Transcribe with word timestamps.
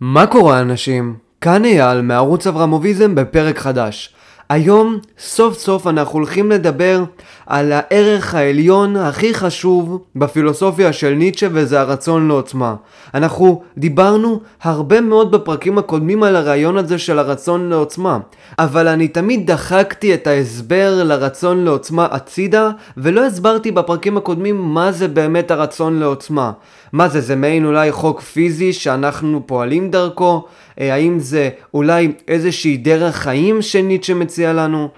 מה 0.00 0.26
קורה 0.26 0.60
אנשים? 0.60 1.14
כאן 1.40 1.64
אייל 1.64 2.00
מערוץ 2.00 2.46
אברמוביזם 2.46 3.14
בפרק 3.14 3.58
חדש. 3.58 4.14
היום 4.48 4.98
סוף 5.18 5.58
סוף 5.58 5.86
אנחנו 5.86 6.18
הולכים 6.18 6.50
לדבר 6.50 7.04
על 7.46 7.72
הערך 7.72 8.34
העליון 8.34 8.96
הכי 8.96 9.34
חשוב 9.34 10.04
בפילוסופיה 10.16 10.92
של 10.92 11.14
ניטשה 11.14 11.46
וזה 11.52 11.80
הרצון 11.80 12.28
לעוצמה. 12.28 12.74
אנחנו 13.14 13.62
דיברנו 13.78 14.40
הרבה 14.62 15.00
מאוד 15.00 15.30
בפרקים 15.30 15.78
הקודמים 15.78 16.22
על 16.22 16.36
הרעיון 16.36 16.76
הזה 16.76 16.98
של 16.98 17.18
הרצון 17.18 17.68
לעוצמה, 17.68 18.18
אבל 18.58 18.88
אני 18.88 19.08
תמיד 19.08 19.50
דחקתי 19.50 20.14
את 20.14 20.26
ההסבר 20.26 21.02
לרצון 21.04 21.64
לעוצמה 21.64 22.06
הצידה 22.10 22.70
ולא 22.96 23.26
הסברתי 23.26 23.70
בפרקים 23.70 24.16
הקודמים 24.16 24.56
מה 24.74 24.92
זה 24.92 25.08
באמת 25.08 25.50
הרצון 25.50 25.98
לעוצמה. 25.98 26.52
מה 26.92 27.08
זה, 27.08 27.20
זה 27.20 27.36
מעין 27.36 27.64
אולי 27.64 27.92
חוק 27.92 28.20
פיזי 28.20 28.72
שאנחנו 28.72 29.46
פועלים 29.46 29.90
דרכו? 29.90 30.44
אה, 30.80 30.94
האם 30.94 31.18
זה 31.18 31.50
אולי 31.74 32.12
איזושהי 32.28 32.76
דרך 32.76 33.16
חיים 33.16 33.62
שניטשה 33.62 34.14
מציע 34.14 34.52
לנו? 34.52 34.88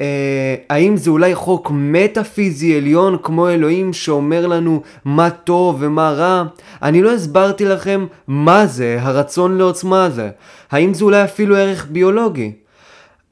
אה, 0.00 0.54
האם 0.70 0.96
זה 0.96 1.10
אולי 1.10 1.34
חוק 1.34 1.70
מטאפיזי 1.74 2.76
עליון 2.76 3.16
כמו 3.22 3.48
אלוהים 3.48 3.92
שאומר 3.92 4.46
לנו 4.46 4.82
מה 5.04 5.30
טוב 5.30 5.76
ומה 5.80 6.10
רע? 6.10 6.44
אני 6.82 7.02
לא 7.02 7.12
הסברתי 7.12 7.64
לכם 7.64 8.06
מה 8.28 8.66
זה 8.66 8.98
הרצון 9.00 9.58
לעוצמה 9.58 10.04
הזה. 10.04 10.30
האם 10.70 10.94
זה 10.94 11.04
אולי 11.04 11.24
אפילו 11.24 11.56
ערך 11.56 11.86
ביולוגי? 11.90 12.52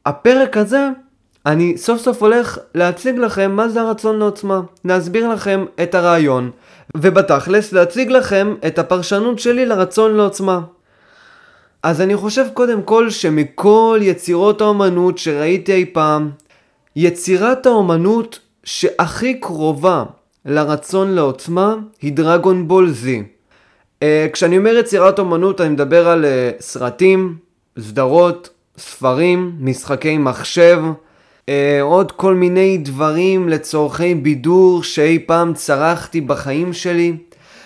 הפרק 0.06 0.56
הזה 0.56 0.88
אני 1.46 1.76
סוף 1.76 2.00
סוף 2.00 2.22
הולך 2.22 2.58
להציג 2.74 3.18
לכם 3.18 3.52
מה 3.52 3.68
זה 3.68 3.80
הרצון 3.80 4.18
לעוצמה, 4.18 4.60
להסביר 4.84 5.28
לכם 5.28 5.64
את 5.82 5.94
הרעיון, 5.94 6.50
ובתכלס 7.02 7.72
להציג 7.72 8.10
לכם 8.10 8.54
את 8.66 8.78
הפרשנות 8.78 9.38
שלי 9.38 9.66
לרצון 9.66 10.16
לעוצמה. 10.16 10.60
אז 11.82 12.00
אני 12.00 12.16
חושב 12.16 12.46
קודם 12.54 12.82
כל 12.82 13.10
שמכל 13.10 13.98
יצירות 14.02 14.60
האומנות 14.60 15.18
שראיתי 15.18 15.72
אי 15.72 15.84
פעם, 15.84 16.30
יצירת 16.96 17.66
האומנות 17.66 18.38
שהכי 18.64 19.40
קרובה 19.40 20.04
לרצון 20.44 21.14
לעוצמה 21.14 21.74
היא 22.02 22.12
דרגון 22.12 22.68
בול 22.68 22.90
זי. 22.90 23.22
Uh, 24.00 24.04
כשאני 24.32 24.58
אומר 24.58 24.76
יצירת 24.76 25.18
אומנות 25.18 25.60
אני 25.60 25.68
מדבר 25.68 26.08
על 26.08 26.24
uh, 26.24 26.62
סרטים, 26.62 27.36
סדרות, 27.78 28.50
ספרים, 28.78 29.52
משחקי 29.60 30.18
מחשב, 30.18 30.82
uh, 31.48 31.82
עוד 31.82 32.12
כל 32.12 32.34
מיני 32.34 32.78
דברים 32.78 33.48
לצורכי 33.48 34.14
בידור 34.14 34.82
שאי 34.82 35.18
פעם 35.18 35.54
צרכתי 35.54 36.20
בחיים 36.20 36.72
שלי. 36.72 37.16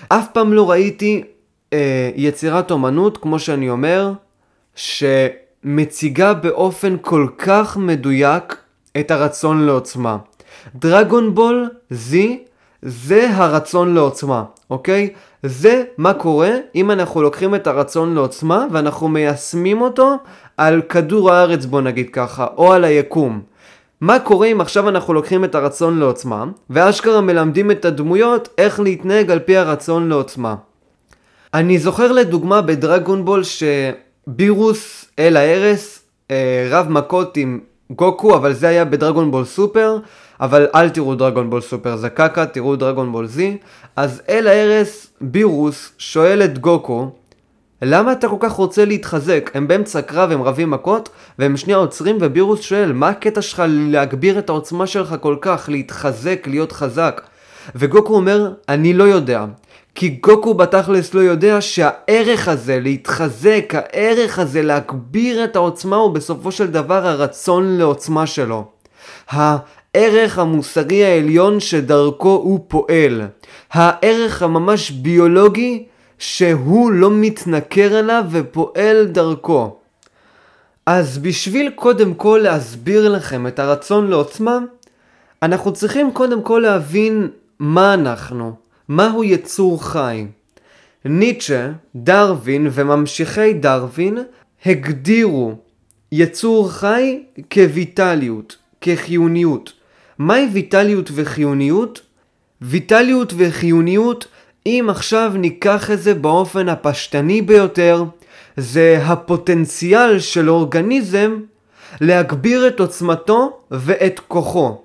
אף 0.08 0.26
פעם 0.32 0.52
לא 0.52 0.70
ראיתי 0.70 1.22
uh, 1.70 1.74
יצירת 2.16 2.70
אומנות, 2.70 3.18
כמו 3.18 3.38
שאני 3.38 3.70
אומר, 3.70 4.12
שמציגה 4.74 6.34
באופן 6.34 6.96
כל 7.00 7.26
כך 7.38 7.76
מדויק 7.76 8.56
את 9.00 9.10
הרצון 9.10 9.66
לעוצמה. 9.66 10.16
דרגון 10.74 11.34
בול 11.34 11.70
זי 11.90 12.44
זה 12.82 13.30
הרצון 13.30 13.94
לעוצמה, 13.94 14.44
אוקיי? 14.70 15.10
זה 15.42 15.84
מה 15.98 16.14
קורה 16.14 16.50
אם 16.74 16.90
אנחנו 16.90 17.22
לוקחים 17.22 17.54
את 17.54 17.66
הרצון 17.66 18.14
לעוצמה 18.14 18.66
ואנחנו 18.72 19.08
מיישמים 19.08 19.80
אותו 19.80 20.16
על 20.56 20.82
כדור 20.82 21.32
הארץ 21.32 21.64
בוא 21.64 21.80
נגיד 21.80 22.10
ככה, 22.10 22.46
או 22.56 22.72
על 22.72 22.84
היקום. 22.84 23.51
מה 24.02 24.18
קורה 24.18 24.46
אם 24.46 24.60
עכשיו 24.60 24.88
אנחנו 24.88 25.14
לוקחים 25.14 25.44
את 25.44 25.54
הרצון 25.54 25.98
לעוצמה 25.98 26.44
ואשכרה 26.70 27.20
מלמדים 27.20 27.70
את 27.70 27.84
הדמויות 27.84 28.48
איך 28.58 28.80
להתנהג 28.80 29.30
על 29.30 29.38
פי 29.38 29.56
הרצון 29.56 30.08
לעוצמה. 30.08 30.54
אני 31.54 31.78
זוכר 31.78 32.12
לדוגמה 32.12 32.62
בדרגון 32.62 33.24
בול 33.24 33.42
שבירוס 33.44 35.04
אל 35.18 35.36
ההרס 35.36 36.02
אה, 36.30 36.68
רב 36.70 36.88
מכות 36.88 37.36
עם 37.36 37.60
גוקו, 37.90 38.36
אבל 38.36 38.52
זה 38.52 38.68
היה 38.68 38.84
בדרגון 38.84 39.30
בול 39.30 39.44
סופר, 39.44 39.98
אבל 40.40 40.66
אל 40.74 40.88
תראו 40.88 41.14
דרגון 41.14 41.50
בול 41.50 41.60
סופר, 41.60 41.96
זה 41.96 42.10
קקה, 42.10 42.46
תראו 42.46 42.76
דרגון 42.76 43.12
בול 43.12 43.26
זי. 43.26 43.56
אז 43.96 44.22
אל 44.28 44.46
ההרס, 44.46 45.06
בירוס 45.20 45.92
שואל 45.98 46.42
את 46.42 46.58
גוקו, 46.58 47.10
למה 47.84 48.12
אתה 48.12 48.28
כל 48.28 48.36
כך 48.40 48.52
רוצה 48.52 48.84
להתחזק? 48.84 49.50
הם 49.54 49.68
באמצע 49.68 50.02
קרב, 50.02 50.30
הם 50.30 50.42
רבים 50.42 50.70
מכות, 50.70 51.08
והם 51.38 51.56
שנייה 51.56 51.78
עוצרים, 51.78 52.18
ובירוס 52.20 52.60
שואל, 52.60 52.92
מה 52.92 53.08
הקטע 53.08 53.42
שלך 53.42 53.62
להגביר 53.68 54.38
את 54.38 54.48
העוצמה 54.48 54.86
שלך 54.86 55.14
כל 55.20 55.36
כך, 55.40 55.68
להתחזק, 55.68 56.46
להיות 56.46 56.72
חזק? 56.72 57.20
וגוקו 57.74 58.14
אומר, 58.14 58.52
אני 58.68 58.92
לא 58.92 59.04
יודע. 59.04 59.44
כי 59.94 60.08
גוקו 60.08 60.54
בתכלס 60.54 61.14
לא 61.14 61.20
יודע 61.20 61.60
שהערך 61.60 62.48
הזה 62.48 62.80
להתחזק, 62.80 63.72
הערך 63.74 64.38
הזה 64.38 64.62
להגביר 64.62 65.44
את 65.44 65.56
העוצמה 65.56 65.96
הוא 65.96 66.14
בסופו 66.14 66.52
של 66.52 66.66
דבר 66.66 67.06
הרצון 67.06 67.78
לעוצמה 67.78 68.26
שלו. 68.26 68.64
הערך 69.28 70.38
המוסרי 70.38 71.04
העליון 71.04 71.60
שדרכו 71.60 72.40
הוא 72.42 72.64
פועל. 72.68 73.22
הערך 73.72 74.42
הממש 74.42 74.90
ביולוגי 74.90 75.84
שהוא 76.22 76.90
לא 76.92 77.10
מתנכר 77.10 77.98
אליו 77.98 78.24
ופועל 78.30 79.06
דרכו. 79.06 79.76
אז 80.86 81.18
בשביל 81.18 81.70
קודם 81.70 82.14
כל 82.14 82.40
להסביר 82.42 83.08
לכם 83.08 83.46
את 83.46 83.58
הרצון 83.58 84.10
לעוצמה, 84.10 84.58
אנחנו 85.42 85.72
צריכים 85.72 86.12
קודם 86.12 86.42
כל 86.42 86.58
להבין 86.62 87.28
מה 87.58 87.94
אנחנו. 87.94 88.54
מהו 88.88 89.24
יצור 89.24 89.84
חי? 89.84 90.26
ניטשה, 91.04 91.70
דרווין 91.96 92.68
וממשיכי 92.72 93.52
דרווין 93.52 94.18
הגדירו 94.66 95.54
יצור 96.12 96.70
חי 96.70 97.22
כויטליות, 97.52 98.56
כחיוניות. 98.80 99.72
מהי 100.18 100.48
ויטליות 100.52 101.10
וחיוניות? 101.14 102.00
ויטליות 102.60 103.32
וחיוניות, 103.36 104.26
אם 104.66 104.86
עכשיו 104.88 105.32
ניקח 105.34 105.90
את 105.90 106.02
זה 106.02 106.14
באופן 106.14 106.68
הפשטני 106.68 107.42
ביותר, 107.42 108.04
זה 108.56 109.00
הפוטנציאל 109.04 110.18
של 110.18 110.50
אורגניזם 110.50 111.36
להגביר 112.00 112.66
את 112.66 112.80
עוצמתו 112.80 113.58
ואת 113.70 114.20
כוחו, 114.28 114.80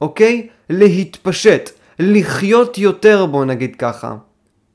אוקיי? 0.00 0.46
להתפשט. 0.70 1.70
לחיות 1.98 2.78
יותר 2.78 3.26
בוא 3.26 3.44
נגיד 3.44 3.76
ככה. 3.76 4.14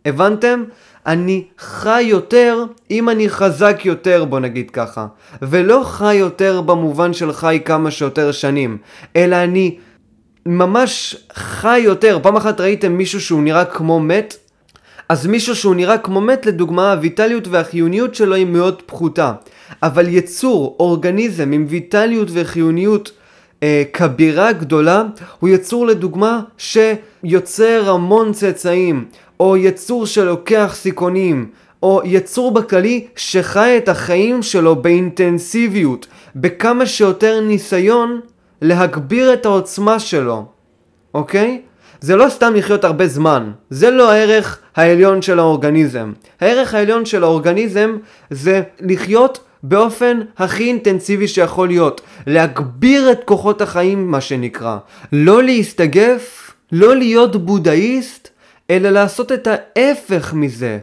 הבנתם? 0.05 0.63
אני 1.05 1.43
חי 1.57 2.01
יותר 2.01 2.65
אם 2.91 3.09
אני 3.09 3.29
חזק 3.29 3.81
יותר 3.85 4.25
בוא 4.25 4.39
נגיד 4.39 4.71
ככה. 4.71 5.07
ולא 5.41 5.81
חי 5.85 6.15
יותר 6.15 6.61
במובן 6.61 7.13
של 7.13 7.33
חי 7.33 7.59
כמה 7.65 7.91
שיותר 7.91 8.31
שנים, 8.31 8.77
אלא 9.15 9.35
אני 9.35 9.77
ממש 10.45 11.15
חי 11.33 11.79
יותר. 11.79 12.19
פעם 12.21 12.35
אחת 12.35 12.61
ראיתם 12.61 12.91
מישהו 12.91 13.21
שהוא 13.21 13.43
נראה 13.43 13.65
כמו 13.65 13.99
מת? 13.99 14.37
אז 15.09 15.27
מישהו 15.27 15.55
שהוא 15.55 15.75
נראה 15.75 15.97
כמו 15.97 16.21
מת 16.21 16.45
לדוגמה 16.45 16.93
הויטליות 16.93 17.47
והחיוניות 17.47 18.15
שלו 18.15 18.35
היא 18.35 18.45
מאוד 18.45 18.81
פחותה. 18.85 19.33
אבל 19.83 20.07
יצור, 20.07 20.75
אורגניזם 20.79 21.51
עם 21.51 21.65
ויטליות 21.69 22.27
וחיוניות 22.31 23.11
אה, 23.63 23.83
כבירה 23.93 24.51
גדולה 24.51 25.03
הוא 25.39 25.49
יצור 25.49 25.87
לדוגמה 25.87 26.41
שיוצר 26.57 27.89
המון 27.89 28.33
צאצאים 28.33 29.05
או 29.39 29.57
יצור 29.57 30.05
שלוקח 30.05 30.71
סיכונים 30.75 31.49
או 31.83 32.01
יצור 32.05 32.51
בכללי 32.51 33.07
שחי 33.15 33.77
את 33.77 33.89
החיים 33.89 34.43
שלו 34.43 34.75
באינטנסיביות 34.75 36.07
בכמה 36.35 36.85
שיותר 36.85 37.41
ניסיון 37.41 38.19
להגביר 38.67 39.33
את 39.33 39.45
העוצמה 39.45 39.99
שלו 39.99 40.45
אוקיי? 41.15 41.61
זה 42.01 42.15
לא 42.15 42.29
סתם 42.29 42.53
לחיות 42.55 42.83
הרבה 42.83 43.07
זמן, 43.07 43.51
זה 43.69 43.89
לא 43.91 44.11
הערך 44.11 44.59
העליון 44.75 45.21
של 45.21 45.39
האורגניזם. 45.39 46.13
הערך 46.41 46.73
העליון 46.73 47.05
של 47.05 47.23
האורגניזם 47.23 47.97
זה 48.29 48.61
לחיות 48.81 49.39
באופן 49.63 50.19
הכי 50.37 50.63
אינטנסיבי 50.63 51.27
שיכול 51.27 51.67
להיות. 51.67 52.01
להגביר 52.27 53.11
את 53.11 53.23
כוחות 53.25 53.61
החיים 53.61 54.11
מה 54.11 54.21
שנקרא. 54.21 54.77
לא 55.11 55.43
להסתגף, 55.43 56.51
לא 56.71 56.95
להיות 56.95 57.35
בודהיסט, 57.35 58.29
אלא 58.69 58.89
לעשות 58.89 59.31
את 59.31 59.47
ההפך 59.47 60.33
מזה. 60.33 60.79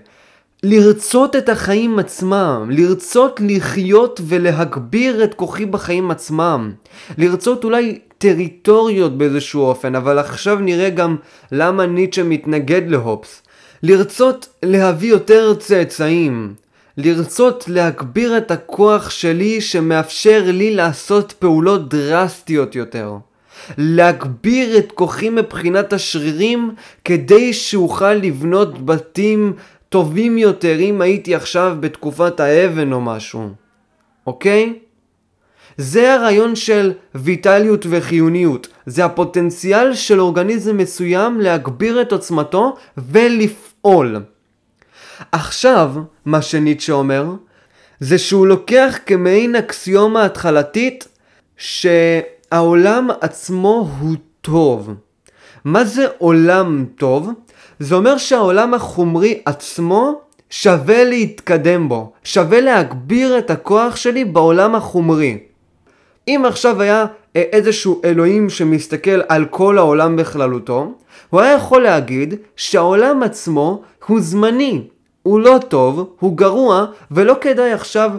לרצות 0.65 1.37
את 1.37 1.49
החיים 1.49 1.99
עצמם, 1.99 2.69
לרצות 2.71 3.41
לחיות 3.45 4.21
ולהגביר 4.27 5.25
את 5.25 5.35
כוחי 5.35 5.67
בחיים 5.67 6.11
עצמם, 6.11 6.73
לרצות 7.19 7.65
אולי 7.65 7.99
טריטוריות 8.19 9.19
באיזשהו 9.19 9.63
אופן, 9.63 9.95
אבל 9.95 10.19
עכשיו 10.19 10.59
נראה 10.59 10.91
גם 10.91 11.17
למה 11.53 11.87
ניטשה 11.87 12.23
מתנגד 12.23 12.83
להופס. 12.89 13.43
לרצות 13.83 14.49
להביא 14.63 15.11
יותר 15.11 15.55
צאצאים, 15.55 16.55
לרצות 16.97 17.65
להגביר 17.69 18.39
את 18.39 18.51
הכוח 18.51 19.11
שלי 19.11 19.61
שמאפשר 19.61 20.43
לי 20.47 20.75
לעשות 20.75 21.33
פעולות 21.33 21.89
דרסטיות 21.89 22.75
יותר. 22.75 23.13
להגביר 23.79 24.79
את 24.79 24.93
כוחי 24.93 25.31
מבחינת 25.31 25.93
השרירים 25.93 26.75
כדי 27.05 27.53
שאוכל 27.53 28.13
לבנות 28.13 28.87
בתים 28.87 29.53
טובים 29.93 30.39
יותר 30.39 30.81
אם 30.81 31.01
הייתי 31.01 31.35
עכשיו 31.35 31.77
בתקופת 31.81 32.41
האבן 32.41 32.93
או 32.93 33.01
משהו, 33.01 33.49
אוקיי? 34.27 34.79
זה 35.77 36.15
הרעיון 36.15 36.57
של 36.57 36.93
ויטליות 37.15 37.87
וחיוניות. 37.91 38.69
זה 38.87 39.05
הפוטנציאל 39.05 39.95
של 39.95 40.21
אורגניזם 40.21 40.77
מסוים 40.77 41.41
להגביר 41.41 42.03
את 42.03 42.13
עוצמתו 42.13 42.77
ולפעול. 42.99 44.23
עכשיו, 45.33 45.95
מה 46.25 46.43
שניטשה 46.43 46.93
אומר, 46.93 47.27
זה 48.01 48.19
שהוא 48.19 48.47
לוקח 48.47 48.99
כמעין 49.07 49.57
אקסיומה 49.57 50.25
התחלתית 50.25 51.09
שהעולם 51.57 53.09
עצמו 53.21 53.91
הוא 54.01 54.17
טוב. 54.41 54.95
מה 55.65 55.85
זה 55.85 56.07
עולם 56.19 56.85
טוב? 56.97 57.31
זה 57.83 57.95
אומר 57.95 58.19
שהעולם 58.19 58.75
החומרי 58.75 59.43
עצמו 59.45 60.21
שווה 60.51 61.05
להתקדם 61.05 61.89
בו, 61.89 62.13
שווה 62.25 62.61
להגביר 62.61 63.39
את 63.39 63.51
הכוח 63.51 63.97
שלי 63.97 64.25
בעולם 64.25 64.75
החומרי. 64.75 65.39
אם 66.29 66.43
עכשיו 66.47 66.83
היה 66.83 67.07
אה, 67.37 67.43
איזשהו 67.53 68.01
אלוהים 68.05 68.51
שמסתכל 68.51 69.21
על 69.29 69.45
כל 69.45 69.79
העולם 69.79 70.17
בכללותו, 70.17 70.93
הוא 71.31 71.41
היה 71.41 71.53
יכול 71.53 71.83
להגיד 71.83 72.35
שהעולם 72.57 73.23
עצמו 73.23 73.83
הוא 74.07 74.21
זמני, 74.21 74.83
הוא 75.23 75.41
לא 75.41 75.59
טוב, 75.69 76.15
הוא 76.21 76.37
גרוע, 76.37 76.87
ולא 77.11 77.37
כדאי 77.41 77.73
עכשיו 77.73 78.11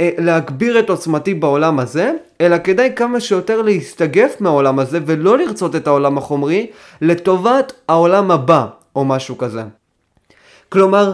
אה, 0.00 0.10
להגביר 0.18 0.78
את 0.78 0.90
עוצמתי 0.90 1.34
בעולם 1.34 1.80
הזה, 1.80 2.12
אלא 2.40 2.56
כדאי 2.64 2.92
כמה 2.96 3.20
שיותר 3.20 3.62
להסתגף 3.62 4.40
מהעולם 4.40 4.78
הזה 4.78 4.98
ולא 5.06 5.38
לרצות 5.38 5.76
את 5.76 5.86
העולם 5.86 6.18
החומרי 6.18 6.66
לטובת 7.00 7.72
העולם 7.88 8.30
הבא, 8.30 8.66
או 8.98 9.04
משהו 9.04 9.38
כזה. 9.38 9.62
כלומר, 10.68 11.12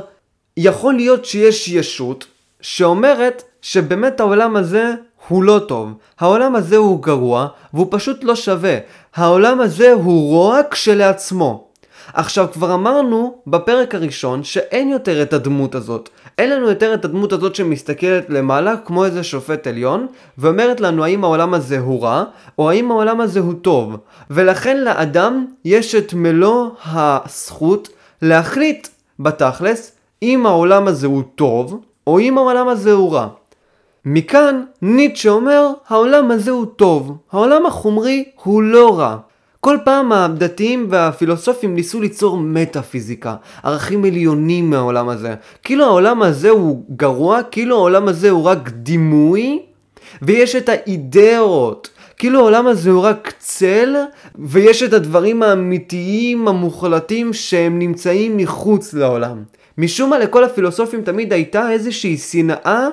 יכול 0.56 0.94
להיות 0.94 1.24
שיש 1.24 1.68
ישות 1.68 2.26
שאומרת 2.60 3.42
שבאמת 3.62 4.20
העולם 4.20 4.56
הזה 4.56 4.92
הוא 5.28 5.42
לא 5.42 5.60
טוב, 5.68 5.92
העולם 6.20 6.56
הזה 6.56 6.76
הוא 6.76 7.02
גרוע 7.02 7.48
והוא 7.74 7.86
פשוט 7.90 8.24
לא 8.24 8.36
שווה, 8.36 8.78
העולם 9.14 9.60
הזה 9.60 9.92
הוא 9.92 10.30
רוע 10.30 10.60
כשלעצמו. 10.70 11.68
עכשיו 12.12 12.46
כבר 12.52 12.74
אמרנו 12.74 13.38
בפרק 13.46 13.94
הראשון 13.94 14.44
שאין 14.44 14.88
יותר 14.88 15.22
את 15.22 15.32
הדמות 15.32 15.74
הזאת. 15.74 16.08
אין 16.38 16.50
לנו 16.50 16.68
יותר 16.68 16.94
את 16.94 17.04
הדמות 17.04 17.32
הזאת 17.32 17.54
שמסתכלת 17.54 18.30
למעלה 18.30 18.76
כמו 18.84 19.04
איזה 19.04 19.22
שופט 19.22 19.66
עליון 19.66 20.06
ואומרת 20.38 20.80
לנו 20.80 21.04
האם 21.04 21.24
העולם 21.24 21.54
הזה 21.54 21.78
הוא 21.78 22.02
רע 22.02 22.24
או 22.58 22.70
האם 22.70 22.90
העולם 22.90 23.20
הזה 23.20 23.40
הוא 23.40 23.54
טוב. 23.62 23.96
ולכן 24.30 24.80
לאדם 24.80 25.46
יש 25.64 25.94
את 25.94 26.14
מלוא 26.14 26.70
הזכות 26.86 27.88
להחליט 28.22 28.88
בתכלס 29.18 29.92
אם 30.22 30.46
העולם 30.46 30.86
הזה 30.86 31.06
הוא 31.06 31.22
טוב 31.34 31.80
או 32.06 32.18
אם 32.18 32.38
העולם 32.38 32.68
הזה 32.68 32.92
הוא 32.92 33.12
רע. 33.12 33.28
מכאן 34.04 34.64
ניטשה 34.82 35.30
אומר 35.30 35.70
העולם 35.88 36.30
הזה 36.30 36.50
הוא 36.50 36.66
טוב, 36.76 37.16
העולם 37.32 37.66
החומרי 37.66 38.24
הוא 38.42 38.62
לא 38.62 38.98
רע. 38.98 39.16
כל 39.64 39.78
פעם 39.84 40.12
הדתיים 40.12 40.86
והפילוסופים 40.90 41.74
ניסו 41.74 42.00
ליצור 42.00 42.36
מטאפיזיקה, 42.36 43.36
ערכים 43.62 44.04
עליונים 44.04 44.70
מהעולם 44.70 45.08
הזה. 45.08 45.34
כאילו 45.62 45.84
העולם 45.84 46.22
הזה 46.22 46.50
הוא 46.50 46.84
גרוע, 46.96 47.42
כאילו 47.42 47.76
העולם 47.76 48.08
הזה 48.08 48.30
הוא 48.30 48.44
רק 48.44 48.68
דימוי, 48.68 49.62
ויש 50.22 50.56
את 50.56 50.68
האידאות. 50.68 51.90
כאילו 52.16 52.40
העולם 52.40 52.66
הזה 52.66 52.90
הוא 52.90 53.02
רק 53.02 53.32
צל, 53.38 53.96
ויש 54.38 54.82
את 54.82 54.92
הדברים 54.92 55.42
האמיתיים 55.42 56.48
המוחלטים 56.48 57.32
שהם 57.32 57.78
נמצאים 57.78 58.36
מחוץ 58.36 58.94
לעולם. 58.94 59.42
משום 59.78 60.10
מה 60.10 60.18
לכל 60.18 60.44
הפילוסופים 60.44 61.02
תמיד 61.02 61.32
הייתה 61.32 61.70
איזושהי 61.70 62.16
שנאה 62.16 62.88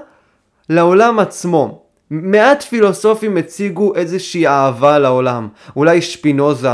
לעולם 0.69 1.19
עצמו. 1.19 1.90
מעט 2.11 2.63
פילוסופים 2.63 3.37
הציגו 3.37 3.95
איזושהי 3.95 4.47
אהבה 4.47 4.99
לעולם, 4.99 5.47
אולי 5.75 6.01
שפינוזה, 6.01 6.69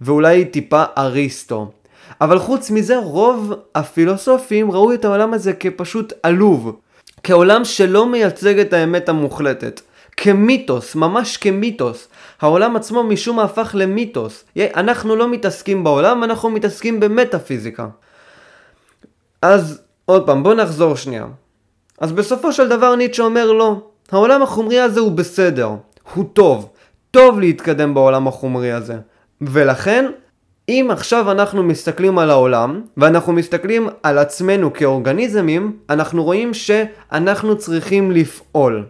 ואולי 0.00 0.44
טיפה 0.44 0.84
אריסטו. 0.98 1.70
אבל 2.20 2.38
חוץ 2.38 2.70
מזה, 2.70 2.96
רוב 2.98 3.52
הפילוסופים 3.74 4.70
ראו 4.70 4.92
את 4.92 5.04
העולם 5.04 5.34
הזה 5.34 5.52
כפשוט 5.52 6.12
עלוב, 6.22 6.76
כעולם 7.22 7.64
שלא 7.64 8.06
מייצג 8.06 8.58
את 8.58 8.72
האמת 8.72 9.08
המוחלטת. 9.08 9.80
כמיתוס, 10.16 10.94
ממש 10.94 11.36
כמיתוס. 11.36 12.08
העולם 12.40 12.76
עצמו 12.76 13.02
משום 13.02 13.36
מה 13.36 13.42
הפך 13.42 13.70
למיתוס. 13.78 14.44
אנחנו 14.58 15.16
לא 15.16 15.28
מתעסקים 15.28 15.84
בעולם, 15.84 16.24
אנחנו 16.24 16.50
מתעסקים 16.50 17.00
במטאפיזיקה. 17.00 17.88
אז 19.42 19.82
עוד 20.04 20.26
פעם, 20.26 20.42
בוא 20.42 20.54
נחזור 20.54 20.96
שנייה. 20.96 21.26
אז 21.98 22.12
בסופו 22.12 22.52
של 22.52 22.68
דבר 22.68 22.96
ניטשה 22.96 23.22
אומר 23.22 23.52
לא, 23.52 23.91
העולם 24.12 24.42
החומרי 24.42 24.80
הזה 24.80 25.00
הוא 25.00 25.12
בסדר, 25.12 25.70
הוא 26.14 26.24
טוב, 26.32 26.68
טוב 27.10 27.40
להתקדם 27.40 27.94
בעולם 27.94 28.28
החומרי 28.28 28.72
הזה. 28.72 28.96
ולכן, 29.40 30.06
אם 30.68 30.88
עכשיו 30.90 31.30
אנחנו 31.30 31.62
מסתכלים 31.62 32.18
על 32.18 32.30
העולם, 32.30 32.80
ואנחנו 32.96 33.32
מסתכלים 33.32 33.88
על 34.02 34.18
עצמנו 34.18 34.72
כאורגניזמים, 34.72 35.76
אנחנו 35.90 36.24
רואים 36.24 36.54
שאנחנו 36.54 37.58
צריכים 37.58 38.10
לפעול. 38.10 38.84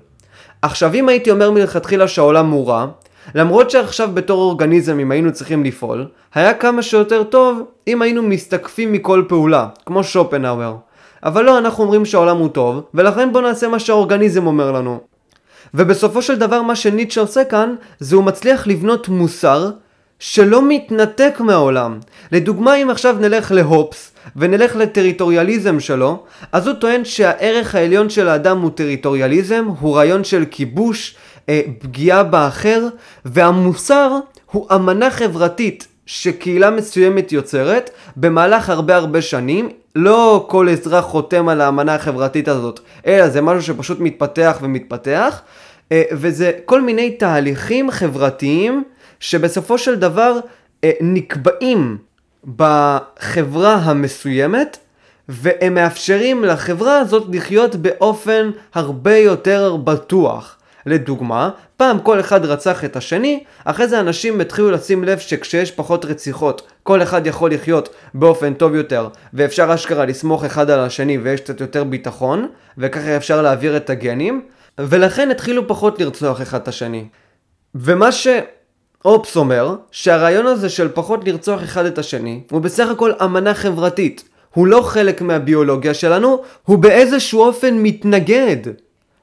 עכשיו, 0.62 0.94
אם 0.94 1.08
הייתי 1.08 1.30
אומר 1.30 1.50
מלכתחילה 1.50 2.08
שהעולם 2.08 2.50
הוא 2.50 2.68
רע, 2.68 2.86
למרות 3.34 3.70
שעכשיו 3.70 4.10
בתור 4.14 4.42
אורגניזמים 4.42 5.10
היינו 5.10 5.32
צריכים 5.32 5.64
לפעול, 5.64 6.06
היה 6.34 6.54
כמה 6.54 6.82
שיותר 6.82 7.22
טוב 7.22 7.62
אם 7.86 8.02
היינו 8.02 8.22
מסתקפים 8.22 8.92
מכל 8.92 9.24
פעולה, 9.28 9.66
כמו 9.86 10.04
שופנהאואר. 10.04 10.76
אבל 11.24 11.44
לא, 11.44 11.58
אנחנו 11.58 11.84
אומרים 11.84 12.04
שהעולם 12.04 12.36
הוא 12.36 12.48
טוב, 12.48 12.82
ולכן 12.94 13.32
בוא 13.32 13.40
נעשה 13.40 13.68
מה 13.68 13.78
שהאורגניזם 13.78 14.46
אומר 14.46 14.72
לנו. 14.72 15.11
ובסופו 15.74 16.22
של 16.22 16.38
דבר 16.38 16.62
מה 16.62 16.76
שניטשה 16.76 17.20
עושה 17.20 17.44
כאן, 17.44 17.74
זה 18.00 18.16
הוא 18.16 18.24
מצליח 18.24 18.66
לבנות 18.66 19.08
מוסר 19.08 19.70
שלא 20.18 20.68
מתנתק 20.68 21.34
מהעולם. 21.40 21.98
לדוגמה 22.32 22.74
אם 22.74 22.90
עכשיו 22.90 23.16
נלך 23.20 23.52
להופס 23.52 24.12
ונלך 24.36 24.76
לטריטוריאליזם 24.76 25.80
שלו, 25.80 26.24
אז 26.52 26.66
הוא 26.66 26.74
טוען 26.74 27.04
שהערך 27.04 27.74
העליון 27.74 28.10
של 28.10 28.28
האדם 28.28 28.60
הוא 28.60 28.70
טריטוריאליזם, 28.70 29.66
הוא 29.80 29.96
רעיון 29.96 30.24
של 30.24 30.44
כיבוש, 30.50 31.14
אה, 31.48 31.60
פגיעה 31.78 32.22
באחר, 32.22 32.88
והמוסר 33.24 34.18
הוא 34.50 34.66
אמנה 34.74 35.10
חברתית 35.10 35.88
שקהילה 36.06 36.70
מסוימת 36.70 37.32
יוצרת 37.32 37.90
במהלך 38.16 38.70
הרבה 38.70 38.96
הרבה 38.96 39.22
שנים, 39.22 39.68
לא 39.96 40.46
כל 40.48 40.68
אזרח 40.68 41.04
חותם 41.04 41.48
על 41.48 41.60
האמנה 41.60 41.94
החברתית 41.94 42.48
הזאת, 42.48 42.80
אלא 43.06 43.28
זה 43.28 43.40
משהו 43.40 43.62
שפשוט 43.62 44.00
מתפתח 44.00 44.58
ומתפתח, 44.62 45.40
אה, 45.92 46.02
וזה 46.12 46.52
כל 46.64 46.80
מיני 46.80 47.10
תהליכים 47.10 47.90
חברתיים 47.90 48.84
שבסופו 49.20 49.78
של 49.78 49.94
דבר 49.94 50.38
אה, 50.84 50.90
נקבעים 51.00 51.98
בחברה 52.56 53.74
המסוימת, 53.74 54.78
והם 55.28 55.74
מאפשרים 55.74 56.44
לחברה 56.44 56.98
הזאת 56.98 57.26
לחיות 57.32 57.76
באופן 57.76 58.50
הרבה 58.74 59.16
יותר 59.16 59.76
בטוח. 59.76 60.56
לדוגמה, 60.86 61.50
פעם 61.76 61.98
כל 61.98 62.20
אחד 62.20 62.44
רצח 62.44 62.84
את 62.84 62.96
השני, 62.96 63.44
אחרי 63.64 63.88
זה 63.88 64.00
אנשים 64.00 64.40
התחילו 64.40 64.70
לשים 64.70 65.04
לב 65.04 65.18
שכשיש 65.18 65.70
פחות 65.70 66.04
רציחות, 66.04 66.71
כל 66.82 67.02
אחד 67.02 67.26
יכול 67.26 67.52
לחיות 67.52 67.88
באופן 68.14 68.54
טוב 68.54 68.74
יותר, 68.74 69.08
ואפשר 69.34 69.74
אשכרה 69.74 70.06
לסמוך 70.06 70.44
אחד 70.44 70.70
על 70.70 70.80
השני 70.80 71.18
ויש 71.18 71.40
קצת 71.40 71.60
יותר 71.60 71.84
ביטחון, 71.84 72.48
וככה 72.78 73.16
אפשר 73.16 73.42
להעביר 73.42 73.76
את 73.76 73.90
הגנים, 73.90 74.42
ולכן 74.78 75.30
התחילו 75.30 75.68
פחות 75.68 76.00
לרצוח 76.00 76.42
אחד 76.42 76.60
את 76.60 76.68
השני. 76.68 77.04
ומה 77.74 78.08
שאופס 78.12 79.36
אומר, 79.36 79.76
שהרעיון 79.90 80.46
הזה 80.46 80.68
של 80.68 80.88
פחות 80.94 81.28
לרצוח 81.28 81.62
אחד 81.62 81.86
את 81.86 81.98
השני, 81.98 82.40
הוא 82.50 82.60
בסך 82.60 82.88
הכל 82.88 83.12
אמנה 83.24 83.54
חברתית. 83.54 84.24
הוא 84.54 84.66
לא 84.66 84.82
חלק 84.82 85.22
מהביולוגיה 85.22 85.94
שלנו, 85.94 86.42
הוא 86.62 86.78
באיזשהו 86.78 87.40
אופן 87.40 87.74
מתנגד 87.78 88.56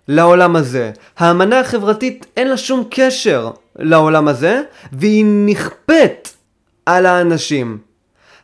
לעולם 0.08 0.56
הזה. 0.56 0.92
האמנה 1.18 1.60
החברתית 1.60 2.26
אין 2.38 2.48
לה 2.48 2.58
שום 2.58 2.84
קשר 2.90 3.50
לעולם 3.80 4.28
הזה, 4.28 4.62
והיא 4.94 5.26
נכפית 5.26 6.36
על 6.86 7.06
האנשים. 7.06 7.78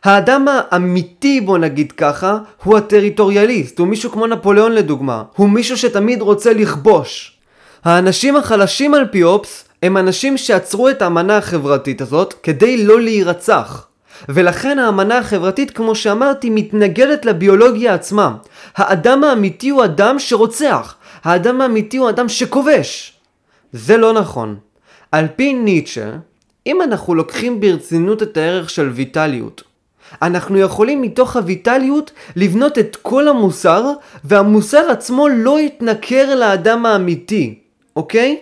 האדם 0.04 0.46
האמיתי, 0.48 1.40
בוא 1.40 1.58
נגיד 1.58 1.92
ככה, 1.92 2.38
הוא 2.64 2.78
הטריטוריאליסט, 2.78 3.78
הוא 3.78 3.88
מישהו 3.88 4.10
כמו 4.10 4.26
נפוליאון 4.26 4.72
לדוגמה, 4.72 5.22
הוא 5.36 5.48
מישהו 5.48 5.76
שתמיד 5.76 6.22
רוצה 6.22 6.52
לכבוש. 6.52 7.36
האנשים 7.84 8.36
החלשים 8.36 8.94
על 8.94 9.06
פי 9.06 9.22
אופס 9.22 9.64
הם 9.82 9.96
אנשים 9.96 10.36
שעצרו 10.36 10.88
את 10.88 11.02
האמנה 11.02 11.36
החברתית 11.36 12.00
הזאת 12.00 12.34
כדי 12.42 12.84
לא 12.84 13.00
להירצח. 13.00 13.86
ולכן 14.28 14.78
האמנה 14.78 15.18
החברתית, 15.18 15.70
כמו 15.70 15.94
שאמרתי, 15.94 16.50
מתנגדת 16.50 17.24
לביולוגיה 17.24 17.94
עצמה. 17.94 18.34
האדם 18.76 19.24
האמיתי 19.24 19.68
הוא 19.68 19.84
אדם 19.84 20.18
שרוצח. 20.18 20.94
האדם 21.24 21.60
האמיתי 21.60 21.96
הוא 21.96 22.08
אדם 22.08 22.28
שכובש. 22.28 23.12
זה 23.72 23.96
לא 23.96 24.12
נכון. 24.12 24.56
על 25.12 25.26
פי 25.36 25.54
ניטשה, 25.54 26.10
אם 26.66 26.82
אנחנו 26.82 27.14
לוקחים 27.14 27.60
ברצינות 27.60 28.22
את 28.22 28.36
הערך 28.36 28.70
של 28.70 28.88
ויטליות, 28.88 29.62
אנחנו 30.22 30.58
יכולים 30.58 31.02
מתוך 31.02 31.36
הויטליות 31.36 32.12
לבנות 32.36 32.78
את 32.78 32.96
כל 33.02 33.28
המוסר, 33.28 33.92
והמוסר 34.24 34.90
עצמו 34.90 35.28
לא 35.28 35.60
יתנכר 35.60 36.34
לאדם 36.34 36.86
האמיתי, 36.86 37.58
אוקיי? 37.96 38.38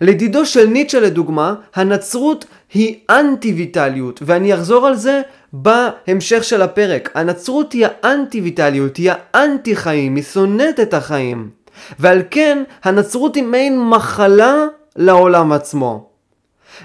לדידו 0.00 0.46
של 0.46 0.66
ניטשה 0.66 1.00
לדוגמה, 1.00 1.54
הנצרות 1.74 2.44
היא 2.74 2.96
אנטי 3.10 3.52
ויטליות, 3.52 4.20
ואני 4.22 4.54
אחזור 4.54 4.86
על 4.86 4.94
זה 4.94 5.20
בהמשך 5.52 6.44
של 6.44 6.62
הפרק. 6.62 7.10
הנצרות 7.14 7.72
היא 7.72 7.86
האנטי 8.02 8.40
ויטליות, 8.40 8.96
היא 8.96 9.10
האנטי 9.32 9.76
חיים, 9.76 10.16
היא 10.16 10.24
שונאת 10.24 10.80
את 10.80 10.94
החיים. 10.94 11.50
ועל 11.98 12.22
כן 12.30 12.62
הנצרות 12.84 13.34
היא 13.34 13.44
מעין 13.44 13.80
מחלה 13.80 14.66
לעולם 14.96 15.52
עצמו. 15.52 16.07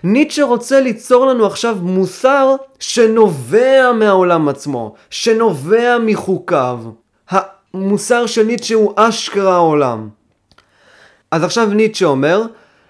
ניטשה 0.04 0.44
רוצה 0.44 0.82
ליצור 0.82 1.26
לנו 1.26 1.46
עכשיו 1.46 1.78
מוסר 1.82 2.56
שנובע 2.80 3.92
מהעולם 4.00 4.50
עצמו, 4.50 4.94
שנובע 5.10 5.98
מחוקיו. 6.06 6.80
המוסר 7.30 8.26
של 8.26 8.44
ניטשה 8.44 8.76
הוא 8.76 8.94
אשכרה 8.96 9.56
העולם. 9.56 10.10
אז 11.32 11.44
עכשיו 11.44 11.70
ניטשה 11.74 12.06
אומר, 12.06 12.44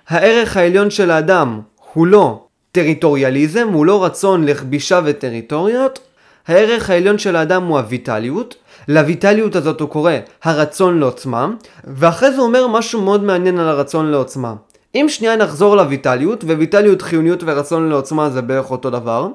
הערך 0.07 0.57
העליון 0.57 0.89
של 0.89 1.12
האדם 1.12 1.62
הוא 1.93 2.07
לא 2.07 2.43
טריטוריאליזם, 2.72 3.67
הוא 3.74 3.86
לא 3.86 4.05
רצון 4.05 4.45
לכבישה 4.45 5.00
וטריטוריות, 5.05 6.00
הערך 6.48 6.89
העליון 6.89 7.17
של 7.17 7.36
האדם 7.36 7.63
הוא 7.63 7.79
הויטליות, 7.79 8.55
לויטליות 8.88 9.55
הזאת 9.55 9.81
הוא 9.81 9.89
קורא 9.89 10.13
הרצון 10.43 11.00
לעוצמה, 11.00 11.48
ואחרי 11.83 12.31
זה 12.31 12.38
הוא 12.38 12.45
אומר 12.45 12.67
משהו 12.67 13.01
מאוד 13.01 13.24
מעניין 13.24 13.60
על 13.60 13.67
הרצון 13.67 14.12
לעוצמה. 14.12 14.53
אם 14.95 15.05
שנייה 15.09 15.35
נחזור 15.35 15.75
לויטליות, 15.75 16.43
וויטליות, 16.43 17.01
חיוניות 17.01 17.43
ורצון 17.45 17.89
לעוצמה 17.89 18.29
זה 18.29 18.41
בערך 18.41 18.71
אותו 18.71 18.89
דבר, 18.89 19.27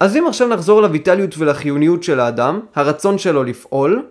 אז 0.00 0.16
אם 0.16 0.26
עכשיו 0.26 0.48
נחזור 0.48 0.82
לויטליות 0.82 1.34
ולחיוניות 1.38 2.02
של 2.02 2.20
האדם, 2.20 2.60
הרצון 2.74 3.18
שלו 3.18 3.44
לפעול, 3.44 4.02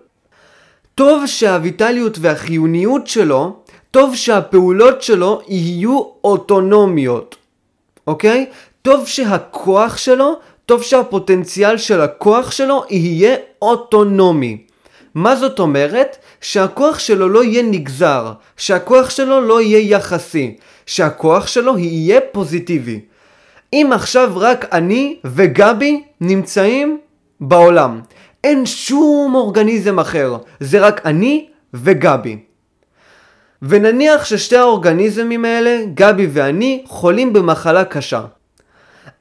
טוב 0.95 1.25
שהויטליות 1.25 2.17
והחיוניות 2.21 3.07
שלו, 3.07 3.55
טוב 3.91 4.15
שהפעולות 4.15 5.01
שלו 5.01 5.41
יהיו 5.47 6.01
אוטונומיות, 6.23 7.35
אוקיי? 8.07 8.49
טוב 8.81 9.07
שהכוח 9.07 9.97
שלו, 9.97 10.39
טוב 10.65 10.83
שהפוטנציאל 10.83 11.77
של 11.77 12.01
הכוח 12.01 12.51
שלו 12.51 12.83
יהיה 12.89 13.35
אוטונומי. 13.61 14.57
מה 15.15 15.35
זאת 15.35 15.59
אומרת? 15.59 16.17
שהכוח 16.41 16.99
שלו 16.99 17.29
לא 17.29 17.43
יהיה 17.43 17.63
נגזר, 17.63 18.31
שהכוח 18.57 19.09
שלו 19.09 19.41
לא 19.41 19.61
יהיה 19.61 19.97
יחסי, 19.97 20.55
שהכוח 20.85 21.47
שלו 21.47 21.77
יהיה 21.77 22.19
פוזיטיבי. 22.31 22.99
אם 23.73 23.89
עכשיו 23.93 24.31
רק 24.35 24.65
אני 24.71 25.17
וגבי 25.25 26.03
נמצאים 26.21 26.99
בעולם, 27.39 28.01
אין 28.43 28.65
שום 28.65 29.35
אורגניזם 29.35 29.99
אחר, 29.99 30.37
זה 30.59 30.79
רק 30.79 31.05
אני 31.05 31.47
וגבי. 31.73 32.37
ונניח 33.61 34.25
ששתי 34.25 34.57
האורגניזמים 34.57 35.45
האלה, 35.45 35.79
גבי 35.93 36.27
ואני, 36.33 36.83
חולים 36.87 37.33
במחלה 37.33 37.85
קשה. 37.85 38.21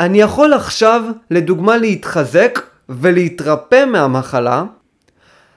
אני 0.01 0.21
יכול 0.21 0.53
עכשיו, 0.53 1.03
לדוגמה, 1.31 1.77
להתחזק 1.77 2.61
ולהתרפא 2.89 3.85
מהמחלה, 3.85 4.65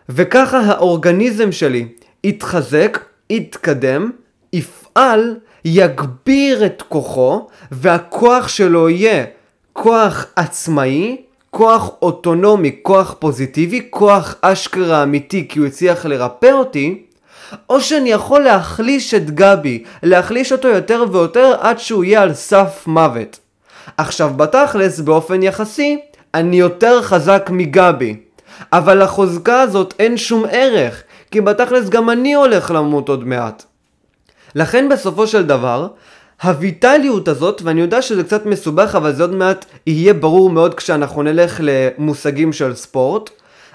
וככה 0.09 0.59
האורגניזם 0.59 1.51
שלי 1.51 1.87
יתחזק, 2.23 2.99
יתקדם, 3.29 4.11
יפעל, 4.53 5.35
יגביר 5.65 6.65
את 6.65 6.83
כוחו, 6.89 7.47
והכוח 7.71 8.47
שלו 8.47 8.89
יהיה 8.89 9.25
כוח 9.73 10.25
עצמאי, 10.35 11.17
כוח 11.49 11.89
אוטונומי, 12.01 12.75
כוח 12.81 13.15
פוזיטיבי, 13.19 13.87
כוח 13.89 14.35
אשכרה 14.41 15.03
אמיתי 15.03 15.47
כי 15.47 15.59
הוא 15.59 15.67
הצליח 15.67 16.05
לרפא 16.05 16.51
אותי, 16.51 17.03
או 17.69 17.81
שאני 17.81 18.11
יכול 18.11 18.41
להחליש 18.41 19.13
את 19.13 19.31
גבי, 19.31 19.83
להחליש 20.03 20.51
אותו 20.51 20.67
יותר 20.67 21.03
ויותר 21.11 21.55
עד 21.59 21.79
שהוא 21.79 22.03
יהיה 22.03 22.21
על 22.21 22.33
סף 22.33 22.83
מוות. 22.87 23.39
עכשיו 23.97 24.33
בתכלס, 24.37 24.99
באופן 24.99 25.43
יחסי, 25.43 25.99
אני 26.33 26.59
יותר 26.59 27.01
חזק 27.01 27.49
מגבי. 27.53 28.15
אבל 28.73 29.03
לחוזקה 29.03 29.61
הזאת 29.61 29.93
אין 29.99 30.17
שום 30.17 30.43
ערך, 30.51 31.03
כי 31.31 31.41
בתכלס 31.41 31.89
גם 31.89 32.09
אני 32.09 32.33
הולך 32.33 32.71
למות 32.71 33.09
עוד 33.09 33.27
מעט. 33.27 33.63
לכן 34.55 34.89
בסופו 34.89 35.27
של 35.27 35.45
דבר, 35.45 35.87
הויטליות 36.43 37.27
הזאת, 37.27 37.61
ואני 37.61 37.81
יודע 37.81 38.01
שזה 38.01 38.23
קצת 38.23 38.45
מסובך, 38.45 38.95
אבל 38.95 39.13
זה 39.13 39.23
עוד 39.23 39.33
מעט 39.33 39.65
יהיה 39.87 40.13
ברור 40.13 40.49
מאוד 40.49 40.73
כשאנחנו 40.73 41.23
נלך 41.23 41.61
למושגים 41.63 42.53
של 42.53 42.75
ספורט, 42.75 43.29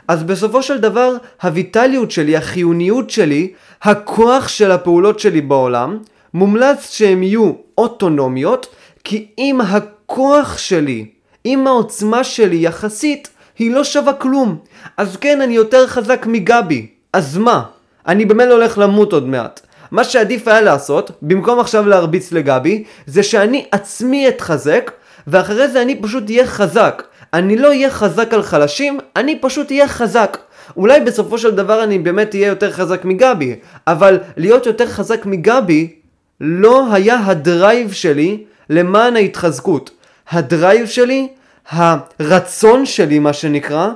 אז 0.08 0.22
בסופו 0.22 0.62
של 0.62 0.78
דבר, 0.78 1.16
הויטליות 1.42 2.10
שלי, 2.10 2.36
החיוניות 2.36 3.10
שלי, 3.10 3.52
הכוח 3.82 4.48
של 4.48 4.70
הפעולות 4.70 5.20
שלי 5.20 5.40
בעולם, 5.40 5.98
מומלץ 6.34 6.90
שהן 6.90 7.22
יהיו 7.22 7.52
אוטונומיות, 7.78 8.66
כי 9.04 9.26
אם 9.38 9.60
הכוח 9.60 10.58
שלי, 10.58 11.06
אם 11.46 11.66
העוצמה 11.66 12.24
שלי 12.24 12.56
יחסית, 12.56 13.28
היא 13.58 13.74
לא 13.74 13.84
שווה 13.84 14.12
כלום. 14.12 14.58
אז 14.96 15.16
כן, 15.16 15.40
אני 15.40 15.54
יותר 15.54 15.86
חזק 15.86 16.26
מגבי. 16.26 16.86
אז 17.12 17.38
מה? 17.38 17.62
אני 18.06 18.24
באמת 18.24 18.48
הולך 18.50 18.78
למות 18.78 19.12
עוד 19.12 19.28
מעט. 19.28 19.60
מה 19.90 20.04
שעדיף 20.04 20.48
היה 20.48 20.60
לעשות, 20.60 21.10
במקום 21.22 21.60
עכשיו 21.60 21.88
להרביץ 21.88 22.32
לגבי, 22.32 22.84
זה 23.06 23.22
שאני 23.22 23.64
עצמי 23.70 24.28
אתחזק, 24.28 24.90
ואחרי 25.26 25.68
זה 25.68 25.82
אני 25.82 26.02
פשוט 26.02 26.30
אהיה 26.30 26.46
חזק. 26.46 27.02
אני 27.34 27.56
לא 27.56 27.68
אהיה 27.68 27.90
חזק 27.90 28.34
על 28.34 28.42
חלשים, 28.42 28.98
אני 29.16 29.38
פשוט 29.40 29.70
אהיה 29.70 29.88
חזק. 29.88 30.38
אולי 30.76 31.00
בסופו 31.00 31.38
של 31.38 31.50
דבר 31.50 31.84
אני 31.84 31.98
באמת 31.98 32.34
אהיה 32.34 32.46
יותר 32.46 32.72
חזק 32.72 33.04
מגבי, 33.04 33.56
אבל 33.86 34.18
להיות 34.36 34.66
יותר 34.66 34.86
חזק 34.86 35.26
מגבי 35.26 35.92
לא 36.40 36.92
היה 36.92 37.18
ה 37.26 37.37
drive 37.37 37.92
שלי 37.92 38.44
למען 38.70 39.16
ההתחזקות. 39.16 39.90
ה 40.30 40.39
drive 40.39 40.86
שלי, 40.86 41.28
הרצון 41.70 42.86
שלי 42.86 43.18
מה 43.18 43.32
שנקרא, 43.32 43.88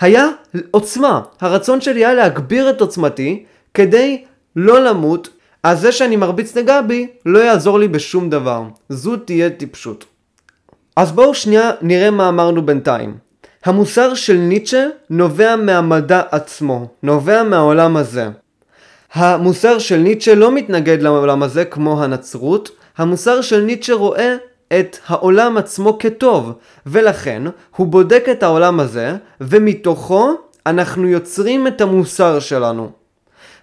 היה 0.00 0.26
עוצמה. 0.70 1.20
הרצון 1.40 1.80
שלי 1.80 2.04
היה 2.04 2.14
להגביר 2.14 2.70
את 2.70 2.80
עוצמתי 2.80 3.44
כדי 3.74 4.24
לא 4.56 4.84
למות, 4.84 5.28
אז 5.62 5.80
זה 5.80 5.92
שאני 5.92 6.16
מרביץ 6.16 6.56
לגבי 6.56 7.06
לא 7.26 7.38
יעזור 7.38 7.78
לי 7.78 7.88
בשום 7.88 8.30
דבר. 8.30 8.62
זו 8.88 9.16
תהיה 9.16 9.50
טיפשות. 9.50 10.04
אז 10.96 11.12
בואו 11.12 11.34
שנייה 11.34 11.70
נראה 11.82 12.10
מה 12.10 12.28
אמרנו 12.28 12.66
בינתיים. 12.66 13.16
המוסר 13.64 14.14
של 14.14 14.36
ניטשה 14.36 14.86
נובע 15.10 15.56
מהמדע 15.56 16.22
עצמו, 16.30 16.88
נובע 17.02 17.42
מהעולם 17.42 17.96
הזה. 17.96 18.28
המוסר 19.12 19.78
של 19.78 19.96
ניטשה 19.96 20.34
לא 20.34 20.52
מתנגד 20.52 21.02
לעולם 21.02 21.42
הזה 21.42 21.64
כמו 21.64 22.02
הנצרות, 22.02 22.70
המוסר 22.96 23.40
של 23.40 23.60
ניטשה 23.60 23.94
רואה 23.94 24.36
את 24.78 24.96
העולם 25.06 25.56
עצמו 25.56 25.98
כטוב, 25.98 26.52
ולכן 26.86 27.42
הוא 27.76 27.86
בודק 27.86 28.24
את 28.30 28.42
העולם 28.42 28.80
הזה, 28.80 29.16
ומתוכו 29.40 30.34
אנחנו 30.66 31.08
יוצרים 31.08 31.66
את 31.66 31.80
המוסר 31.80 32.40
שלנו. 32.40 32.90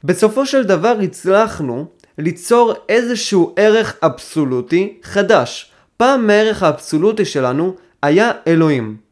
בסופו 0.04 0.46
של 0.46 0.64
דבר 0.64 0.98
הצלחנו 1.04 1.86
ליצור 2.18 2.74
איזשהו 2.90 3.54
ערך 3.58 3.96
אבסולוטי 4.04 4.98
חדש. 5.04 5.72
פעם 5.98 6.30
הערך 6.30 6.64
האבסולוטי 6.64 7.26
שלנו 7.26 7.76
היה 8.02 8.32
אלוהים. 8.48 9.05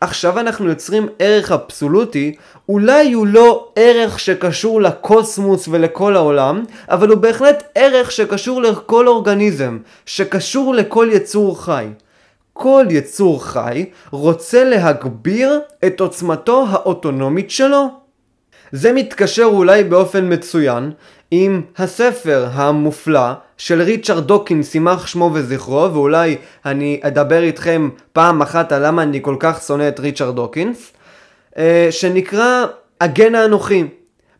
עכשיו 0.00 0.38
אנחנו 0.38 0.68
יוצרים 0.68 1.08
ערך 1.18 1.52
אבסולוטי, 1.52 2.36
אולי 2.68 3.12
הוא 3.12 3.26
לא 3.26 3.68
ערך 3.76 4.20
שקשור 4.20 4.82
לקוסמוס 4.82 5.68
ולכל 5.68 6.16
העולם, 6.16 6.64
אבל 6.88 7.08
הוא 7.08 7.18
בהחלט 7.18 7.62
ערך 7.74 8.12
שקשור 8.12 8.62
לכל 8.62 9.08
אורגניזם, 9.08 9.78
שקשור 10.06 10.74
לכל 10.74 11.08
יצור 11.12 11.64
חי. 11.64 11.86
כל 12.52 12.84
יצור 12.90 13.44
חי 13.44 13.90
רוצה 14.10 14.64
להגביר 14.64 15.60
את 15.86 16.00
עוצמתו 16.00 16.66
האוטונומית 16.70 17.50
שלו. 17.50 17.86
זה 18.72 18.92
מתקשר 18.92 19.44
אולי 19.44 19.84
באופן 19.84 20.32
מצוין 20.32 20.90
עם 21.30 21.62
הספר 21.78 22.48
המופלא 22.52 23.32
של 23.60 23.82
ריצ'רד 23.82 24.26
דוקינס, 24.26 24.74
יימח 24.74 25.06
שמו 25.06 25.30
וזכרו, 25.34 25.94
ואולי 25.94 26.36
אני 26.64 27.00
אדבר 27.02 27.42
איתכם 27.42 27.88
פעם 28.12 28.42
אחת 28.42 28.72
על 28.72 28.86
למה 28.86 29.02
אני 29.02 29.18
כל 29.22 29.36
כך 29.38 29.62
שונא 29.62 29.88
את 29.88 30.00
ריצ'רד 30.00 30.36
דוקינס, 30.36 30.92
אה, 31.58 31.88
שנקרא 31.90 32.64
הגן 33.00 33.34
האנוכי. 33.34 33.84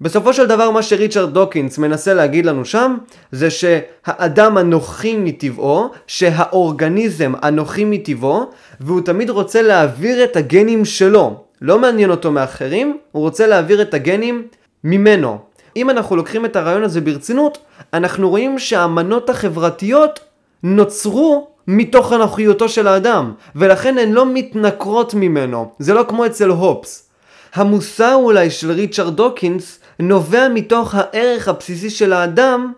בסופו 0.01 0.33
של 0.33 0.47
דבר 0.47 0.71
מה 0.71 0.83
שריצ'רד 0.83 1.35
דוקינס 1.35 1.79
מנסה 1.79 2.15
להגיד 2.15 2.47
לנו 2.47 2.65
שם 2.65 2.97
זה 3.33 3.51
שהאדם 3.51 4.59
אנוכי 4.59 5.17
מטבעו, 5.17 5.91
שהאורגניזם 6.07 7.33
אנוכי 7.43 7.85
מטבעו 7.85 8.51
והוא 8.81 9.01
תמיד 9.01 9.31
רוצה 9.31 9.63
להעביר 9.63 10.25
את 10.25 10.37
הגנים 10.37 10.85
שלו. 10.85 11.45
לא 11.63 11.79
מעניין 11.79 12.11
אותו 12.11 12.33
מאחרים, 12.33 12.99
הוא 13.13 13.23
רוצה 13.23 13.47
להעביר 13.47 13.83
את 13.83 13.95
הגנים 13.95 14.43
ממנו. 14.85 15.39
אם 15.77 15.91
אנחנו 15.91 16.17
לוקחים 16.17 16.45
את 16.45 16.57
הרעיון 16.57 16.83
הזה 16.83 17.01
ברצינות, 17.01 17.59
אנחנו 17.95 18.29
רואים 18.29 18.59
שהאמנות 18.59 19.31
החברתיות 19.31 20.21
נוצרו 20.63 21.49
מתוך 21.67 22.13
אנוכיותו 22.13 22.69
של 22.69 22.87
האדם, 22.87 23.33
ולכן 23.57 23.99
הן 23.99 24.13
לא 24.13 24.27
מתנכרות 24.27 25.15
ממנו. 25.15 25.73
זה 25.79 25.95
לא 25.95 26.05
כמו 26.09 26.27
אצל 26.27 26.49
הופס. 26.49 27.11
המוסר 27.55 28.15
אולי 28.15 28.51
של 28.51 28.71
ריצ'רד 28.71 29.17
דוקינס 29.17 29.81
נובע 29.99 30.49
מתוך 30.49 30.95
הערך 30.95 31.49
הבסיסי 31.49 31.91
של 31.91 32.13
האדם 32.13 32.73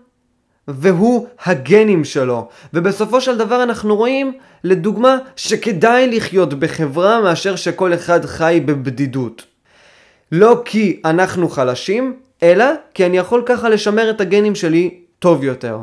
והוא 0.68 1.26
הגנים 1.44 2.04
שלו. 2.04 2.48
ובסופו 2.74 3.20
של 3.20 3.38
דבר 3.38 3.62
אנחנו 3.62 3.96
רואים, 3.96 4.32
לדוגמה, 4.64 5.16
שכדאי 5.36 6.16
לחיות 6.16 6.54
בחברה 6.54 7.20
מאשר 7.20 7.56
שכל 7.56 7.94
אחד 7.94 8.24
חי 8.24 8.60
בבדידות. 8.64 9.42
לא 10.32 10.62
כי 10.64 11.00
אנחנו 11.04 11.48
חלשים, 11.48 12.16
אלא 12.42 12.64
כי 12.94 13.06
אני 13.06 13.18
יכול 13.18 13.42
ככה 13.46 13.68
לשמר 13.68 14.10
את 14.10 14.20
הגנים 14.20 14.54
שלי 14.54 15.00
טוב 15.18 15.44
יותר. 15.44 15.78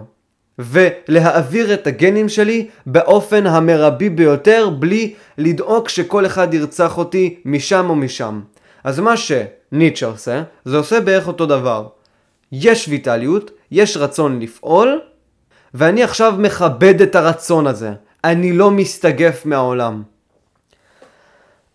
ולהעביר 0.60 1.74
את 1.74 1.88
הגנים 1.88 2.30
שלי 2.30 2.68
באופן 2.86 3.48
המרבי 3.48 4.10
ביותר 4.10 4.70
בלי 4.70 5.14
לדאוג 5.38 5.90
שכל 5.90 6.26
אחד 6.26 6.54
ירצח 6.54 6.98
אותי 6.98 7.40
משם 7.46 7.86
או 7.90 7.96
משם. 7.96 8.42
אז 8.84 9.00
מה 9.00 9.14
שניטשה 9.18 10.06
עושה, 10.06 10.44
זה 10.66 10.78
עושה 10.78 11.00
בערך 11.00 11.28
אותו 11.28 11.46
דבר. 11.46 11.88
יש 12.52 12.88
ויטליות, 12.88 13.52
יש 13.72 13.98
רצון 13.98 14.40
לפעול, 14.40 15.00
ואני 15.74 16.04
עכשיו 16.04 16.34
מכבד 16.38 17.02
את 17.02 17.16
הרצון 17.16 17.68
הזה. 17.68 17.92
אני 18.24 18.54
לא 18.54 18.72
מסתגף 18.72 19.46
מהעולם. 19.46 20.04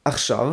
עכשיו, 0.05 0.53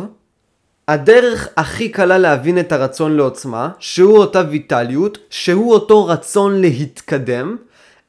הדרך 0.88 1.48
הכי 1.56 1.88
קלה 1.88 2.18
להבין 2.18 2.58
את 2.58 2.72
הרצון 2.72 3.16
לעוצמה, 3.16 3.68
שהוא 3.78 4.18
אותה 4.18 4.42
ויטליות, 4.50 5.18
שהוא 5.30 5.74
אותו 5.74 6.06
רצון 6.06 6.60
להתקדם, 6.60 7.56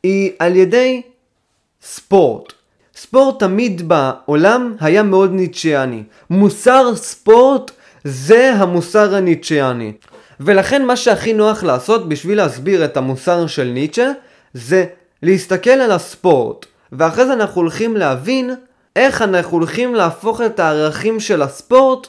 היא 0.04 0.32
על 0.40 0.56
ידי 0.56 1.02
ספורט. 1.82 2.54
ספורט 2.96 3.40
תמיד 3.40 3.88
בעולם 3.88 4.76
היה 4.80 5.04
מאוד 5.04 5.32
ניטשיאני. 5.32 6.04
מוסר 6.30 6.96
ספורט 6.96 7.72
זה 8.04 8.54
המוסר 8.54 9.16
הניטשיאני. 9.16 9.94
ולכן 10.40 10.86
מה 10.86 10.96
שהכי 10.96 11.34
נוח 11.34 11.64
לעשות 11.64 12.10
בשביל 12.10 12.38
להסביר 12.38 12.86
את 12.86 12.98
המוסר 12.98 13.48
של 13.48 13.64
ניטשה 13.64 14.12
זה 14.54 14.86
להסתכל 15.24 15.70
על 15.70 15.92
הספורט 15.92 16.66
ואחרי 16.92 17.26
זה 17.26 17.34
אנחנו 17.34 17.62
הולכים 17.62 17.98
להבין 17.98 18.50
איך 18.96 19.22
אנחנו 19.22 19.58
הולכים 19.58 19.96
להפוך 19.96 20.42
את 20.42 20.60
הערכים 20.60 21.20
של 21.20 21.42
הספורט 21.42 22.08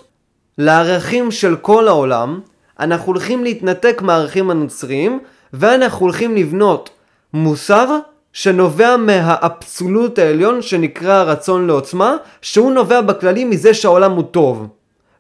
לערכים 0.59 1.31
של 1.31 1.57
כל 1.57 1.89
העולם 1.89 2.41
אנחנו 2.81 3.07
הולכים 3.13 3.45
להתנתק 3.45 4.03
מהערכים 4.03 4.51
הנוצריים 4.51 5.19
ואנחנו 5.53 6.07
הולכים 6.07 6.37
לבנות 6.37 6.91
מוסר 7.35 7.99
שנובע 8.33 8.97
מהאבסולוט 8.97 10.19
העליון 10.19 10.63
שנקרא 10.63 11.13
הרצון 11.13 11.67
לעוצמה 11.67 12.17
שהוא 12.43 12.73
נובע 12.73 13.01
בכללי 13.01 13.45
מזה 13.45 13.75
שהעולם 13.75 14.13
הוא 14.13 14.25
טוב 14.31 14.69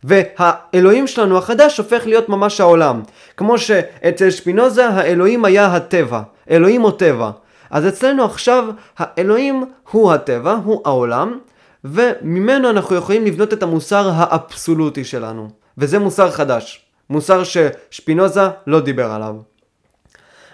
והאלוהים 0.04 1.06
שלנו 1.06 1.38
החדש 1.38 1.78
הופך 1.78 2.06
להיות 2.06 2.28
ממש 2.28 2.60
העולם. 2.60 3.02
כמו 3.36 3.58
שאצל 3.58 4.30
שפינוזה 4.30 4.88
האלוהים 4.88 5.44
היה 5.44 5.66
הטבע, 5.66 6.20
אלוהים 6.50 6.84
או 6.84 6.90
טבע. 6.90 7.30
אז 7.70 7.88
אצלנו 7.88 8.24
עכשיו 8.24 8.64
האלוהים 8.98 9.64
הוא 9.90 10.12
הטבע, 10.12 10.58
הוא 10.64 10.80
העולם, 10.84 11.38
וממנו 11.84 12.70
אנחנו 12.70 12.96
יכולים 12.96 13.24
לבנות 13.24 13.52
את 13.52 13.62
המוסר 13.62 14.10
האבסולוטי 14.14 15.04
שלנו. 15.04 15.48
וזה 15.78 15.98
מוסר 15.98 16.30
חדש, 16.30 16.84
מוסר 17.10 17.42
ששפינוזה 17.44 18.48
לא 18.66 18.80
דיבר 18.80 19.10
עליו. 19.10 19.34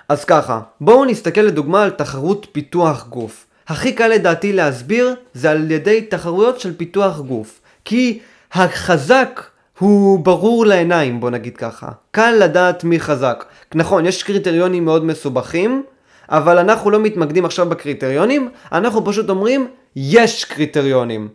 אז 0.09 0.25
ככה, 0.25 0.61
בואו 0.81 1.05
נסתכל 1.05 1.41
לדוגמה 1.41 1.83
על 1.83 1.91
תחרות 1.91 2.47
פיתוח 2.53 3.07
גוף. 3.09 3.47
הכי 3.69 3.93
קל 3.93 4.09
לדעתי 4.09 4.53
להסביר 4.53 5.15
זה 5.35 5.51
על 5.51 5.71
ידי 5.71 6.01
תחרויות 6.01 6.61
של 6.61 6.77
פיתוח 6.77 7.19
גוף. 7.19 7.61
כי 7.85 8.19
החזק 8.53 9.41
הוא 9.79 10.25
ברור 10.25 10.67
לעיניים, 10.67 11.21
בוא 11.21 11.31
נגיד 11.31 11.57
ככה. 11.57 11.89
קל 12.11 12.35
לדעת 12.41 12.85
מי 12.85 13.01
חזק. 13.01 13.45
נכון, 13.75 14.07
יש 14.07 14.23
קריטריונים 14.23 14.85
מאוד 14.85 15.05
מסובכים, 15.05 15.83
אבל 16.29 16.59
אנחנו 16.59 16.91
לא 16.91 17.01
מתמקדים 17.01 17.45
עכשיו 17.45 17.69
בקריטריונים, 17.69 18.49
אנחנו 18.73 19.05
פשוט 19.05 19.31
אומרים, 19.31 19.69
יש 19.97 20.45
קריטריונים. 20.45 21.29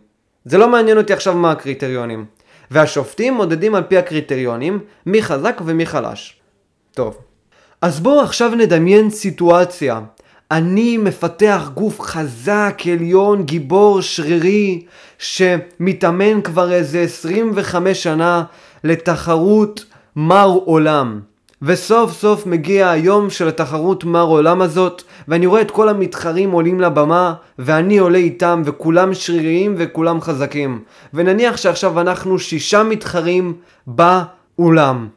זה 0.44 0.58
לא 0.58 0.68
מעניין 0.68 0.98
אותי 0.98 1.12
עכשיו 1.12 1.34
מה 1.34 1.50
הקריטריונים. 1.50 2.24
והשופטים 2.70 3.34
מודדים 3.34 3.74
על 3.74 3.82
פי 3.82 3.98
הקריטריונים, 3.98 4.78
מי 5.06 5.22
חזק 5.22 5.60
ומי 5.64 5.86
חלש. 5.86 6.36
טוב. 6.94 7.18
אז 7.82 8.00
בואו 8.00 8.20
עכשיו 8.20 8.54
נדמיין 8.54 9.10
סיטואציה 9.10 10.00
אני 10.50 10.96
מפתח 10.96 11.70
גוף 11.74 12.00
חזק, 12.00 12.82
עליון, 12.92 13.44
גיבור, 13.44 14.00
שרירי, 14.00 14.84
שמתאמן 15.18 16.40
כבר 16.42 16.72
איזה 16.72 17.00
25 17.00 18.02
שנה 18.02 18.44
לתחרות 18.84 19.84
מר 20.16 20.58
עולם. 20.64 21.20
וסוף 21.62 22.12
סוף 22.12 22.46
מגיע 22.46 22.90
היום 22.90 23.30
של 23.30 23.48
התחרות 23.48 24.04
מר 24.04 24.22
עולם 24.22 24.62
הזאת, 24.62 25.02
ואני 25.28 25.46
רואה 25.46 25.60
את 25.60 25.70
כל 25.70 25.88
המתחרים 25.88 26.50
עולים 26.50 26.80
לבמה, 26.80 27.34
ואני 27.58 27.98
עולה 27.98 28.18
איתם, 28.18 28.62
וכולם 28.64 29.14
שריריים 29.14 29.74
וכולם 29.78 30.20
חזקים. 30.20 30.82
ונניח 31.14 31.56
שעכשיו 31.56 32.00
אנחנו 32.00 32.38
שישה 32.38 32.82
מתחרים 32.82 33.54
באולם. 33.86 35.08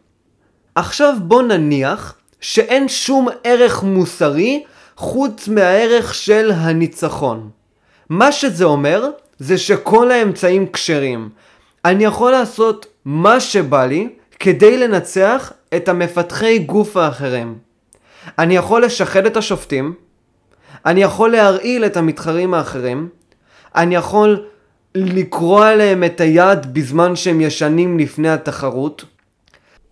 עכשיו 0.75 1.13
בוא 1.21 1.41
נניח 1.41 2.15
שאין 2.41 2.87
שום 2.87 3.27
ערך 3.43 3.83
מוסרי 3.83 4.63
חוץ 4.95 5.47
מהערך 5.47 6.13
של 6.13 6.51
הניצחון. 6.55 7.49
מה 8.09 8.31
שזה 8.31 8.65
אומר, 8.65 9.09
זה 9.39 9.57
שכל 9.57 10.11
האמצעים 10.11 10.67
כשרים. 10.73 11.29
אני 11.85 12.03
יכול 12.03 12.31
לעשות 12.31 12.85
מה 13.05 13.39
שבא 13.39 13.85
לי 13.85 14.09
כדי 14.39 14.77
לנצח 14.77 15.53
את 15.75 15.89
המפתחי 15.89 16.59
גוף 16.59 16.97
האחרים. 16.97 17.57
אני 18.39 18.55
יכול 18.55 18.85
לשחד 18.85 19.25
את 19.25 19.37
השופטים, 19.37 19.93
אני 20.85 21.03
יכול 21.03 21.31
להרעיל 21.31 21.85
את 21.85 21.97
המתחרים 21.97 22.53
האחרים, 22.53 23.09
אני 23.75 23.95
יכול 23.95 24.45
לקרוע 24.95 25.75
להם 25.75 26.03
את 26.03 26.21
היד 26.21 26.73
בזמן 26.73 27.15
שהם 27.15 27.41
ישנים 27.41 27.99
לפני 27.99 28.29
התחרות, 28.29 29.05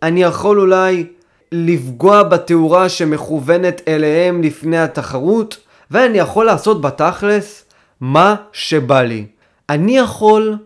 אני 0.04 0.24
יכול 0.24 0.60
אולי 0.60 1.06
לפגוע 1.52 2.24
בתאורה 2.24 2.90
שמכוונת 2.90 3.82
אליהם 3.88 4.42
לפני 4.44 4.78
התחרות, 4.78 5.58
ואני 5.92 6.18
יכול 6.18 6.46
לעשות 6.46 6.82
בתכלס 6.82 7.66
מה 8.02 8.36
שבא 8.52 9.02
לי. 9.02 9.26
אני 9.70 9.98
יכול 9.98 10.58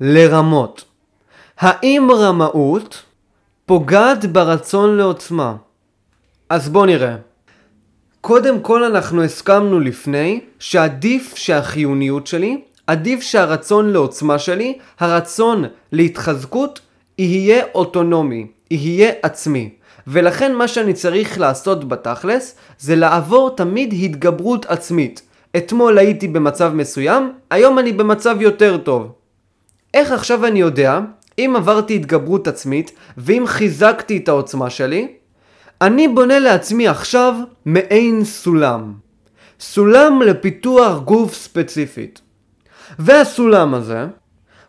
לרמות. 0.00 0.84
האם 1.58 2.08
רמאות 2.10 3.02
פוגעת 3.68 4.24
ברצון 4.26 4.96
לעוצמה? 4.96 5.56
אז 6.48 6.68
בוא 6.68 6.86
נראה. 6.86 7.16
קודם 8.20 8.60
כל 8.60 8.84
אנחנו 8.84 9.24
הסכמנו 9.24 9.80
לפני 9.80 10.40
שעדיף 10.58 11.36
שהחיוניות 11.36 12.26
שלי, 12.26 12.60
עדיף 12.86 13.20
שהרצון 13.22 13.90
לעוצמה 13.90 14.38
שלי, 14.38 14.78
הרצון 15.00 15.64
להתחזקות, 15.92 16.80
יהיה 17.18 17.64
אוטונומי, 17.74 18.46
יהיה 18.70 19.12
עצמי. 19.22 19.70
ולכן 20.06 20.54
מה 20.54 20.68
שאני 20.68 20.94
צריך 20.94 21.38
לעשות 21.40 21.88
בתכלס 21.88 22.54
זה 22.78 22.96
לעבור 22.96 23.50
תמיד 23.56 23.94
התגברות 24.02 24.66
עצמית. 24.66 25.22
אתמול 25.56 25.98
הייתי 25.98 26.28
במצב 26.28 26.72
מסוים, 26.74 27.32
היום 27.50 27.78
אני 27.78 27.92
במצב 27.92 28.36
יותר 28.40 28.76
טוב. 28.76 29.12
איך 29.94 30.12
עכשיו 30.12 30.46
אני 30.46 30.60
יודע 30.60 31.00
אם 31.38 31.54
עברתי 31.56 31.94
התגברות 31.94 32.48
עצמית 32.48 32.92
ואם 33.16 33.44
חיזקתי 33.46 34.16
את 34.16 34.28
העוצמה 34.28 34.70
שלי? 34.70 35.08
אני 35.80 36.08
בונה 36.08 36.38
לעצמי 36.38 36.88
עכשיו 36.88 37.34
מעין 37.64 38.24
סולם. 38.24 38.92
סולם 39.60 40.22
לפיתוח 40.22 40.98
גוף 40.98 41.34
ספציפית. 41.34 42.20
והסולם 42.98 43.74
הזה 43.74 44.06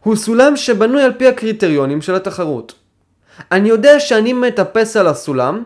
הוא 0.03 0.15
סולם 0.15 0.55
שבנוי 0.55 1.03
על 1.03 1.13
פי 1.17 1.27
הקריטריונים 1.27 2.01
של 2.01 2.15
התחרות. 2.15 2.73
אני 3.51 3.69
יודע 3.69 3.99
שאני 3.99 4.33
מטפס 4.33 4.97
על 4.97 5.07
הסולם 5.07 5.63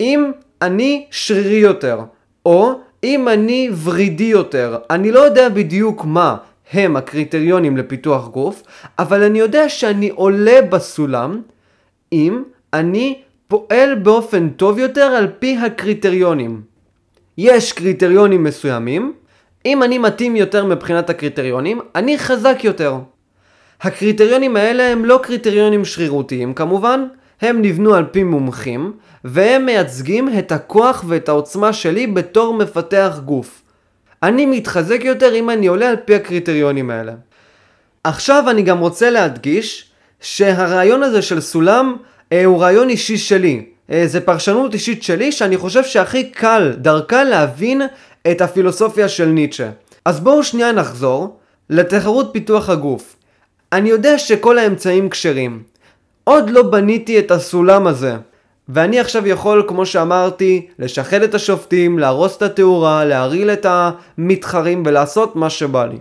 אם 0.00 0.32
אני 0.62 1.06
שרירי 1.10 1.56
יותר, 1.56 2.00
או 2.46 2.80
אם 3.04 3.28
אני 3.28 3.70
ורידי 3.84 4.24
יותר. 4.24 4.78
אני 4.90 5.12
לא 5.12 5.20
יודע 5.20 5.48
בדיוק 5.48 6.04
מה 6.04 6.36
הם 6.72 6.96
הקריטריונים 6.96 7.76
לפיתוח 7.76 8.28
גוף, 8.28 8.62
אבל 8.98 9.22
אני 9.22 9.38
יודע 9.38 9.68
שאני 9.68 10.08
עולה 10.08 10.62
בסולם 10.62 11.42
אם 12.12 12.42
אני 12.72 13.22
פועל 13.48 13.94
באופן 13.94 14.48
טוב 14.48 14.78
יותר 14.78 15.02
על 15.02 15.28
פי 15.38 15.56
הקריטריונים. 15.56 16.62
יש 17.38 17.72
קריטריונים 17.72 18.44
מסוימים, 18.44 19.12
אם 19.66 19.82
אני 19.82 19.98
מתאים 19.98 20.36
יותר 20.36 20.64
מבחינת 20.64 21.10
הקריטריונים, 21.10 21.80
אני 21.94 22.18
חזק 22.18 22.64
יותר. 22.64 22.96
הקריטריונים 23.82 24.56
האלה 24.56 24.92
הם 24.92 25.04
לא 25.04 25.20
קריטריונים 25.22 25.84
שרירותיים 25.84 26.54
כמובן, 26.54 27.04
הם 27.40 27.62
נבנו 27.62 27.94
על 27.94 28.04
פי 28.04 28.22
מומחים, 28.22 28.92
והם 29.24 29.66
מייצגים 29.66 30.28
את 30.38 30.52
הכוח 30.52 31.04
ואת 31.08 31.28
העוצמה 31.28 31.72
שלי 31.72 32.06
בתור 32.06 32.54
מפתח 32.54 33.20
גוף. 33.24 33.61
אני 34.22 34.46
מתחזק 34.46 35.00
יותר 35.04 35.34
אם 35.34 35.50
אני 35.50 35.66
עולה 35.66 35.88
על 35.88 35.96
פי 36.04 36.14
הקריטריונים 36.14 36.90
האלה. 36.90 37.12
עכשיו 38.04 38.50
אני 38.50 38.62
גם 38.62 38.78
רוצה 38.78 39.10
להדגיש 39.10 39.90
שהרעיון 40.20 41.02
הזה 41.02 41.22
של 41.22 41.40
סולם 41.40 41.96
אה, 42.32 42.44
הוא 42.44 42.62
רעיון 42.62 42.88
אישי 42.88 43.18
שלי. 43.18 43.64
אה, 43.90 44.02
זה 44.06 44.20
פרשנות 44.20 44.74
אישית 44.74 45.02
שלי 45.02 45.32
שאני 45.32 45.56
חושב 45.56 45.84
שהכי 45.84 46.30
קל 46.30 46.72
דרכה 46.76 47.24
להבין 47.24 47.82
את 48.30 48.40
הפילוסופיה 48.40 49.08
של 49.08 49.26
ניטשה. 49.26 49.70
אז 50.04 50.20
בואו 50.20 50.44
שנייה 50.44 50.72
נחזור 50.72 51.36
לתחרות 51.70 52.30
פיתוח 52.32 52.68
הגוף. 52.68 53.16
אני 53.72 53.88
יודע 53.88 54.18
שכל 54.18 54.58
האמצעים 54.58 55.08
כשרים. 55.08 55.62
עוד 56.24 56.50
לא 56.50 56.62
בניתי 56.62 57.18
את 57.18 57.30
הסולם 57.30 57.86
הזה. 57.86 58.16
ואני 58.74 59.00
עכשיו 59.00 59.26
יכול, 59.26 59.64
כמו 59.68 59.86
שאמרתי, 59.86 60.66
לשחד 60.78 61.22
את 61.22 61.34
השופטים, 61.34 61.98
להרוס 61.98 62.36
את 62.36 62.42
התאורה, 62.42 63.04
להרעיל 63.04 63.50
את 63.50 63.66
המתחרים 63.68 64.82
ולעשות 64.86 65.36
מה 65.36 65.50
שבא 65.50 65.86
לי. 65.86 65.98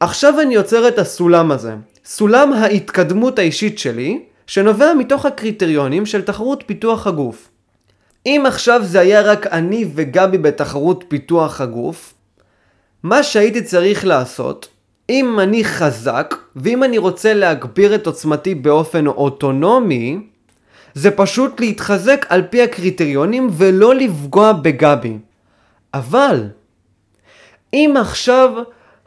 עכשיו 0.00 0.40
אני 0.40 0.54
יוצר 0.54 0.88
את 0.88 0.98
הסולם 0.98 1.52
הזה. 1.52 1.74
סולם 2.04 2.52
ההתקדמות 2.52 3.38
האישית 3.38 3.78
שלי, 3.78 4.22
שנובע 4.46 4.94
מתוך 4.94 5.26
הקריטריונים 5.26 6.06
של 6.06 6.22
תחרות 6.22 6.64
פיתוח 6.66 7.06
הגוף. 7.06 7.48
אם 8.26 8.44
עכשיו 8.46 8.80
זה 8.84 9.00
היה 9.00 9.22
רק 9.22 9.46
אני 9.46 9.84
וגבי 9.94 10.38
בתחרות 10.38 11.04
פיתוח 11.08 11.60
הגוף, 11.60 12.14
מה 13.02 13.22
שהייתי 13.22 13.62
צריך 13.62 14.04
לעשות, 14.04 14.68
אם 15.10 15.40
אני 15.40 15.64
חזק, 15.64 16.34
ואם 16.56 16.84
אני 16.84 16.98
רוצה 16.98 17.34
להגביר 17.34 17.94
את 17.94 18.06
עוצמתי 18.06 18.54
באופן 18.54 19.06
אוטונומי, 19.06 20.18
זה 20.94 21.10
פשוט 21.10 21.60
להתחזק 21.60 22.26
על 22.28 22.42
פי 22.50 22.62
הקריטריונים 22.62 23.48
ולא 23.52 23.94
לפגוע 23.94 24.52
בגבי. 24.52 25.18
אבל, 25.94 26.48
אם 27.72 27.94
עכשיו 28.00 28.50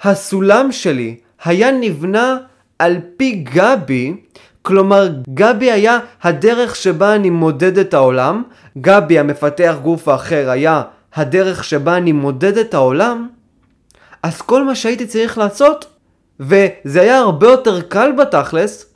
הסולם 0.01 0.71
שלי 0.71 1.15
היה 1.45 1.71
נבנה 1.71 2.37
על 2.79 2.97
פי 3.17 3.31
גבי, 3.31 4.15
כלומר 4.61 5.09
גבי 5.33 5.71
היה 5.71 5.99
הדרך 6.23 6.75
שבה 6.75 7.15
אני 7.15 7.29
מודד 7.29 7.77
את 7.77 7.93
העולם, 7.93 8.43
גבי 8.77 9.19
המפתח 9.19 9.75
גוף 9.81 10.07
האחר 10.07 10.49
היה 10.49 10.81
הדרך 11.13 11.63
שבה 11.63 11.97
אני 11.97 12.11
מודד 12.11 12.57
את 12.57 12.73
העולם, 12.73 13.27
אז 14.23 14.41
כל 14.41 14.63
מה 14.63 14.75
שהייתי 14.75 15.05
צריך 15.05 15.37
לעשות, 15.37 15.85
וזה 16.39 17.01
היה 17.01 17.17
הרבה 17.17 17.47
יותר 17.47 17.81
קל 17.81 18.11
בתכלס, 18.11 18.92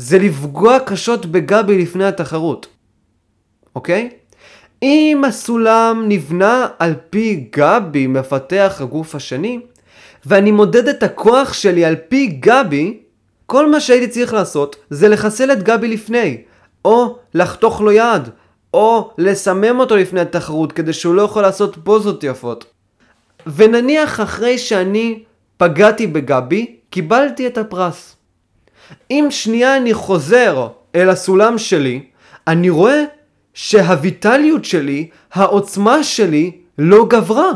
זה 0.00 0.18
לפגוע 0.18 0.78
קשות 0.78 1.26
בגבי 1.26 1.78
לפני 1.78 2.04
התחרות. 2.04 2.66
אוקיי? 3.74 4.10
אם 4.82 5.22
הסולם 5.26 6.04
נבנה 6.08 6.66
על 6.78 6.94
פי 7.10 7.48
גבי, 7.56 8.06
מפתח 8.06 8.76
הגוף 8.80 9.14
השני, 9.14 9.60
ואני 10.26 10.52
מודד 10.52 10.88
את 10.88 11.02
הכוח 11.02 11.52
שלי 11.52 11.84
על 11.84 11.96
פי 12.08 12.26
גבי, 12.26 12.98
כל 13.46 13.70
מה 13.70 13.80
שהייתי 13.80 14.08
צריך 14.08 14.32
לעשות 14.32 14.76
זה 14.90 15.08
לחסל 15.08 15.52
את 15.52 15.62
גבי 15.62 15.88
לפני, 15.88 16.42
או 16.84 17.18
לחתוך 17.34 17.80
לו 17.80 17.92
יד, 17.92 18.28
או 18.74 19.10
לסמם 19.18 19.80
אותו 19.80 19.96
לפני 19.96 20.20
התחרות 20.20 20.72
כדי 20.72 20.92
שהוא 20.92 21.14
לא 21.14 21.22
יכול 21.22 21.42
לעשות 21.42 21.76
פוזות 21.84 22.24
יפות. 22.24 22.64
ונניח 23.46 24.20
אחרי 24.20 24.58
שאני 24.58 25.22
פגעתי 25.56 26.06
בגבי, 26.06 26.76
קיבלתי 26.90 27.46
את 27.46 27.58
הפרס. 27.58 28.19
אם 29.10 29.26
שנייה 29.30 29.76
אני 29.76 29.94
חוזר 29.94 30.68
אל 30.94 31.10
הסולם 31.10 31.58
שלי, 31.58 32.00
אני 32.46 32.70
רואה 32.70 33.04
שהויטליות 33.54 34.64
שלי, 34.64 35.08
העוצמה 35.32 36.02
שלי, 36.02 36.50
לא 36.78 37.06
גברה. 37.08 37.50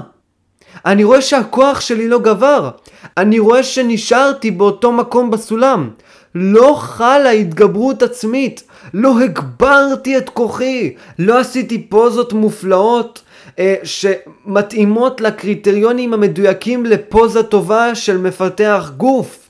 אני 0.86 1.04
רואה 1.04 1.22
שהכוח 1.22 1.80
שלי 1.80 2.08
לא 2.08 2.18
גבר. 2.18 2.70
אני 3.16 3.38
רואה 3.38 3.62
שנשארתי 3.62 4.50
באותו 4.50 4.92
מקום 4.92 5.30
בסולם. 5.30 5.90
לא 6.34 6.76
חלה 6.78 7.30
התגברות 7.30 8.02
עצמית. 8.02 8.62
לא 8.94 9.20
הגברתי 9.20 10.18
את 10.18 10.30
כוחי. 10.30 10.94
לא 11.18 11.38
עשיתי 11.38 11.82
פוזות 11.82 12.32
מופלאות 12.32 13.22
אה, 13.58 13.74
שמתאימות 13.84 15.20
לקריטריונים 15.20 16.14
המדויקים 16.14 16.86
לפוזה 16.86 17.42
טובה 17.42 17.94
של 17.94 18.18
מפתח 18.18 18.90
גוף. 18.96 19.43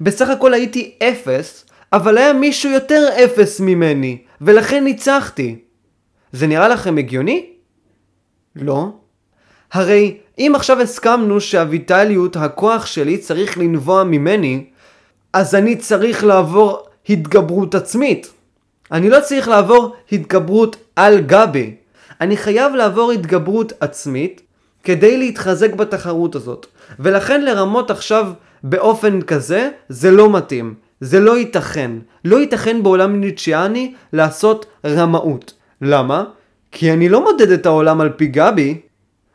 בסך 0.00 0.28
הכל 0.28 0.54
הייתי 0.54 0.94
אפס, 1.02 1.66
אבל 1.92 2.18
היה 2.18 2.32
מישהו 2.32 2.70
יותר 2.70 3.08
אפס 3.24 3.60
ממני, 3.60 4.18
ולכן 4.40 4.84
ניצחתי. 4.84 5.56
זה 6.32 6.46
נראה 6.46 6.68
לכם 6.68 6.96
הגיוני? 6.98 7.46
לא. 8.56 8.88
הרי 9.72 10.16
אם 10.38 10.52
עכשיו 10.54 10.80
הסכמנו 10.80 11.40
שהויטליות, 11.40 12.36
הכוח 12.36 12.86
שלי, 12.86 13.18
צריך 13.18 13.58
לנבוע 13.58 14.04
ממני, 14.04 14.64
אז 15.32 15.54
אני 15.54 15.76
צריך 15.76 16.24
לעבור 16.24 16.86
התגברות 17.08 17.74
עצמית. 17.74 18.32
אני 18.92 19.10
לא 19.10 19.20
צריך 19.20 19.48
לעבור 19.48 19.96
התגברות 20.12 20.76
על 20.96 21.20
גבי. 21.20 21.74
אני 22.20 22.36
חייב 22.36 22.74
לעבור 22.74 23.12
התגברות 23.12 23.72
עצמית 23.80 24.40
כדי 24.84 25.16
להתחזק 25.16 25.74
בתחרות 25.74 26.34
הזאת. 26.34 26.66
ולכן 26.98 27.44
לרמות 27.44 27.90
עכשיו 27.90 28.32
באופן 28.68 29.22
כזה, 29.22 29.70
זה 29.88 30.10
לא 30.10 30.32
מתאים. 30.32 30.74
זה 31.00 31.20
לא 31.20 31.38
ייתכן. 31.38 31.90
לא 32.24 32.36
ייתכן 32.40 32.82
בעולם 32.82 33.20
ניטשיאני 33.20 33.94
לעשות 34.12 34.66
רמאות. 34.86 35.52
למה? 35.82 36.24
כי 36.72 36.92
אני 36.92 37.08
לא 37.08 37.24
מודד 37.24 37.50
את 37.50 37.66
העולם 37.66 38.00
על 38.00 38.10
פי 38.16 38.26
גבי, 38.26 38.80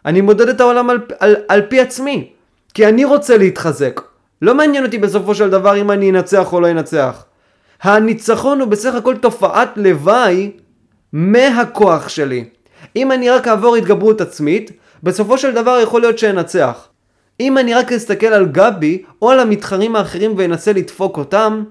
אני 0.06 0.22
מודד 0.22 0.50
את 0.50 0.62
העולם 0.62 0.90
על, 0.90 1.00
על, 1.20 1.36
על 1.48 1.62
פי 1.70 1.80
עצמי. 1.80 2.30
כי 2.74 2.88
אני 2.88 3.06
רוצה 3.06 3.38
להתחזק. 3.38 4.02
לא 4.42 4.56
מעניין 4.56 4.86
אותי 4.86 4.98
בסופו 4.98 5.36
של 5.36 5.50
דבר 5.50 5.82
אם 5.82 5.92
אני 5.92 6.10
אנצח 6.10 6.54
או 6.54 6.60
לא 6.60 6.72
אנצח. 6.72 7.26
הניצחון 7.82 8.60
הוא 8.60 8.68
בסך 8.68 8.96
הכל 8.96 9.18
תופעת 9.18 9.70
לוואי 9.76 10.52
מהכוח 11.14 12.10
שלי. 12.10 12.46
אם 12.96 13.12
אני 13.12 13.30
רק 13.30 13.48
אעבור 13.48 13.76
התגברות 13.76 14.22
עצמית, 14.22 14.72
בסופו 15.04 15.38
של 15.38 15.54
דבר 15.54 15.80
יכול 15.84 16.02
להיות 16.02 16.18
שאנצח. 16.18 16.88
אם 17.42 17.58
אני 17.58 17.74
רק 17.74 17.92
אסתכל 17.92 18.28
על 18.28 18.46
גבי 18.46 19.04
או 19.22 19.30
על 19.30 19.40
המתחרים 19.40 19.96
האחרים 19.96 20.34
ואנסה 20.38 20.74
לדפוק 20.74 21.18
אותם, 21.18 21.64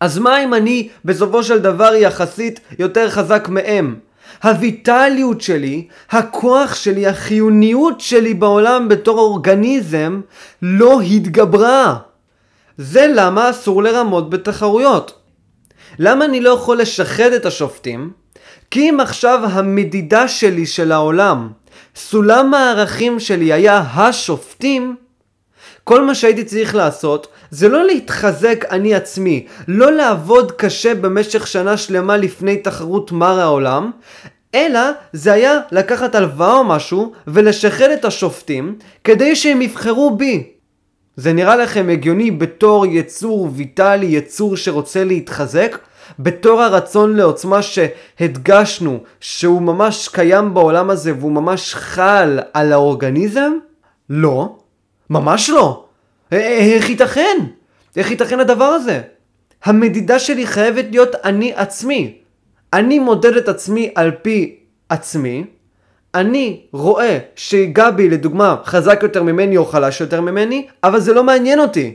אז 0.00 0.18
מה 0.18 0.44
אם 0.44 0.54
אני 0.54 0.88
בסופו 1.04 1.44
של 1.44 1.58
דבר 1.58 1.94
יחסית 1.94 2.60
יותר 2.78 3.10
חזק 3.10 3.48
מהם? 3.48 3.96
הויטליות 4.42 5.40
שלי, 5.40 5.88
הכוח 6.10 6.74
שלי, 6.74 7.06
החיוניות 7.06 8.00
שלי 8.00 8.34
בעולם 8.34 8.88
בתור 8.88 9.18
אורגניזם 9.18 10.20
לא 10.62 11.00
התגברה. 11.00 11.96
זה 12.78 13.06
למה 13.14 13.50
אסור 13.50 13.82
לרמות 13.82 14.30
בתחרויות. 14.30 15.18
למה 15.98 16.24
אני 16.24 16.40
לא 16.40 16.50
יכול 16.50 16.78
לשחד 16.80 17.32
את 17.32 17.46
השופטים? 17.46 18.10
כי 18.70 18.90
אם 18.90 19.00
עכשיו 19.00 19.40
המדידה 19.52 20.28
שלי 20.28 20.66
של 20.66 20.92
העולם, 20.92 21.48
סולם 21.98 22.54
הערכים 22.54 23.20
שלי 23.20 23.52
היה 23.52 23.78
השופטים, 23.94 24.96
כל 25.84 26.04
מה 26.04 26.14
שהייתי 26.14 26.44
צריך 26.44 26.74
לעשות 26.74 27.26
זה 27.50 27.68
לא 27.68 27.86
להתחזק 27.86 28.64
אני 28.70 28.94
עצמי, 28.94 29.46
לא 29.68 29.92
לעבוד 29.92 30.52
קשה 30.52 30.94
במשך 30.94 31.46
שנה 31.46 31.76
שלמה 31.76 32.16
לפני 32.16 32.56
תחרות 32.56 33.12
מר 33.12 33.40
העולם, 33.40 33.90
אלא 34.54 34.80
זה 35.12 35.32
היה 35.32 35.60
לקחת 35.72 36.14
הלוואה 36.14 36.52
או 36.52 36.64
משהו 36.64 37.12
ולשחד 37.26 37.90
את 37.90 38.04
השופטים 38.04 38.78
כדי 39.04 39.36
שהם 39.36 39.62
יבחרו 39.62 40.16
בי. 40.16 40.44
זה 41.16 41.32
נראה 41.32 41.56
לכם 41.56 41.88
הגיוני 41.92 42.30
בתור 42.30 42.86
יצור 42.86 43.50
ויטלי, 43.54 44.06
יצור 44.06 44.56
שרוצה 44.56 45.04
להתחזק? 45.04 45.78
בתור 46.18 46.62
הרצון 46.62 47.16
לעוצמה 47.16 47.60
שהדגשנו 47.62 48.98
שהוא 49.20 49.62
ממש 49.62 50.08
קיים 50.08 50.54
בעולם 50.54 50.90
הזה 50.90 51.12
והוא 51.18 51.32
ממש 51.32 51.74
חל 51.74 52.38
על 52.52 52.72
האורגניזם? 52.72 53.52
לא. 54.10 54.56
ממש 55.10 55.50
לא. 55.50 55.84
איך 56.32 56.90
ייתכן? 56.90 57.36
איך 57.96 58.10
ייתכן 58.10 58.40
הדבר 58.40 58.64
הזה? 58.64 59.00
המדידה 59.64 60.18
שלי 60.18 60.46
חייבת 60.46 60.84
להיות 60.90 61.14
אני 61.24 61.52
עצמי. 61.54 62.18
אני 62.72 62.98
מודד 62.98 63.36
את 63.36 63.48
עצמי 63.48 63.90
על 63.94 64.10
פי 64.22 64.56
עצמי. 64.88 65.44
אני 66.14 66.60
רואה 66.72 67.18
שגבי 67.36 68.08
לדוגמה 68.08 68.56
חזק 68.64 68.98
יותר 69.02 69.22
ממני 69.22 69.56
או 69.56 69.64
חלש 69.64 70.00
יותר 70.00 70.20
ממני, 70.20 70.66
אבל 70.84 71.00
זה 71.00 71.12
לא 71.14 71.24
מעניין 71.24 71.60
אותי. 71.60 71.94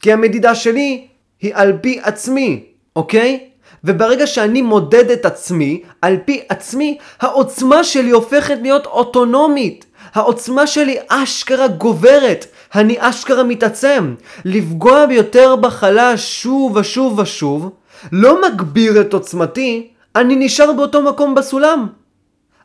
כי 0.00 0.12
המדידה 0.12 0.54
שלי 0.54 1.06
היא 1.40 1.52
על 1.54 1.78
פי 1.80 2.00
עצמי, 2.02 2.64
אוקיי? 2.96 3.51
וברגע 3.84 4.26
שאני 4.26 4.62
מודד 4.62 5.10
את 5.10 5.26
עצמי, 5.26 5.82
על 6.02 6.16
פי 6.24 6.40
עצמי, 6.48 6.98
העוצמה 7.20 7.84
שלי 7.84 8.10
הופכת 8.10 8.58
להיות 8.62 8.86
אוטונומית. 8.86 9.84
העוצמה 10.14 10.66
שלי 10.66 10.96
אשכרה 11.08 11.68
גוברת. 11.68 12.46
אני 12.74 12.96
אשכרה 12.98 13.42
מתעצם. 13.42 14.14
לפגוע 14.44 15.06
ביותר 15.06 15.56
בחלש 15.56 16.42
שוב 16.42 16.76
ושוב 16.76 17.18
ושוב, 17.18 17.70
לא 18.12 18.42
מגביר 18.42 19.00
את 19.00 19.12
עוצמתי, 19.12 19.88
אני 20.16 20.36
נשאר 20.36 20.72
באותו 20.72 21.02
מקום 21.02 21.34
בסולם. 21.34 21.86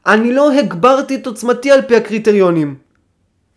אני 0.08 0.34
לא 0.34 0.52
הגברתי 0.52 1.16
את 1.16 1.28
עוצמתי 1.28 1.72
על 1.72 1.82
פי 1.82 1.96
הקריטריונים. 1.96 2.76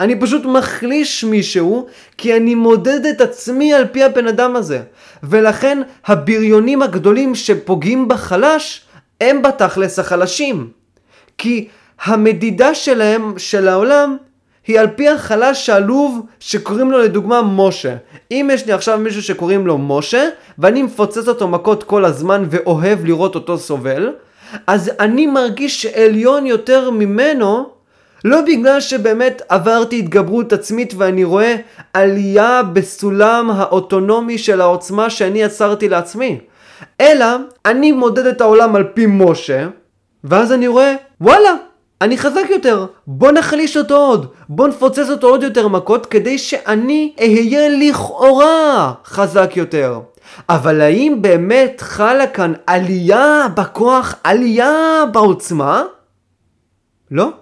אני 0.00 0.20
פשוט 0.20 0.44
מחליש 0.44 1.24
מישהו, 1.24 1.86
כי 2.16 2.36
אני 2.36 2.54
מודד 2.54 3.06
את 3.06 3.20
עצמי 3.20 3.74
על 3.74 3.86
פי 3.86 4.04
הבן 4.04 4.26
אדם 4.26 4.56
הזה. 4.56 4.80
ולכן 5.22 5.82
הבריונים 6.06 6.82
הגדולים 6.82 7.34
שפוגעים 7.34 8.08
בחלש, 8.08 8.84
הם 9.20 9.42
בתכלס 9.42 9.98
החלשים. 9.98 10.68
כי 11.38 11.68
המדידה 12.04 12.74
שלהם, 12.74 13.34
של 13.36 13.68
העולם, 13.68 14.16
היא 14.66 14.80
על 14.80 14.86
פי 14.86 15.08
החלש 15.08 15.70
העלוב 15.70 16.26
שקוראים 16.40 16.90
לו 16.90 16.98
לדוגמה 16.98 17.42
משה. 17.42 17.96
אם 18.30 18.50
יש 18.52 18.66
לי 18.66 18.72
עכשיו 18.72 18.98
מישהו 18.98 19.22
שקוראים 19.22 19.66
לו 19.66 19.78
משה, 19.78 20.28
ואני 20.58 20.82
מפוצץ 20.82 21.28
אותו 21.28 21.48
מכות 21.48 21.82
כל 21.82 22.04
הזמן 22.04 22.44
ואוהב 22.50 23.04
לראות 23.04 23.34
אותו 23.34 23.58
סובל, 23.58 24.12
אז 24.66 24.90
אני 25.00 25.26
מרגיש 25.26 25.86
עליון 25.86 26.46
יותר 26.46 26.90
ממנו, 26.90 27.70
לא 28.24 28.40
בגלל 28.40 28.80
שבאמת 28.80 29.42
עברתי 29.48 29.98
התגברות 29.98 30.52
עצמית 30.52 30.94
ואני 30.96 31.24
רואה 31.24 31.56
עלייה 31.92 32.62
בסולם 32.62 33.50
האוטונומי 33.50 34.38
של 34.38 34.60
העוצמה 34.60 35.10
שאני 35.10 35.42
יצרתי 35.42 35.88
לעצמי, 35.88 36.40
אלא 37.00 37.26
אני 37.66 37.92
מודד 37.92 38.26
את 38.26 38.40
העולם 38.40 38.76
על 38.76 38.84
פי 38.94 39.06
משה, 39.06 39.68
ואז 40.24 40.52
אני 40.52 40.68
רואה, 40.68 40.94
וואלה, 41.20 41.54
אני 42.00 42.18
חזק 42.18 42.44
יותר, 42.50 42.86
בוא 43.06 43.32
נחליש 43.32 43.76
אותו 43.76 43.96
עוד, 43.96 44.26
בוא 44.48 44.68
נפוצץ 44.68 45.10
אותו 45.10 45.26
עוד 45.26 45.42
יותר 45.42 45.68
מכות 45.68 46.06
כדי 46.06 46.38
שאני 46.38 47.12
אהיה 47.20 47.68
לכאורה 47.68 48.92
חזק 49.04 49.52
יותר. 49.56 50.00
אבל 50.48 50.80
האם 50.80 51.18
באמת 51.20 51.80
חלה 51.80 52.26
כאן 52.26 52.52
עלייה 52.66 53.46
בכוח, 53.56 54.14
עלייה 54.24 55.04
בעוצמה? 55.12 55.82
לא. 57.10 57.39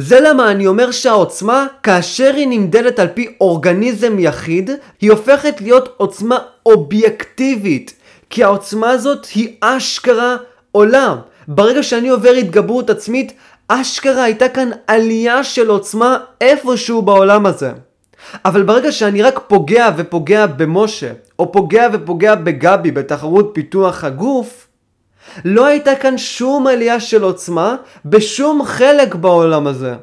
זה 0.00 0.20
למה 0.20 0.50
אני 0.50 0.66
אומר 0.66 0.90
שהעוצמה, 0.90 1.66
כאשר 1.82 2.34
היא 2.34 2.48
נמדדת 2.48 2.98
על 2.98 3.08
פי 3.14 3.28
אורגניזם 3.40 4.18
יחיד, 4.18 4.70
היא 5.00 5.10
הופכת 5.10 5.60
להיות 5.60 5.94
עוצמה 5.96 6.38
אובייקטיבית. 6.66 7.94
כי 8.30 8.44
העוצמה 8.44 8.90
הזאת 8.90 9.26
היא 9.34 9.56
אשכרה 9.60 10.36
עולם. 10.72 11.16
ברגע 11.48 11.82
שאני 11.82 12.08
עובר 12.08 12.30
התגברות 12.30 12.90
עצמית, 12.90 13.32
אשכרה 13.68 14.22
הייתה 14.22 14.48
כאן 14.48 14.70
עלייה 14.86 15.44
של 15.44 15.68
עוצמה 15.68 16.18
איפשהו 16.40 17.02
בעולם 17.02 17.46
הזה. 17.46 17.72
אבל 18.44 18.62
ברגע 18.62 18.92
שאני 18.92 19.22
רק 19.22 19.40
פוגע 19.46 19.88
ופוגע 19.96 20.46
במשה, 20.46 21.12
או 21.38 21.52
פוגע 21.52 21.88
ופוגע 21.92 22.34
בגבי 22.34 22.90
בתחרות 22.90 23.50
פיתוח 23.54 24.04
הגוף, 24.04 24.67
לא 25.44 25.66
הייתה 25.66 25.94
כאן 25.94 26.18
שום 26.18 26.66
עלייה 26.66 27.00
של 27.00 27.22
עוצמה 27.22 27.76
בשום 28.04 28.64
חלק 28.64 29.14
בעולם 29.14 29.66
הזה. 29.66 29.94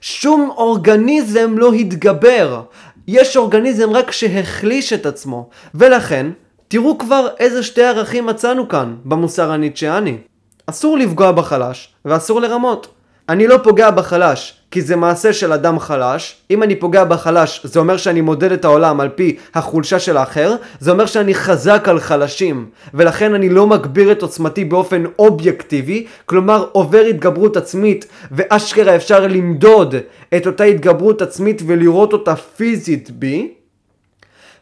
שום 0.00 0.50
אורגניזם 0.56 1.58
לא 1.58 1.72
התגבר. 1.72 2.62
יש 3.08 3.36
אורגניזם 3.36 3.90
רק 3.90 4.10
שהחליש 4.10 4.92
את 4.92 5.06
עצמו. 5.06 5.48
ולכן, 5.74 6.26
תראו 6.68 6.98
כבר 6.98 7.28
איזה 7.38 7.62
שתי 7.62 7.82
ערכים 7.82 8.26
מצאנו 8.26 8.68
כאן 8.68 8.94
במוסר 9.04 9.50
הניטשיאני. 9.52 10.18
אסור 10.66 10.98
לפגוע 10.98 11.32
בחלש, 11.32 11.94
ואסור 12.04 12.40
לרמות. 12.40 12.88
אני 13.28 13.46
לא 13.46 13.58
פוגע 13.62 13.90
בחלש, 13.90 14.57
כי 14.70 14.82
זה 14.82 14.96
מעשה 14.96 15.32
של 15.32 15.52
אדם 15.52 15.78
חלש. 15.78 16.36
אם 16.50 16.62
אני 16.62 16.76
פוגע 16.76 17.04
בחלש, 17.04 17.60
זה 17.64 17.80
אומר 17.80 17.96
שאני 17.96 18.20
מודד 18.20 18.52
את 18.52 18.64
העולם 18.64 19.00
על 19.00 19.08
פי 19.08 19.36
החולשה 19.54 19.98
של 19.98 20.16
האחר. 20.16 20.56
זה 20.80 20.90
אומר 20.90 21.06
שאני 21.06 21.34
חזק 21.34 21.88
על 21.88 22.00
חלשים, 22.00 22.66
ולכן 22.94 23.34
אני 23.34 23.48
לא 23.48 23.66
מגביר 23.66 24.12
את 24.12 24.22
עוצמתי 24.22 24.64
באופן 24.64 25.04
אובייקטיבי, 25.18 26.06
כלומר 26.26 26.66
עובר 26.72 27.00
התגברות 27.00 27.56
עצמית, 27.56 28.06
ואשכרה 28.32 28.96
אפשר 28.96 29.26
למדוד 29.26 29.94
את 30.36 30.46
אותה 30.46 30.64
התגברות 30.64 31.22
עצמית 31.22 31.62
ולראות 31.66 32.12
אותה 32.12 32.36
פיזית 32.36 33.10
בי. 33.10 33.54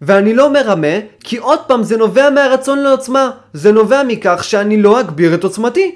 ואני 0.03 0.35
לא 0.35 0.53
מרמה, 0.53 0.97
כי 1.25 1.37
עוד 1.37 1.59
פעם 1.67 1.83
זה 1.83 1.97
נובע 1.97 2.31
מהרצון 2.31 2.79
לעוצמה. 2.79 3.31
זה 3.53 3.73
נובע 3.73 4.03
מכך 4.03 4.45
שאני 4.45 4.83
לא 4.83 5.01
אגביר 5.01 5.35
את 5.35 5.45
עוצמתי. 5.45 5.95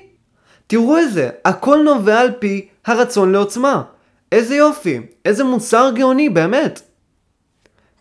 תראו 0.66 0.96
איזה, 0.96 1.29
הכל 1.44 1.79
נובע 1.85 2.20
על 2.20 2.31
פי 2.38 2.68
הרצון 2.87 3.33
לעוצמה. 3.33 3.83
איזה 4.33 4.57
יופי, 4.57 5.01
איזה 5.25 5.45
מוסר 5.45 5.90
גאוני, 5.95 6.29
באמת. 6.29 6.81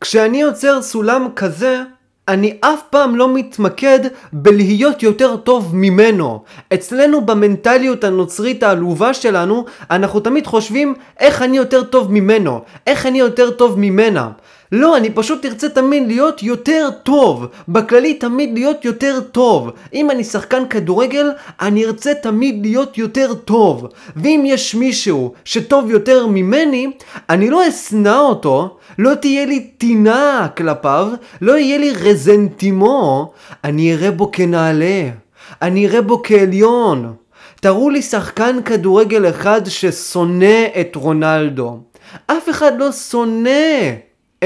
כשאני 0.02 0.42
יוצר 0.42 0.82
סולם 0.82 1.28
כזה, 1.36 1.82
אני 2.28 2.58
אף 2.62 2.82
פעם 2.90 3.16
לא 3.16 3.34
מתמקד 3.34 4.00
בלהיות 4.34 5.04
יותר 5.04 5.38
טוב 5.38 5.76
ממנו. 5.76 6.44
אצלנו 6.74 7.26
במנטליות 7.26 8.04
הנוצרית 8.04 8.64
העלובה 8.64 9.14
שלנו, 9.14 9.66
אנחנו 9.92 10.20
תמיד 10.20 10.48
חושבים 10.48 10.94
איך 11.20 11.42
אני 11.42 11.58
יותר 11.58 11.84
טוב 11.84 12.12
ממנו, 12.12 12.62
איך 12.88 13.06
אני 13.06 13.20
יותר 13.20 13.52
טוב 13.52 13.80
ממנה. 13.80 14.30
לא, 14.72 14.98
אני 14.98 15.10
פשוט 15.10 15.46
ארצה 15.46 15.70
תמיד 15.70 16.08
להיות 16.08 16.44
יותר 16.44 16.90
טוב. 17.04 17.46
בכללי 17.68 18.14
תמיד 18.14 18.50
להיות 18.54 18.86
יותר 18.86 19.20
טוב. 19.32 19.72
אם 19.94 20.12
אני 20.12 20.24
שחקן 20.24 20.68
כדורגל, 20.70 21.32
אני 21.62 21.86
ארצה 21.86 22.14
תמיד 22.14 22.60
להיות 22.62 22.98
יותר 22.98 23.34
טוב. 23.34 23.88
ואם 24.16 24.44
יש 24.46 24.76
מישהו 24.76 25.34
שטוב 25.46 25.92
יותר 25.92 26.28
ממני, 26.28 26.92
אני 27.30 27.50
לא 27.50 27.70
אשנא 27.70 28.18
אותו, 28.20 28.78
לא 29.00 29.16
תהיה 29.16 29.46
לי 29.46 29.60
טינה 29.60 30.48
כלפיו, 30.58 31.08
לא 31.42 31.58
יהיה 31.58 31.78
לי 31.78 31.92
רזנטימו, 31.92 33.32
אני 33.64 33.94
אראה 33.94 34.12
בו 34.12 34.32
כנעלה. 34.32 35.10
אני 35.62 35.88
אראה 35.88 36.02
בו 36.02 36.22
כעליון. 36.24 37.14
תראו 37.62 37.90
לי 37.90 38.02
שחקן 38.02 38.60
כדורגל 38.66 39.30
אחד 39.30 39.62
ששונא 39.66 40.66
את 40.82 40.96
רונלדו. 40.96 41.80
אף 42.28 42.50
אחד 42.50 42.72
לא 42.80 42.92
שונא 42.92 43.50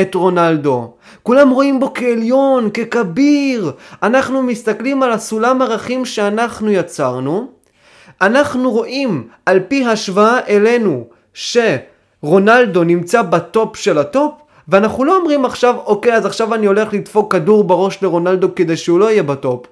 את 0.01 0.15
רונלדו. 0.15 0.93
כולם 1.23 1.49
רואים 1.49 1.79
בו 1.79 1.91
כעליון, 1.93 2.69
ככביר. 2.69 3.71
אנחנו 4.03 4.43
מסתכלים 4.43 5.03
על 5.03 5.12
הסולם 5.12 5.62
ערכים 5.62 6.06
שאנחנו 6.06 6.71
יצרנו. 6.71 7.47
אנחנו 8.21 8.71
רואים 8.71 9.27
על 9.45 9.60
פי 9.67 9.86
השוואה 9.86 10.39
אלינו 10.47 11.08
שרונלדו 11.34 12.84
נמצא 12.84 13.21
בטופ 13.21 13.77
של 13.77 13.97
הטופ 13.97 14.34
ואנחנו 14.67 15.03
לא 15.03 15.17
אומרים 15.17 15.45
עכשיו 15.45 15.75
אוקיי 15.86 16.13
אז 16.13 16.25
עכשיו 16.25 16.53
אני 16.53 16.65
הולך 16.65 16.93
לדפוק 16.93 17.32
כדור 17.32 17.63
בראש 17.63 18.03
לרונלדו 18.03 18.56
כדי 18.56 18.77
שהוא 18.77 18.99
לא 18.99 19.12
יהיה 19.12 19.23
בטופ. 19.23 19.65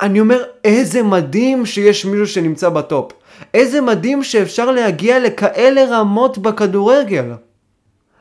אני 0.00 0.20
אומר 0.20 0.42
איזה 0.64 1.02
מדהים 1.02 1.66
שיש 1.66 2.04
מישהו 2.04 2.26
שנמצא 2.26 2.68
בטופ. 2.68 3.12
איזה 3.54 3.80
מדהים 3.80 4.22
שאפשר 4.22 4.70
להגיע 4.70 5.18
לכאלה 5.18 5.84
רמות 5.90 6.38
בכדורגל. 6.38 7.24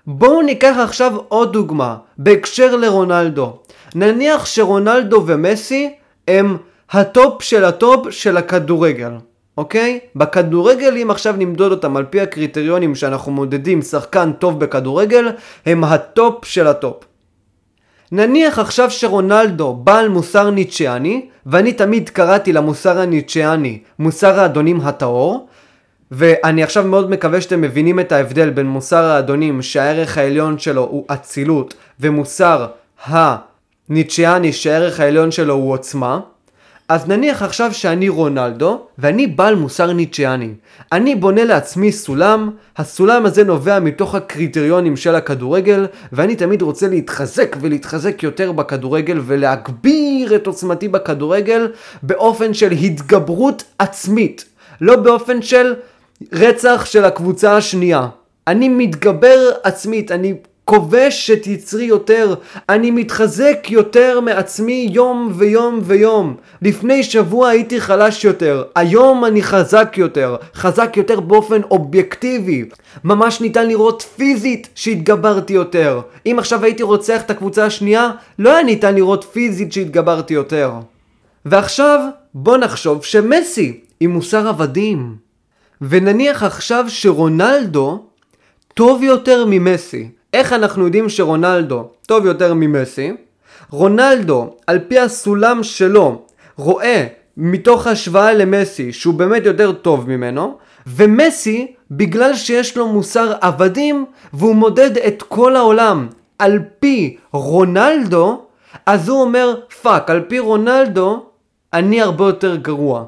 בואו 0.08 0.42
ניקח 0.42 0.76
עכשיו 0.84 1.14
עוד 1.28 1.54
דוגמה, 1.54 1.96
בהקשר 2.18 2.76
לרונלדו. 2.76 3.58
נניח 3.96 4.46
שרונלדו 4.46 5.24
ומסי 5.28 5.94
הם 6.28 6.58
הטופ 6.92 7.42
של 7.42 7.66
הטופ 7.66 8.10
של 8.10 8.38
הכדורגל, 8.38 9.12
אוקיי? 9.58 10.00
בכדורגל, 10.16 10.98
אם 10.98 11.12
עכשיו 11.12 11.36
נמדוד 11.38 11.72
אותם 11.72 11.98
על 11.98 12.06
פי 12.10 12.22
הקריטריונים 12.22 12.96
שאנחנו 12.96 13.32
מודדים 13.32 13.82
שחקן 13.82 14.32
טוב 14.32 14.60
בכדורגל, 14.60 15.30
הם 15.66 15.84
הטופ 15.84 16.46
של 16.46 16.68
הטופ. 16.68 17.04
נניח 18.12 18.60
עכשיו 18.60 18.92
שרונלדו 18.92 19.74
בעל 19.74 20.10
מוסר 20.10 20.50
ניטשיאני, 20.50 21.26
ואני 21.46 21.74
תמיד 21.74 22.10
קראתי 22.10 22.54
למוסר 22.54 23.00
הניטשיאני 23.00 23.80
מוסר 24.00 24.40
האדונים 24.40 24.82
הטהור, 24.82 25.48
ואני 26.18 26.64
עכשיו 26.64 26.84
מאוד 26.84 27.10
מקווה 27.10 27.42
שאתם 27.42 27.62
מבינים 27.62 28.00
את 28.00 28.12
ההבדל 28.12 28.50
בין 28.50 28.66
מוסר 28.66 29.04
האדונים 29.04 29.62
שהערך 29.62 30.18
העליון 30.18 30.60
שלו 30.60 30.82
הוא 30.82 31.06
אצילות 31.08 31.74
ומוסר 32.00 32.68
הניטשיאני 33.06 34.54
שהערך 34.54 35.00
העליון 35.00 35.32
שלו 35.32 35.54
הוא 35.54 35.74
עוצמה 35.74 36.20
אז 36.88 37.08
נניח 37.08 37.42
עכשיו 37.42 37.74
שאני 37.74 38.10
רונלדו 38.10 38.82
ואני 38.98 39.28
בעל 39.28 39.56
מוסר 39.56 39.94
ניטשיאני. 39.94 40.50
אני 40.92 41.16
בונה 41.16 41.44
לעצמי 41.44 41.92
סולם, 41.92 42.50
הסולם 42.78 43.26
הזה 43.26 43.44
נובע 43.44 43.80
מתוך 43.80 44.16
הקריטריונים 44.16 44.98
של 44.98 45.16
הכדורגל 45.16 45.86
ואני 46.12 46.36
תמיד 46.36 46.62
רוצה 46.62 46.88
להתחזק 46.88 47.56
ולהתחזק 47.62 48.24
יותר 48.24 48.52
בכדורגל 48.52 49.20
ולהגביר 49.26 50.36
את 50.36 50.48
עוצמתי 50.48 50.88
בכדורגל 50.88 51.68
באופן 52.04 52.54
של 52.54 52.72
התגברות 52.72 53.64
עצמית. 53.80 54.46
לא 54.82 54.96
באופן 54.96 55.42
של 55.42 55.74
רצח 56.32 56.86
של 56.86 57.06
הקבוצה 57.06 57.58
השנייה. 57.58 58.08
אני 58.48 58.70
מתגבר 58.70 59.52
עצמית, 59.64 60.12
אני 60.12 60.34
כובש 60.66 61.32
את 61.32 61.48
יצרי 61.48 61.84
יותר, 61.84 62.36
אני 62.70 62.92
מתחזק 62.92 63.68
יותר 63.70 64.20
מעצמי 64.20 64.90
יום 64.92 65.32
ויום 65.36 65.80
ויום. 65.84 66.36
לפני 66.62 67.04
שבוע 67.04 67.50
הייתי 67.50 67.82
חלש 67.82 68.26
יותר, 68.26 68.64
היום 68.76 69.26
אני 69.26 69.44
חזק 69.44 69.94
יותר, 69.98 70.36
חזק 70.56 70.98
יותר 70.98 71.20
באופן 71.20 71.62
אובייקטיבי. 71.72 72.66
ממש 73.04 73.42
ניתן 73.42 73.68
לראות 73.68 74.02
פיזית 74.16 74.70
שהתגברתי 74.76 75.54
יותר. 75.54 76.02
אם 76.26 76.36
עכשיו 76.40 76.64
הייתי 76.64 76.84
רוצח 76.84 77.22
את 77.22 77.32
הקבוצה 77.32 77.66
השנייה, 77.66 78.12
לא 78.40 78.54
היה 78.54 78.64
ניתן 78.64 78.96
לראות 78.96 79.24
פיזית 79.24 79.74
שהתגברתי 79.74 80.34
יותר. 80.34 80.72
ועכשיו, 81.46 82.00
בוא 82.34 82.58
נחשוב 82.58 83.04
שמסי 83.04 83.80
עם 84.00 84.12
מוסר 84.12 84.48
עבדים. 84.48 85.25
ונניח 85.82 86.44
עכשיו 86.44 86.86
שרונלדו 86.88 88.06
טוב 88.74 89.04
יותר 89.04 89.46
ממסי. 89.48 90.10
איך 90.34 90.54
אנחנו 90.54 90.86
יודעים 90.86 91.10
שרונלדו 91.10 91.90
טוב 92.06 92.26
יותר 92.26 92.54
ממסי? 92.54 93.12
רונלדו, 93.70 94.56
על 94.68 94.80
פי 94.80 95.00
הסולם 95.00 95.64
שלו, 95.64 96.22
רואה 96.56 97.08
מתוך 97.38 97.88
השוואה 97.88 98.34
למסי 98.34 98.94
שהוא 98.94 99.14
באמת 99.14 99.46
יותר 99.46 99.72
טוב 99.72 100.10
ממנו, 100.10 100.58
ומסי, 100.88 101.74
בגלל 101.92 102.36
שיש 102.36 102.78
לו 102.78 102.88
מוסר 102.88 103.34
עבדים, 103.42 104.06
והוא 104.34 104.56
מודד 104.56 104.98
את 104.98 105.24
כל 105.24 105.56
העולם 105.56 106.08
על 106.40 106.60
פי 106.80 107.18
רונלדו, 107.32 108.46
אז 108.86 109.10
הוא 109.10 109.22
אומר, 109.22 109.56
fuck, 109.82 110.10
על 110.10 110.22
פי 110.22 110.40
רונלדו, 110.40 111.26
אני 111.74 112.02
הרבה 112.02 112.26
יותר 112.26 112.56
גרוע. 112.56 113.06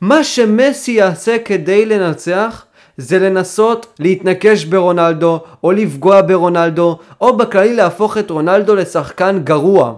מה 0.00 0.24
שמסי 0.24 0.92
יעשה 0.92 1.36
כדי 1.44 1.86
לנצח, 1.86 2.64
זה 2.96 3.18
לנסות 3.18 3.86
להתנקש 3.98 4.64
ברונלדו, 4.64 5.40
או 5.64 5.72
לפגוע 5.72 6.22
ברונלדו, 6.22 6.98
או 7.20 7.36
בכללי 7.36 7.74
להפוך 7.74 8.18
את 8.18 8.30
רונלדו 8.30 8.74
לשחקן 8.74 9.40
גרוע. 9.44 9.94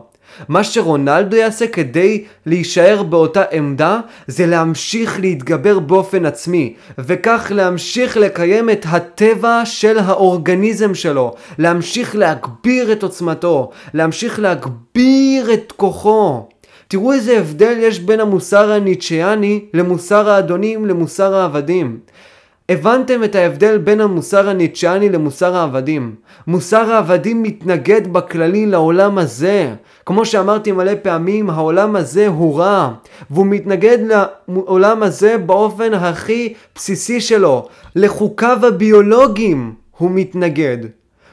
מה 0.48 0.64
שרונלדו 0.64 1.36
יעשה 1.36 1.66
כדי 1.66 2.24
להישאר 2.46 3.02
באותה 3.02 3.42
עמדה 3.52 4.00
זה 4.26 4.46
להמשיך 4.46 5.20
להתגבר 5.20 5.78
באופן 5.78 6.26
עצמי 6.26 6.74
וכך 6.98 7.52
להמשיך 7.54 8.16
לקיים 8.16 8.70
את 8.70 8.86
הטבע 8.88 9.62
של 9.64 9.98
האורגניזם 9.98 10.94
שלו 10.94 11.34
להמשיך 11.58 12.16
להגביר 12.16 12.92
את 12.92 13.02
עוצמתו 13.02 13.70
להמשיך 13.94 14.40
להגביר 14.40 15.52
את 15.52 15.72
כוחו 15.76 16.48
תראו 16.88 17.12
איזה 17.12 17.38
הבדל 17.38 17.74
יש 17.78 18.00
בין 18.00 18.20
המוסר 18.20 18.72
הניטשיאני 18.72 19.64
למוסר 19.74 20.30
האדונים 20.30 20.86
למוסר 20.86 21.34
העבדים 21.34 22.00
הבנתם 22.68 23.24
את 23.24 23.34
ההבדל 23.34 23.78
בין 23.78 24.00
המוסר 24.00 24.48
הניטשיאני 24.48 25.08
למוסר 25.08 25.56
העבדים. 25.56 26.14
מוסר 26.46 26.92
העבדים 26.92 27.42
מתנגד 27.42 28.12
בכללי 28.12 28.66
לעולם 28.66 29.18
הזה. 29.18 29.74
כמו 30.06 30.24
שאמרתי 30.26 30.72
מלא 30.72 30.92
פעמים, 31.02 31.50
העולם 31.50 31.96
הזה 31.96 32.26
הוא 32.26 32.58
רע, 32.58 32.92
והוא 33.30 33.46
מתנגד 33.46 33.98
לעולם 34.48 35.02
הזה 35.02 35.38
באופן 35.38 35.94
הכי 35.94 36.54
בסיסי 36.74 37.20
שלו. 37.20 37.68
לחוקיו 37.96 38.66
הביולוגיים 38.66 39.72
הוא 39.98 40.10
מתנגד. 40.10 40.78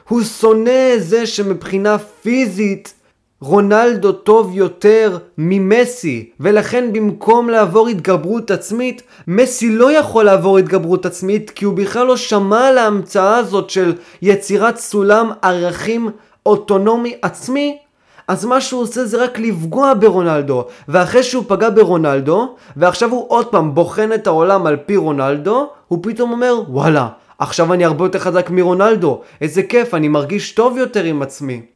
הוא 0.08 0.22
שונא 0.22 0.98
זה 0.98 1.26
שמבחינה 1.26 1.98
פיזית 1.98 2.92
רונלדו 3.40 4.12
טוב 4.12 4.50
יותר 4.54 5.18
ממסי, 5.38 6.30
ולכן 6.40 6.92
במקום 6.92 7.50
לעבור 7.50 7.88
התגברות 7.88 8.50
עצמית, 8.50 9.02
מסי 9.28 9.70
לא 9.70 9.92
יכול 9.92 10.24
לעבור 10.24 10.58
התגברות 10.58 11.06
עצמית 11.06 11.50
כי 11.50 11.64
הוא 11.64 11.74
בכלל 11.74 12.06
לא 12.06 12.16
שמע 12.16 12.68
על 12.68 12.78
ההמצאה 12.78 13.36
הזאת 13.36 13.70
של 13.70 13.94
יצירת 14.22 14.76
סולם 14.76 15.30
ערכים 15.42 16.10
אוטונומי 16.46 17.14
עצמי, 17.22 17.78
אז 18.28 18.44
מה 18.44 18.60
שהוא 18.60 18.82
עושה 18.82 19.04
זה 19.04 19.24
רק 19.24 19.38
לפגוע 19.38 19.92
ברונלדו, 20.00 20.64
ואחרי 20.88 21.22
שהוא 21.22 21.44
פגע 21.48 21.70
ברונלדו, 21.70 22.54
ועכשיו 22.76 23.10
הוא 23.10 23.24
עוד 23.28 23.46
פעם 23.46 23.74
בוחן 23.74 24.12
את 24.12 24.26
העולם 24.26 24.66
על 24.66 24.76
פי 24.76 24.96
רונלדו, 24.96 25.68
הוא 25.88 25.98
פתאום 26.02 26.32
אומר 26.32 26.54
וואלה, 26.68 27.08
עכשיו 27.38 27.72
אני 27.72 27.84
הרבה 27.84 28.04
יותר 28.04 28.18
חזק 28.18 28.50
מרונלדו, 28.50 29.20
איזה 29.40 29.62
כיף, 29.62 29.94
אני 29.94 30.08
מרגיש 30.08 30.52
טוב 30.52 30.78
יותר 30.78 31.04
עם 31.04 31.22
עצמי. 31.22 31.75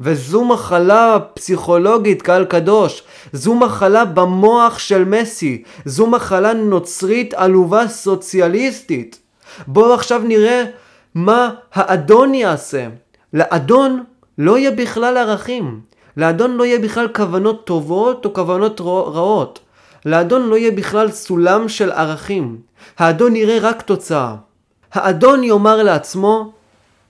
וזו 0.00 0.44
מחלה 0.44 1.18
פסיכולוגית, 1.34 2.22
קהל 2.22 2.44
קדוש. 2.44 3.02
זו 3.32 3.54
מחלה 3.54 4.04
במוח 4.04 4.78
של 4.78 5.04
מסי. 5.04 5.62
זו 5.84 6.06
מחלה 6.06 6.52
נוצרית 6.52 7.34
עלובה 7.34 7.88
סוציאליסטית. 7.88 9.18
בואו 9.66 9.94
עכשיו 9.94 10.22
נראה 10.24 10.64
מה 11.14 11.50
האדון 11.74 12.34
יעשה. 12.34 12.86
לאדון 13.32 14.04
לא 14.38 14.58
יהיה 14.58 14.70
בכלל 14.70 15.16
ערכים. 15.16 15.80
לאדון 16.16 16.56
לא 16.56 16.64
יהיה 16.64 16.78
בכלל 16.78 17.08
כוונות 17.08 17.66
טובות 17.66 18.24
או 18.24 18.32
כוונות 18.34 18.80
רעות. 18.80 19.58
לאדון 20.06 20.48
לא 20.48 20.56
יהיה 20.56 20.70
בכלל 20.70 21.10
סולם 21.10 21.68
של 21.68 21.92
ערכים. 21.92 22.56
האדון 22.98 23.36
יראה 23.36 23.58
רק 23.60 23.82
תוצאה. 23.82 24.34
האדון 24.92 25.44
יאמר 25.44 25.82
לעצמו, 25.82 26.52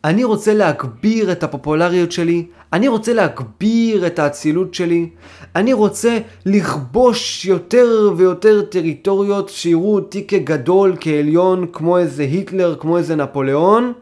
אני 0.04 0.24
רוצה 0.24 0.54
להגביר 0.54 1.32
את 1.32 1.42
הפופולריות 1.42 2.12
שלי, 2.12 2.46
אני 2.72 2.88
רוצה 2.88 3.12
להגביר 3.12 4.06
את 4.06 4.18
האצילות 4.18 4.74
שלי, 4.74 5.08
אני 5.56 5.72
רוצה 5.72 6.18
לכבוש 6.46 7.46
יותר 7.46 8.12
ויותר 8.16 8.62
טריטוריות 8.62 9.48
שיראו 9.48 9.94
אותי 9.94 10.26
כגדול, 10.26 10.96
כעליון, 11.00 11.66
כמו 11.72 11.98
איזה 11.98 12.22
היטלר, 12.22 12.76
כמו 12.80 12.98
איזה 12.98 13.16
נפוליאון, 13.16 13.92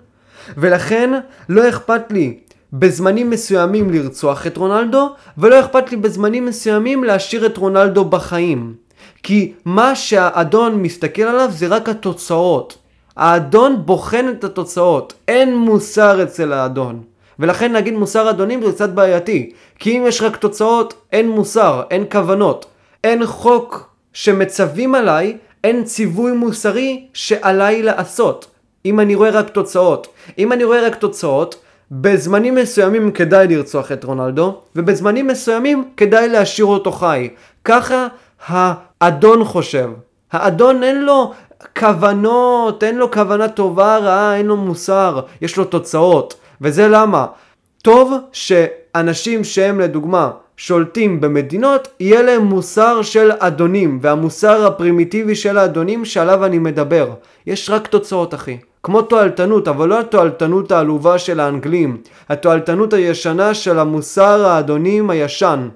ולכן 0.57 1.21
לא 1.49 1.69
אכפת 1.69 2.13
לי 2.13 2.39
בזמנים 2.73 3.31
מסוימים 3.31 3.91
לרצוח 3.91 4.47
את 4.47 4.57
רונלדו, 4.57 5.11
ולא 5.39 5.61
אכפת 5.61 5.91
לי 5.91 5.97
בזמנים 5.97 6.47
מסוימים 6.47 7.05
להשאיר 7.05 7.47
את 7.47 7.57
רונלדו 7.57 8.05
בחיים. 8.05 8.75
כי 9.23 9.53
מה 9.65 9.95
שהאדון 9.95 10.83
מסתכל 10.83 11.23
עליו 11.23 11.49
זה 11.53 11.67
רק 11.67 11.89
התוצאות. 11.89 12.79
האדון 13.17 13.83
בוחן 13.85 14.27
את 14.29 14.45
התוצאות, 14.45 15.15
אין 15.29 15.57
מוסר 15.57 16.23
אצל 16.23 16.53
האדון. 16.53 17.03
ולכן 17.39 17.73
להגיד 17.73 17.95
מוסר 17.95 18.31
אדונים 18.31 18.63
זה 18.63 18.73
קצת 18.73 18.91
בעייתי. 18.91 19.53
כי 19.79 19.99
אם 19.99 20.05
יש 20.07 20.23
רק 20.23 20.37
תוצאות, 20.37 20.95
אין 21.13 21.29
מוסר, 21.29 21.83
אין 21.91 22.05
כוונות. 22.13 22.67
אין 23.05 23.27
חוק 23.27 23.91
שמצווים 24.13 24.95
עליי, 24.95 25.37
אין 25.65 25.85
ציווי 25.85 26.33
מוסרי 26.33 27.07
שעליי 27.15 27.83
לעשות. 27.83 28.47
אם 28.85 29.01
אני 29.01 29.15
רואה 29.15 29.31
רק 29.31 29.49
תוצאות. 29.49 30.09
אם 30.39 30.53
אני 30.53 30.65
רואה 30.65 30.87
רק 30.87 30.95
תוצאות, 30.95 31.57
בזמנים 31.91 32.55
מסוימים 32.55 33.11
כדאי 33.11 33.49
לרצוח 33.49 33.93
את 33.93 34.05
רונלדו, 34.05 34.61
ובזמנים 34.77 35.27
מסוימים 35.27 35.85
כדאי 35.97 36.29
להשאיר 36.29 36.67
אותו 36.67 36.93
חי. 36.93 37.29
ככה 37.65 38.09
האדון 38.47 39.45
חושב. 39.45 39.91
האדון 40.33 40.83
אין 40.83 41.05
לו 41.05 41.33
כוונות, 41.79 42.85
אין 42.85 42.99
לו 42.99 43.11
כוונה 43.11 43.49
טובה, 43.49 43.99
רעה, 43.99 44.37
אין 44.37 44.47
לו 44.47 44.57
מוסר, 44.57 45.21
יש 45.41 45.57
לו 45.57 45.65
תוצאות. 45.65 46.35
וזה 46.61 46.89
למה? 46.89 47.27
טוב 47.83 48.13
שאנשים 48.33 49.45
שהם 49.45 49.81
לדוגמה 49.81 50.31
שולטים 50.57 51.21
במדינות, 51.21 51.89
יהיה 52.01 52.23
להם 52.23 52.43
מוסר 52.45 53.03
של 53.03 53.31
אדונים, 53.39 53.99
והמוסר 54.03 54.67
הפרימיטיבי 54.67 55.35
של 55.35 55.59
האדונים 55.59 56.05
שעליו 56.05 56.45
אני 56.45 56.59
מדבר. 56.59 57.11
יש 57.47 57.71
רק 57.71 57.87
תוצאות 57.87 58.35
אחי. 58.35 58.59
כמו 58.83 59.03
תועלתנות, 59.03 59.69
אבל 59.69 59.89
לא 59.89 60.01
התועלתנות 60.01 60.73
העלובה 60.73 61.19
של 61.19 61.41
האנגלים, 61.41 61.97
התועלתנות 62.29 62.93
הישנה 62.93 63.55
של 63.55 63.79
המוסר 63.79 64.47
האדונים 64.47 65.11
הישן. 65.11 65.69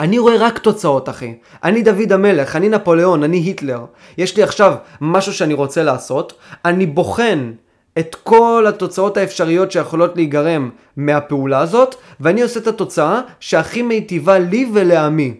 אני 0.00 0.18
רואה 0.18 0.36
רק 0.38 0.58
תוצאות 0.58 1.08
אחי. 1.08 1.34
אני 1.64 1.82
דוד 1.82 2.12
המלך, 2.12 2.56
אני 2.56 2.68
נפוליאון, 2.68 3.22
אני 3.22 3.36
היטלר. 3.36 3.84
יש 4.18 4.36
לי 4.36 4.42
עכשיו 4.42 4.74
משהו 5.00 5.32
שאני 5.32 5.54
רוצה 5.54 5.82
לעשות, 5.82 6.32
אני 6.64 6.86
בוחן 6.86 7.52
את 7.98 8.14
כל 8.22 8.64
התוצאות 8.68 9.16
האפשריות 9.16 9.72
שיכולות 9.72 10.16
להיגרם 10.16 10.70
מהפעולה 10.96 11.60
הזאת, 11.60 11.94
ואני 12.20 12.42
עושה 12.42 12.60
את 12.60 12.66
התוצאה 12.66 13.20
שהכי 13.40 13.82
מיטיבה 13.82 14.38
לי 14.38 14.70
ולעמי. 14.72 15.34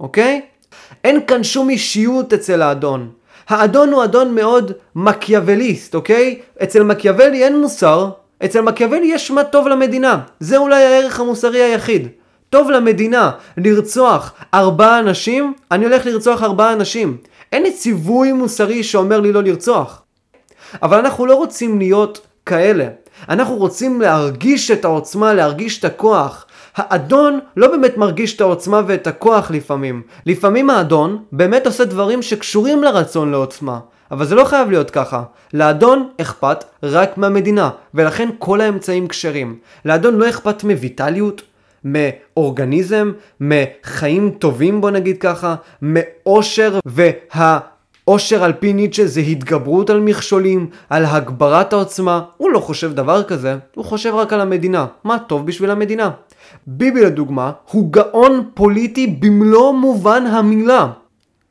אוקיי? 0.00 0.40
אין 1.04 1.26
כאן 1.26 1.44
שום 1.44 1.70
אישיות 1.70 2.32
אצל 2.32 2.62
האדון. 2.62 3.10
האדון 3.48 3.92
הוא 3.92 4.04
אדון 4.04 4.34
מאוד 4.34 4.72
מקיאווליסט, 4.94 5.94
אוקיי? 5.94 6.40
אצל 6.62 6.82
מקיאוולי 6.82 7.44
אין 7.44 7.60
מוסר, 7.60 8.10
אצל 8.44 8.60
מקיאוולי 8.60 9.06
יש 9.06 9.30
מה 9.30 9.44
טוב 9.44 9.68
למדינה. 9.68 10.20
זה 10.40 10.56
אולי 10.56 10.84
הערך 10.84 11.20
המוסרי 11.20 11.62
היחיד. 11.62 12.08
טוב 12.50 12.70
למדינה 12.70 13.30
לרצוח 13.56 14.32
ארבעה 14.54 14.98
אנשים, 14.98 15.54
אני 15.70 15.84
הולך 15.84 16.06
לרצוח 16.06 16.42
ארבעה 16.42 16.72
אנשים. 16.72 17.16
אין 17.52 17.62
לי 17.62 17.72
ציווי 17.72 18.32
מוסרי 18.32 18.82
שאומר 18.82 19.20
לי 19.20 19.32
לא 19.32 19.42
לרצוח. 19.42 20.02
אבל 20.82 20.98
אנחנו 20.98 21.26
לא 21.26 21.34
רוצים 21.34 21.78
להיות 21.78 22.26
כאלה. 22.46 22.88
אנחנו 23.28 23.56
רוצים 23.56 24.00
להרגיש 24.00 24.70
את 24.70 24.84
העוצמה, 24.84 25.34
להרגיש 25.34 25.78
את 25.78 25.84
הכוח. 25.84 26.46
האדון 26.76 27.38
לא 27.56 27.68
באמת 27.68 27.96
מרגיש 27.96 28.36
את 28.36 28.40
העוצמה 28.40 28.82
ואת 28.86 29.06
הכוח 29.06 29.50
לפעמים. 29.50 30.02
לפעמים 30.26 30.70
האדון 30.70 31.22
באמת 31.32 31.66
עושה 31.66 31.84
דברים 31.84 32.22
שקשורים 32.22 32.82
לרצון 32.82 33.30
לעוצמה. 33.30 33.78
אבל 34.10 34.26
זה 34.26 34.34
לא 34.34 34.44
חייב 34.44 34.70
להיות 34.70 34.90
ככה. 34.90 35.22
לאדון 35.54 36.08
אכפת 36.20 36.64
רק 36.82 37.18
מהמדינה, 37.18 37.70
ולכן 37.94 38.28
כל 38.38 38.60
האמצעים 38.60 39.08
כשרים. 39.08 39.58
לאדון 39.84 40.16
לא 40.16 40.28
אכפת 40.28 40.64
מויטליות, 40.64 41.42
מאורגניזם, 41.84 43.12
מחיים 43.40 44.30
טובים 44.38 44.80
בוא 44.80 44.90
נגיד 44.90 45.18
ככה, 45.18 45.54
מאושר 45.82 46.78
וה... 46.86 47.58
עושר 48.08 48.44
על 48.44 48.52
פי 48.52 48.72
ניטשה 48.72 49.06
זה 49.06 49.20
התגברות 49.20 49.90
על 49.90 50.00
מכשולים, 50.00 50.66
על 50.90 51.04
הגברת 51.04 51.72
העוצמה. 51.72 52.22
הוא 52.36 52.50
לא 52.50 52.60
חושב 52.60 52.92
דבר 52.92 53.22
כזה, 53.22 53.56
הוא 53.74 53.84
חושב 53.84 54.14
רק 54.14 54.32
על 54.32 54.40
המדינה. 54.40 54.86
מה 55.04 55.18
טוב 55.18 55.46
בשביל 55.46 55.70
המדינה. 55.70 56.10
ביבי 56.66 57.00
לדוגמה, 57.00 57.52
הוא 57.70 57.92
גאון 57.92 58.50
פוליטי 58.54 59.06
במלוא 59.06 59.72
מובן 59.72 60.26
המילה. 60.26 60.86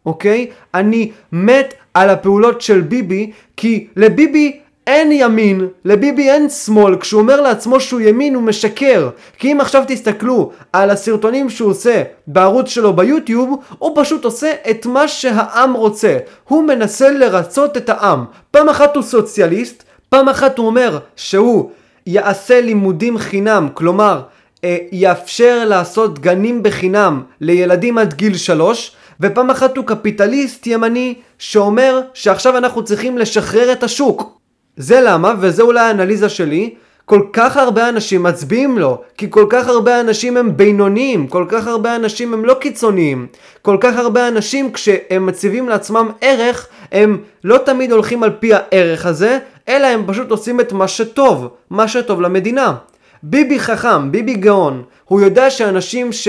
אוקיי? 0.05 0.49
אני 0.73 1.11
מת 1.31 1.73
על 1.93 2.09
הפעולות 2.09 2.61
של 2.61 2.81
ביבי, 2.81 3.31
כי 3.57 3.87
לביבי 3.95 4.59
אין 4.87 5.11
ימין, 5.11 5.67
לביבי 5.85 6.29
אין 6.29 6.49
שמאל, 6.49 6.95
כשהוא 6.99 7.21
אומר 7.21 7.41
לעצמו 7.41 7.79
שהוא 7.79 8.01
ימין 8.01 8.35
הוא 8.35 8.43
משקר. 8.43 9.09
כי 9.39 9.51
אם 9.51 9.61
עכשיו 9.61 9.83
תסתכלו 9.87 10.51
על 10.73 10.89
הסרטונים 10.89 11.49
שהוא 11.49 11.69
עושה 11.69 12.03
בערוץ 12.27 12.69
שלו 12.69 12.93
ביוטיוב, 12.93 13.59
הוא 13.79 13.91
פשוט 13.95 14.25
עושה 14.25 14.51
את 14.69 14.85
מה 14.85 15.07
שהעם 15.07 15.73
רוצה. 15.73 16.17
הוא 16.47 16.63
מנסה 16.63 17.09
לרצות 17.11 17.77
את 17.77 17.89
העם. 17.89 18.25
פעם 18.51 18.69
אחת 18.69 18.95
הוא 18.95 19.03
סוציאליסט, 19.03 19.83
פעם 20.09 20.29
אחת 20.29 20.57
הוא 20.57 20.67
אומר 20.67 20.99
שהוא 21.15 21.69
יעשה 22.07 22.61
לימודים 22.61 23.17
חינם, 23.17 23.69
כלומר, 23.73 24.21
אה, 24.63 24.77
יאפשר 24.91 25.63
לעשות 25.65 26.19
גנים 26.19 26.63
בחינם 26.63 27.23
לילדים 27.41 27.97
עד 27.97 28.13
גיל 28.13 28.37
שלוש, 28.37 28.91
ופעם 29.19 29.49
אחת 29.49 29.77
הוא 29.77 29.85
קפיטליסט 29.85 30.67
ימני 30.67 31.13
שאומר 31.39 32.01
שעכשיו 32.13 32.57
אנחנו 32.57 32.83
צריכים 32.83 33.17
לשחרר 33.17 33.71
את 33.71 33.83
השוק. 33.83 34.44
זה 34.77 35.01
למה, 35.01 35.33
וזה 35.39 35.63
אולי 35.63 35.79
האנליזה 35.79 36.29
שלי, 36.29 36.73
כל 37.05 37.21
כך 37.33 37.57
הרבה 37.57 37.89
אנשים 37.89 38.23
מצביעים 38.23 38.77
לו, 38.77 39.01
כי 39.17 39.27
כל 39.29 39.45
כך 39.49 39.67
הרבה 39.67 39.99
אנשים 39.99 40.37
הם 40.37 40.57
בינוניים, 40.57 41.27
כל 41.27 41.45
כך 41.49 41.67
הרבה 41.67 41.95
אנשים 41.95 42.33
הם 42.33 42.45
לא 42.45 42.53
קיצוניים, 42.53 43.27
כל 43.61 43.77
כך 43.79 43.97
הרבה 43.97 44.27
אנשים 44.27 44.71
כשהם 44.71 45.25
מציבים 45.25 45.69
לעצמם 45.69 46.09
ערך, 46.21 46.67
הם 46.91 47.17
לא 47.43 47.57
תמיד 47.57 47.91
הולכים 47.91 48.23
על 48.23 48.31
פי 48.39 48.51
הערך 48.53 49.05
הזה, 49.05 49.39
אלא 49.67 49.87
הם 49.87 50.03
פשוט 50.07 50.31
עושים 50.31 50.59
את 50.59 50.73
מה 50.73 50.87
שטוב, 50.87 51.47
מה 51.69 51.87
שטוב 51.87 52.21
למדינה. 52.21 52.75
ביבי 53.23 53.59
חכם, 53.59 54.11
ביבי 54.11 54.33
גאון, 54.33 54.83
הוא 55.05 55.21
יודע 55.21 55.49
שאנשים 55.49 56.13
ש... 56.13 56.27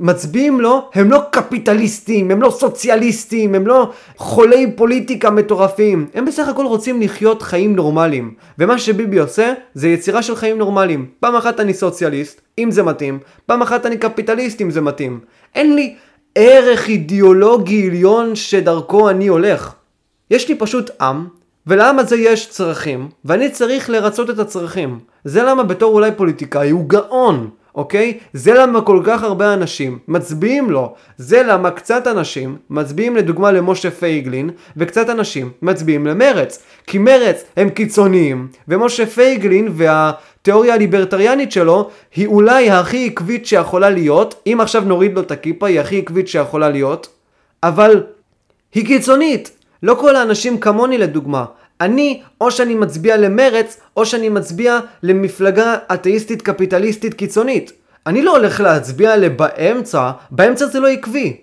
מצביעים 0.00 0.60
לו, 0.60 0.88
הם 0.94 1.10
לא 1.10 1.20
קפיטליסטים, 1.30 2.30
הם 2.30 2.42
לא 2.42 2.50
סוציאליסטים, 2.50 3.54
הם 3.54 3.66
לא 3.66 3.90
חולי 4.16 4.72
פוליטיקה 4.76 5.30
מטורפים. 5.30 6.06
הם 6.14 6.24
בסך 6.24 6.48
הכל 6.48 6.66
רוצים 6.66 7.00
לחיות 7.00 7.42
חיים 7.42 7.76
נורמליים. 7.76 8.34
ומה 8.58 8.78
שביבי 8.78 9.18
עושה, 9.18 9.52
זה 9.74 9.88
יצירה 9.88 10.22
של 10.22 10.36
חיים 10.36 10.58
נורמליים. 10.58 11.06
פעם 11.20 11.36
אחת 11.36 11.60
אני 11.60 11.74
סוציאליסט, 11.74 12.40
אם 12.58 12.70
זה 12.70 12.82
מתאים, 12.82 13.18
פעם 13.46 13.62
אחת 13.62 13.86
אני 13.86 13.96
קפיטליסט, 13.96 14.60
אם 14.60 14.70
זה 14.70 14.80
מתאים. 14.80 15.20
אין 15.54 15.74
לי 15.74 15.94
ערך 16.34 16.88
אידיאולוגי 16.88 17.86
עליון 17.88 18.34
שדרכו 18.36 19.10
אני 19.10 19.26
הולך. 19.26 19.74
יש 20.30 20.48
לי 20.48 20.54
פשוט 20.54 20.90
עם, 21.00 21.26
ולעם 21.66 21.98
הזה 21.98 22.16
יש 22.16 22.50
צרכים, 22.50 23.08
ואני 23.24 23.50
צריך 23.50 23.90
לרצות 23.90 24.30
את 24.30 24.38
הצרכים. 24.38 24.98
זה 25.24 25.42
למה 25.42 25.62
בתור 25.62 25.94
אולי 25.94 26.10
פוליטיקאי 26.16 26.70
הוא 26.70 26.88
גאון. 26.88 27.50
אוקיי? 27.74 28.18
זה 28.32 28.54
למה 28.54 28.80
כל 28.80 29.00
כך 29.04 29.22
הרבה 29.22 29.54
אנשים 29.54 29.98
מצביעים 30.08 30.70
לו. 30.70 30.94
זה 31.18 31.42
למה 31.42 31.70
קצת 31.70 32.06
אנשים 32.06 32.56
מצביעים 32.70 33.16
לדוגמה 33.16 33.52
למשה 33.52 33.90
פייגלין, 33.90 34.50
וקצת 34.76 35.10
אנשים 35.10 35.50
מצביעים 35.62 36.06
למרץ. 36.06 36.62
כי 36.86 36.98
מרץ 36.98 37.44
הם 37.56 37.70
קיצוניים, 37.70 38.48
ומשה 38.68 39.06
פייגלין 39.06 39.68
והתיאוריה 39.72 40.74
הליברטריאנית 40.74 41.52
שלו 41.52 41.90
היא 42.14 42.26
אולי 42.26 42.70
הכי 42.70 43.06
עקבית 43.06 43.46
שיכולה 43.46 43.90
להיות, 43.90 44.42
אם 44.46 44.58
עכשיו 44.60 44.82
נוריד 44.84 45.14
לו 45.14 45.20
את 45.20 45.30
הכיפה 45.30 45.66
היא 45.66 45.80
הכי 45.80 45.98
עקבית 45.98 46.28
שיכולה 46.28 46.68
להיות, 46.68 47.08
אבל 47.62 48.02
היא 48.74 48.86
קיצונית. 48.86 49.50
לא 49.82 49.94
כל 49.94 50.16
האנשים 50.16 50.58
כמוני 50.58 50.98
לדוגמה. 50.98 51.44
אני, 51.80 52.22
או 52.40 52.50
שאני 52.50 52.74
מצביע 52.74 53.16
למרץ, 53.16 53.80
או 53.96 54.06
שאני 54.06 54.28
מצביע 54.28 54.78
למפלגה 55.02 55.76
אתאיסטית 55.94 56.42
קפיטליסטית 56.42 57.14
קיצונית. 57.14 57.72
אני 58.06 58.22
לא 58.22 58.36
הולך 58.36 58.60
להצביע 58.60 59.16
לבאמצע, 59.16 60.10
באמצע 60.30 60.66
זה 60.66 60.80
לא 60.80 60.88
עקבי, 60.88 61.36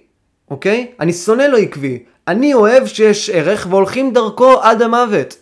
אוקיי? 0.52 0.88
אני 1.00 1.14
שונא 1.14 1.44
לא 1.44 1.58
עקבי. 1.58 2.04
אני 2.28 2.54
אוהב 2.54 2.86
שיש 2.86 3.30
ערך 3.30 3.68
והולכים 3.70 4.14
דרכו 4.14 4.62
עד 4.62 4.82
המוות. 4.82 5.36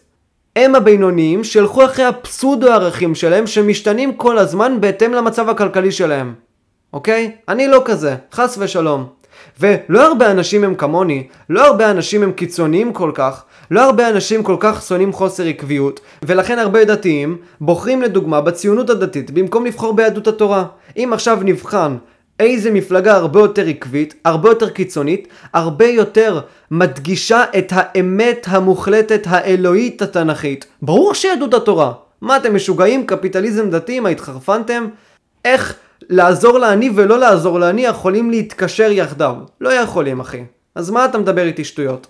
הם 0.55 0.75
הבינוניים 0.75 1.43
שהלכו 1.43 1.85
אחרי 1.85 2.05
הפסודו 2.05 2.71
ערכים 2.71 3.15
שלהם 3.15 3.47
שמשתנים 3.47 4.13
כל 4.13 4.37
הזמן 4.37 4.81
בהתאם 4.81 5.13
למצב 5.13 5.49
הכלכלי 5.49 5.91
שלהם. 5.91 6.33
אוקיי? 6.93 7.31
אני 7.49 7.67
לא 7.67 7.81
כזה, 7.85 8.15
חס 8.33 8.57
ושלום. 8.59 9.05
ולא 9.59 10.07
הרבה 10.07 10.31
אנשים 10.31 10.63
הם 10.63 10.75
כמוני, 10.75 11.27
לא 11.49 11.65
הרבה 11.65 11.91
אנשים 11.91 12.23
הם 12.23 12.31
קיצוניים 12.31 12.93
כל 12.93 13.11
כך, 13.13 13.43
לא 13.71 13.83
הרבה 13.83 14.09
אנשים 14.09 14.43
כל 14.43 14.57
כך 14.59 14.81
שונאים 14.81 15.13
חוסר 15.13 15.43
עקביות, 15.45 15.99
ולכן 16.23 16.59
הרבה 16.59 16.85
דתיים 16.85 17.37
בוחרים 17.61 18.01
לדוגמה 18.01 18.41
בציונות 18.41 18.89
הדתית 18.89 19.31
במקום 19.31 19.65
לבחור 19.65 19.93
ביהדות 19.93 20.27
התורה. 20.27 20.65
אם 20.97 21.09
עכשיו 21.13 21.39
נבחן 21.43 21.97
איזה 22.39 22.71
מפלגה 22.71 23.15
הרבה 23.15 23.39
יותר 23.39 23.67
עקבית, 23.67 24.13
הרבה 24.25 24.49
יותר 24.49 24.69
קיצונית, 24.69 25.27
הרבה 25.53 25.85
יותר 25.85 26.39
מדגישה 26.71 27.43
את 27.57 27.73
האמת 27.75 28.45
המוחלטת 28.49 29.21
האלוהית 29.25 30.01
התנ"כית. 30.01 30.65
ברור 30.81 31.13
שיהדות 31.13 31.53
התורה. 31.53 31.91
מה 32.21 32.37
אתם 32.37 32.55
משוגעים? 32.55 33.05
קפיטליזם 33.05 33.69
דתי? 33.69 33.99
מה 33.99 34.09
התחרפנתם? 34.09 34.87
איך 35.45 35.75
לעזור 36.09 36.59
לעני 36.59 36.89
ולא 36.95 37.19
לעזור 37.19 37.59
לעני 37.59 37.81
יכולים 37.81 38.29
להתקשר 38.29 38.91
יחדיו? 38.91 39.35
לא 39.61 39.69
יכולים 39.73 40.19
אחי. 40.19 40.43
אז 40.75 40.89
מה 40.89 41.05
אתה 41.05 41.17
מדבר 41.17 41.43
איתי 41.43 41.63
שטויות? 41.63 42.07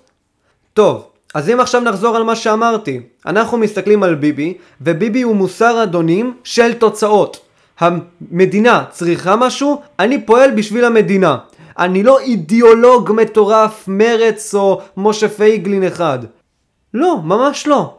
טוב, 0.74 1.08
אז 1.36 1.50
אם 1.50 1.60
עכשיו 1.60 1.82
נחזור 1.82 2.16
על 2.16 2.24
מה 2.24 2.36
שאמרתי, 2.36 3.02
אנחנו 3.26 3.58
מסתכלים 3.58 4.04
על 4.04 4.16
ביבי, 4.16 4.58
וביבי 4.82 5.22
הוא 5.22 5.36
מוסר 5.36 5.84
אדונים 5.84 6.34
של 6.44 6.74
תוצאות. 6.74 7.40
המדינה 7.80 8.84
צריכה 8.90 9.36
משהו, 9.36 9.82
אני 10.00 10.26
פועל 10.26 10.52
בשביל 10.52 10.86
המדינה. 10.86 11.38
אני 11.80 12.04
לא 12.04 12.20
אידיאולוג 12.20 13.12
מטורף, 13.16 13.84
מרץ 13.88 14.56
או 14.56 14.82
משה 14.98 15.30
פייגלין 15.30 15.84
אחד. 15.84 16.20
לא, 16.94 17.18
ממש 17.24 17.68
לא. 17.68 17.98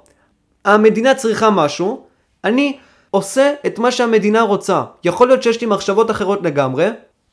המדינה 0.64 1.14
צריכה 1.14 1.50
משהו, 1.50 2.02
אני 2.44 2.78
עושה 3.10 3.52
את 3.66 3.78
מה 3.78 3.90
שהמדינה 3.90 4.42
רוצה. 4.42 4.82
יכול 5.04 5.28
להיות 5.28 5.42
שיש 5.42 5.60
לי 5.60 5.66
מחשבות 5.66 6.10
אחרות 6.10 6.42
לגמרי, 6.42 6.88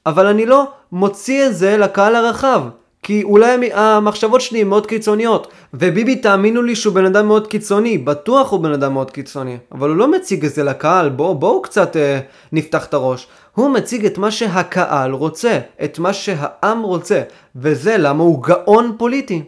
אבל 0.06 0.28
אני 0.28 0.46
לא 0.46 0.72
מוציא 0.92 1.46
את 1.46 1.56
זה 1.56 1.78
לקהל 1.78 2.16
הרחב. 2.16 2.62
כי 3.08 3.24
אולי 3.24 3.74
המחשבות 3.74 4.42
שלי 4.42 4.62
הן 4.62 4.68
מאוד 4.68 4.86
קיצוניות. 4.86 5.48
וביבי, 5.74 6.16
תאמינו 6.16 6.62
לי 6.62 6.76
שהוא 6.76 6.94
בן 6.94 7.06
אדם 7.06 7.28
מאוד 7.28 7.48
קיצוני, 7.48 7.98
בטוח 7.98 8.52
הוא 8.52 8.60
בן 8.60 8.72
אדם 8.72 8.94
מאוד 8.94 9.12
קיצוני. 9.12 9.58
אבל 9.72 9.90
הוא 9.90 9.98
לא 9.98 10.12
מציג 10.12 10.46
את 10.46 10.54
זה 10.54 10.64
לקהל, 10.64 11.10
בואו 11.10 11.36
בוא 11.36 11.64
קצת 11.64 11.98
אה, 11.98 12.20
נפתח 12.52 12.86
את 12.86 12.94
הראש. 12.94 13.28
הוא 13.56 13.70
מציג 13.70 14.06
את 14.06 14.18
מה 14.18 14.32
שהקהל 14.32 15.12
רוצה, 15.12 15.60
את 15.84 16.00
מה 16.00 16.14
שהעם 16.14 16.82
רוצה, 16.82 17.22
וזה 17.56 17.98
למה 17.98 18.24
הוא 18.24 18.44
גאון 18.44 18.96
פוליטי. 18.98 19.44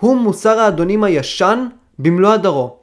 הוא 0.00 0.16
מוסר 0.16 0.58
האדונים 0.58 1.04
הישן 1.04 1.66
במלוא 1.98 2.32
הדרו. 2.32 2.76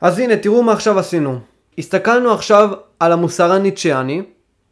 אז 0.00 0.18
הנה, 0.18 0.36
תראו 0.36 0.62
מה 0.62 0.72
עכשיו 0.72 0.98
עשינו. 0.98 1.38
הסתכלנו 1.78 2.32
עכשיו 2.32 2.70
על 3.00 3.12
המוסר 3.12 3.52
הניטשיאני, 3.52 4.22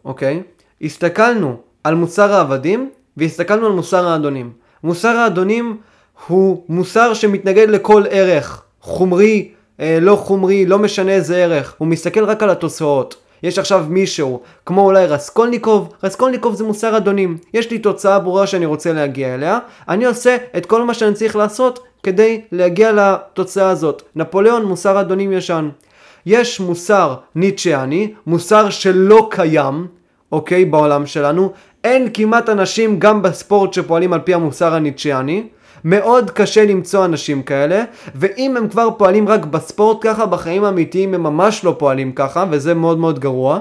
אוקיי? 0.05 0.43
הסתכלנו 0.83 1.57
על 1.85 1.95
מוסר 1.95 2.33
העבדים, 2.33 2.91
והסתכלנו 3.19 3.67
על 3.67 3.73
מוסר 3.73 4.09
האדונים. 4.09 4.53
מוסר 4.85 5.17
האדונים 5.17 5.77
הוא 6.27 6.63
מוסר 6.69 7.15
שמתנגד 7.15 7.71
לכל 7.71 8.05
ערך, 8.11 8.63
חומרי, 8.81 9.49
אה, 9.81 9.99
לא 10.01 10.17
חומרי, 10.17 10.67
לא 10.67 10.79
משנה 10.79 11.13
איזה 11.13 11.37
ערך, 11.37 11.75
הוא 11.79 11.89
מסתכל 11.89 12.25
רק 12.25 12.43
על 12.43 12.51
התוצאות. 12.51 13.17
יש 13.43 13.59
עכשיו 13.59 13.87
מישהו, 13.89 14.41
כמו 14.67 14.85
אולי 14.85 15.07
רסקולניקוב, 15.07 15.93
רסקולניקוב 16.03 16.55
זה 16.55 16.65
מוסר 16.65 16.97
אדונים. 16.97 17.39
יש 17.55 17.71
לי 17.71 17.79
תוצאה 17.79 18.19
ברורה 18.19 18.47
שאני 18.47 18.67
רוצה 18.67 18.93
להגיע 18.93 19.35
אליה, 19.35 19.59
אני 19.89 20.05
עושה 20.05 20.37
את 20.57 20.67
כל 20.67 20.85
מה 20.85 20.95
שאני 20.95 21.15
צריך 21.15 21.37
לעשות 21.37 21.81
כדי 22.03 22.41
להגיע 22.53 22.93
לתוצאה 22.93 23.71
הזאת. 23.71 24.03
נפוליאון 24.17 24.65
מוסר 24.65 25.01
אדונים 25.01 25.33
ישן. 25.33 25.69
יש 26.27 26.61
מוסר 26.61 27.15
ניטשיאני, 27.35 28.13
מוסר 28.27 28.71
שלא 28.71 29.29
קיים, 29.31 29.87
אוקיי, 30.33 30.65
בעולם 30.65 31.07
שלנו, 31.07 31.53
אין 31.85 32.09
כמעט 32.15 32.49
אנשים 32.49 32.99
גם 32.99 33.23
בספורט 33.23 33.73
שפועלים 33.73 34.13
על 34.13 34.21
פי 34.21 34.35
המוסר 34.35 34.75
הניטשיאני. 34.75 35.47
מאוד 35.85 36.31
קשה 36.31 36.65
למצוא 36.65 37.05
אנשים 37.05 37.43
כאלה, 37.43 37.85
ואם 38.15 38.57
הם 38.57 38.69
כבר 38.69 38.89
פועלים 38.97 39.29
רק 39.29 39.45
בספורט 39.45 39.99
ככה, 40.01 40.27
בחיים 40.27 40.65
האמיתיים 40.65 41.15
הם 41.15 41.23
ממש 41.23 41.65
לא 41.65 41.77
פועלים 41.79 42.13
ככה, 42.13 42.45
וזה 42.51 42.75
מאוד 42.75 42.99
מאוד 42.99 43.19
גרוע. 43.19 43.59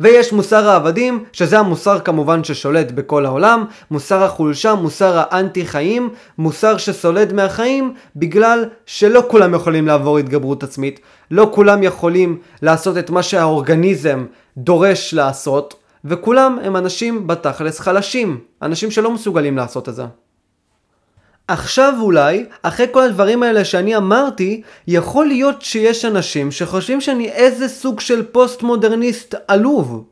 ויש 0.00 0.32
מוסר 0.32 0.68
העבדים, 0.68 1.24
שזה 1.32 1.58
המוסר 1.58 1.98
כמובן 1.98 2.44
ששולט 2.44 2.90
בכל 2.90 3.26
העולם, 3.26 3.64
מוסר 3.90 4.22
החולשה, 4.22 4.74
מוסר 4.74 5.22
האנטי 5.28 5.66
חיים, 5.66 6.10
מוסר 6.38 6.76
שסולד 6.76 7.32
מהחיים, 7.32 7.94
בגלל 8.16 8.64
שלא 8.86 9.22
כולם 9.28 9.54
יכולים 9.54 9.86
לעבור 9.86 10.18
התגברות 10.18 10.62
עצמית, 10.62 11.00
לא 11.30 11.50
כולם 11.54 11.82
יכולים 11.82 12.38
לעשות 12.62 12.98
את 12.98 13.10
מה 13.10 13.22
שהאורגניזם 13.22 14.24
דורש 14.56 15.14
לעשות, 15.14 15.74
וכולם 16.08 16.58
הם 16.62 16.76
אנשים 16.76 17.26
בתכלס 17.26 17.80
חלשים, 17.80 18.40
אנשים 18.62 18.90
שלא 18.90 19.10
מסוגלים 19.10 19.56
לעשות 19.56 19.88
את 19.88 19.94
זה. 19.94 20.04
עכשיו 21.48 21.94
אולי, 22.00 22.46
אחרי 22.62 22.86
כל 22.92 23.02
הדברים 23.02 23.42
האלה 23.42 23.64
שאני 23.64 23.96
אמרתי, 23.96 24.62
יכול 24.86 25.26
להיות 25.26 25.62
שיש 25.62 26.04
אנשים 26.04 26.50
שחושבים 26.50 27.00
שאני 27.00 27.28
איזה 27.28 27.68
סוג 27.68 28.00
של 28.00 28.22
פוסט 28.22 28.62
מודרניסט 28.62 29.34
עלוב. 29.48 30.04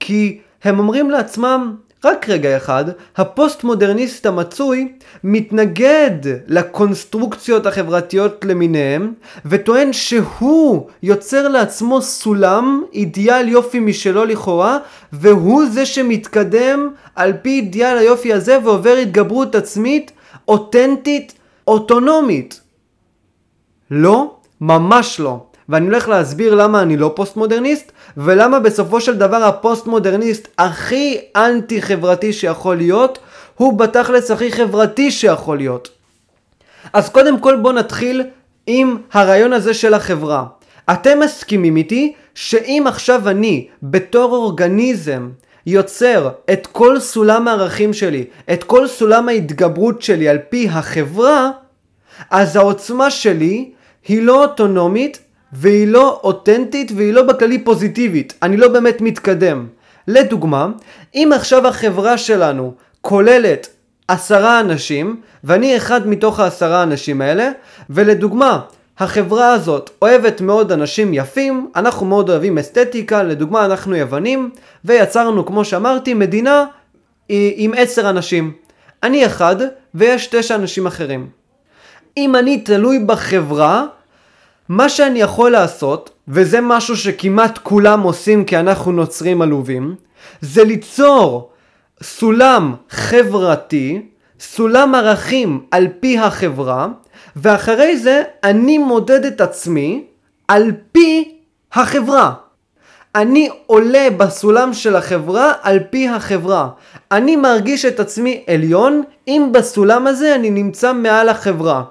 כי 0.00 0.40
הם 0.64 0.78
אומרים 0.78 1.10
לעצמם, 1.10 1.76
רק 2.04 2.28
רגע 2.28 2.56
אחד, 2.56 2.84
הפוסט-מודרניסט 3.16 4.26
המצוי 4.26 4.92
מתנגד 5.24 6.10
לקונסטרוקציות 6.46 7.66
החברתיות 7.66 8.44
למיניהם, 8.44 9.12
וטוען 9.46 9.92
שהוא 9.92 10.88
יוצר 11.02 11.48
לעצמו 11.48 12.02
סולם, 12.02 12.82
אידיאל 12.92 13.48
יופי 13.48 13.80
משלו 13.80 14.24
לכאורה, 14.24 14.78
והוא 15.12 15.64
זה 15.72 15.86
שמתקדם 15.86 16.88
על 17.16 17.32
פי 17.42 17.50
אידיאל 17.50 17.98
היופי 17.98 18.32
הזה 18.32 18.58
ועובר 18.64 18.96
התגברות 18.96 19.54
עצמית, 19.54 20.12
אותנטית, 20.48 21.34
אוטונומית. 21.66 22.60
לא, 23.90 24.34
ממש 24.60 25.20
לא. 25.20 25.46
ואני 25.68 25.86
הולך 25.86 26.08
להסביר 26.08 26.54
למה 26.54 26.82
אני 26.82 26.96
לא 26.96 27.12
פוסט 27.16 27.36
מודרניסט, 27.36 27.92
ולמה 28.16 28.60
בסופו 28.60 29.00
של 29.00 29.18
דבר 29.18 29.44
הפוסט 29.44 29.86
מודרניסט 29.86 30.48
הכי 30.58 31.20
אנטי 31.36 31.82
חברתי 31.82 32.32
שיכול 32.32 32.76
להיות, 32.76 33.18
הוא 33.56 33.78
בתכלס 33.78 34.30
הכי 34.30 34.52
חברתי 34.52 35.10
שיכול 35.10 35.56
להיות. 35.56 35.88
אז 36.92 37.08
קודם 37.08 37.40
כל 37.40 37.56
בואו 37.56 37.72
נתחיל 37.72 38.22
עם 38.66 38.96
הרעיון 39.12 39.52
הזה 39.52 39.74
של 39.74 39.94
החברה. 39.94 40.44
אתם 40.92 41.20
מסכימים 41.20 41.76
איתי 41.76 42.12
שאם 42.34 42.84
עכשיו 42.86 43.28
אני 43.28 43.68
בתור 43.82 44.32
אורגניזם 44.32 45.30
יוצר 45.66 46.30
את 46.52 46.66
כל 46.66 47.00
סולם 47.00 47.48
הערכים 47.48 47.92
שלי, 47.92 48.24
את 48.52 48.64
כל 48.64 48.86
סולם 48.86 49.28
ההתגברות 49.28 50.02
שלי 50.02 50.28
על 50.28 50.38
פי 50.48 50.68
החברה, 50.68 51.50
אז 52.30 52.56
העוצמה 52.56 53.10
שלי 53.10 53.70
היא 54.08 54.22
לא 54.22 54.44
אוטונומית 54.44 55.18
והיא 55.54 55.86
לא 55.86 56.20
אותנטית 56.24 56.92
והיא 56.96 57.12
לא 57.12 57.22
בכללי 57.22 57.58
פוזיטיבית. 57.58 58.34
אני 58.42 58.56
לא 58.56 58.68
באמת 58.68 59.00
מתקדם. 59.00 59.66
לדוגמה, 60.08 60.68
אם 61.14 61.30
עכשיו 61.34 61.66
החברה 61.66 62.18
שלנו 62.18 62.74
כוללת 63.00 63.68
עשרה 64.08 64.60
אנשים, 64.60 65.20
ואני 65.44 65.76
אחד 65.76 66.08
מתוך 66.08 66.40
העשרה 66.40 66.82
אנשים 66.82 67.20
האלה, 67.20 67.50
ולדוגמה, 67.90 68.60
החברה 68.98 69.52
הזאת 69.52 69.90
אוהבת 70.02 70.40
מאוד 70.40 70.72
אנשים 70.72 71.14
יפים, 71.14 71.70
אנחנו 71.76 72.06
מאוד 72.06 72.30
אוהבים 72.30 72.58
אסתטיקה, 72.58 73.22
לדוגמה 73.22 73.64
אנחנו 73.64 73.96
יוונים, 73.96 74.50
ויצרנו 74.84 75.46
כמו 75.46 75.64
שאמרתי 75.64 76.14
מדינה 76.14 76.64
עם 77.28 77.72
עשר 77.76 78.10
אנשים. 78.10 78.52
אני 79.02 79.26
אחד 79.26 79.56
ויש 79.94 80.26
תשע 80.26 80.54
אנשים 80.54 80.86
אחרים. 80.86 81.28
אם 82.16 82.36
אני 82.36 82.58
תלוי 82.58 82.98
בחברה, 82.98 83.86
מה 84.68 84.88
שאני 84.88 85.20
יכול 85.20 85.50
לעשות, 85.50 86.10
וזה 86.28 86.60
משהו 86.60 86.96
שכמעט 86.96 87.58
כולם 87.58 88.02
עושים 88.02 88.44
כי 88.44 88.56
אנחנו 88.58 88.92
נוצרים 88.92 89.42
עלובים, 89.42 89.94
זה 90.40 90.64
ליצור 90.64 91.50
סולם 92.02 92.74
חברתי, 92.90 94.02
סולם 94.40 94.94
ערכים 94.94 95.64
על 95.70 95.88
פי 96.00 96.18
החברה, 96.18 96.88
ואחרי 97.36 97.96
זה 97.96 98.22
אני 98.44 98.78
מודד 98.78 99.24
את 99.24 99.40
עצמי 99.40 100.04
על 100.48 100.72
פי 100.92 101.38
החברה. 101.72 102.32
אני 103.14 103.48
עולה 103.66 104.08
בסולם 104.16 104.72
של 104.72 104.96
החברה 104.96 105.52
על 105.62 105.78
פי 105.90 106.08
החברה. 106.08 106.68
אני 107.12 107.36
מרגיש 107.36 107.84
את 107.84 108.00
עצמי 108.00 108.44
עליון 108.46 109.02
אם 109.28 109.48
בסולם 109.52 110.06
הזה 110.06 110.34
אני 110.34 110.50
נמצא 110.50 110.92
מעל 110.92 111.28
החברה. 111.28 111.82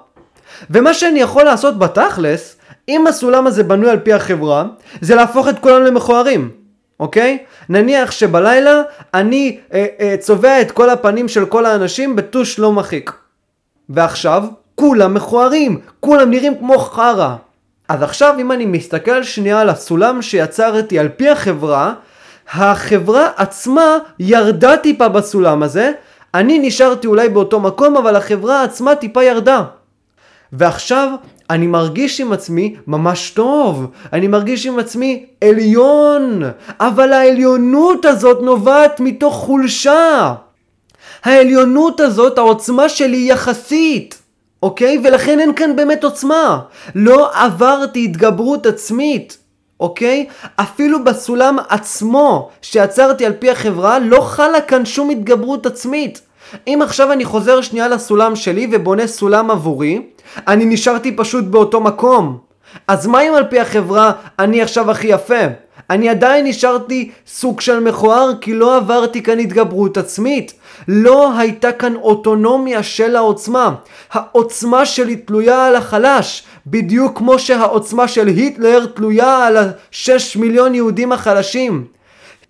ומה 0.70 0.94
שאני 0.94 1.20
יכול 1.20 1.42
לעשות 1.42 1.78
בתכלס, 1.78 2.56
אם 2.88 3.06
הסולם 3.06 3.46
הזה 3.46 3.62
בנוי 3.62 3.90
על 3.90 3.98
פי 3.98 4.12
החברה, 4.12 4.64
זה 5.00 5.14
להפוך 5.14 5.48
את 5.48 5.58
כולם 5.58 5.82
למכוערים, 5.82 6.50
אוקיי? 7.00 7.38
נניח 7.68 8.10
שבלילה 8.10 8.82
אני 9.14 9.58
אה, 9.72 9.86
אה, 10.00 10.14
צובע 10.18 10.60
את 10.60 10.70
כל 10.70 10.90
הפנים 10.90 11.28
של 11.28 11.46
כל 11.46 11.66
האנשים 11.66 12.16
בטוש 12.16 12.58
לא 12.58 12.72
מחיק. 12.72 13.12
ועכשיו, 13.88 14.44
כולם 14.74 15.14
מכוערים, 15.14 15.80
כולם 16.00 16.30
נראים 16.30 16.58
כמו 16.58 16.78
חרא. 16.78 17.36
אז 17.88 18.02
עכשיו 18.02 18.34
אם 18.38 18.52
אני 18.52 18.66
מסתכל 18.66 19.22
שנייה 19.22 19.60
על 19.60 19.68
הסולם 19.68 20.22
שיצרתי 20.22 20.98
על 20.98 21.08
פי 21.08 21.28
החברה, 21.28 21.94
החברה 22.52 23.28
עצמה 23.36 23.98
ירדה 24.18 24.76
טיפה 24.76 25.08
בסולם 25.08 25.62
הזה, 25.62 25.92
אני 26.34 26.58
נשארתי 26.58 27.06
אולי 27.06 27.28
באותו 27.28 27.60
מקום 27.60 27.96
אבל 27.96 28.16
החברה 28.16 28.62
עצמה 28.62 28.94
טיפה 28.94 29.24
ירדה. 29.24 29.64
ועכשיו 30.52 31.08
אני 31.50 31.66
מרגיש 31.66 32.20
עם 32.20 32.32
עצמי 32.32 32.76
ממש 32.86 33.30
טוב, 33.30 33.86
אני 34.12 34.28
מרגיש 34.28 34.66
עם 34.66 34.78
עצמי 34.78 35.26
עליון, 35.44 36.42
אבל 36.80 37.12
העליונות 37.12 38.04
הזאת 38.04 38.42
נובעת 38.42 39.00
מתוך 39.00 39.34
חולשה. 39.34 40.34
העליונות 41.24 42.00
הזאת, 42.00 42.38
העוצמה 42.38 42.88
שלי 42.88 43.16
היא 43.16 43.32
יחסית, 43.32 44.22
אוקיי? 44.62 44.98
ולכן 45.04 45.40
אין 45.40 45.54
כאן 45.54 45.76
באמת 45.76 46.04
עוצמה. 46.04 46.60
לא 46.94 47.30
עברתי 47.34 48.04
התגברות 48.04 48.66
עצמית. 48.66 49.38
אוקיי? 49.80 50.26
אפילו 50.56 51.04
בסולם 51.04 51.56
עצמו 51.68 52.50
שיצרתי 52.62 53.26
על 53.26 53.32
פי 53.32 53.50
החברה 53.50 53.98
לא 53.98 54.20
חלה 54.20 54.60
כאן 54.60 54.84
שום 54.84 55.10
התגברות 55.10 55.66
עצמית. 55.66 56.20
אם 56.66 56.78
עכשיו 56.82 57.12
אני 57.12 57.24
חוזר 57.24 57.60
שנייה 57.60 57.88
לסולם 57.88 58.36
שלי 58.36 58.68
ובונה 58.72 59.06
סולם 59.06 59.50
עבורי, 59.50 60.02
אני 60.48 60.64
נשארתי 60.64 61.16
פשוט 61.16 61.44
באותו 61.44 61.80
מקום. 61.80 62.38
אז 62.88 63.06
מה 63.06 63.20
אם 63.20 63.34
על 63.34 63.44
פי 63.44 63.60
החברה 63.60 64.12
אני 64.38 64.62
עכשיו 64.62 64.90
הכי 64.90 65.06
יפה? 65.06 65.44
אני 65.90 66.08
עדיין 66.08 66.46
נשארתי 66.46 67.10
סוג 67.26 67.60
של 67.60 67.80
מכוער 67.80 68.30
כי 68.40 68.54
לא 68.54 68.76
עברתי 68.76 69.22
כאן 69.22 69.38
התגברות 69.38 69.96
עצמית. 69.96 70.52
לא 70.88 71.38
הייתה 71.38 71.72
כאן 71.72 71.94
אוטונומיה 71.94 72.82
של 72.82 73.16
העוצמה. 73.16 73.74
העוצמה 74.12 74.86
שלי 74.86 75.16
תלויה 75.16 75.66
על 75.66 75.76
החלש, 75.76 76.42
בדיוק 76.66 77.18
כמו 77.18 77.38
שהעוצמה 77.38 78.08
של 78.08 78.26
היטלר 78.26 78.86
תלויה 78.86 79.46
על 79.46 79.56
השש 79.56 80.36
מיליון 80.36 80.74
יהודים 80.74 81.12
החלשים. 81.12 81.84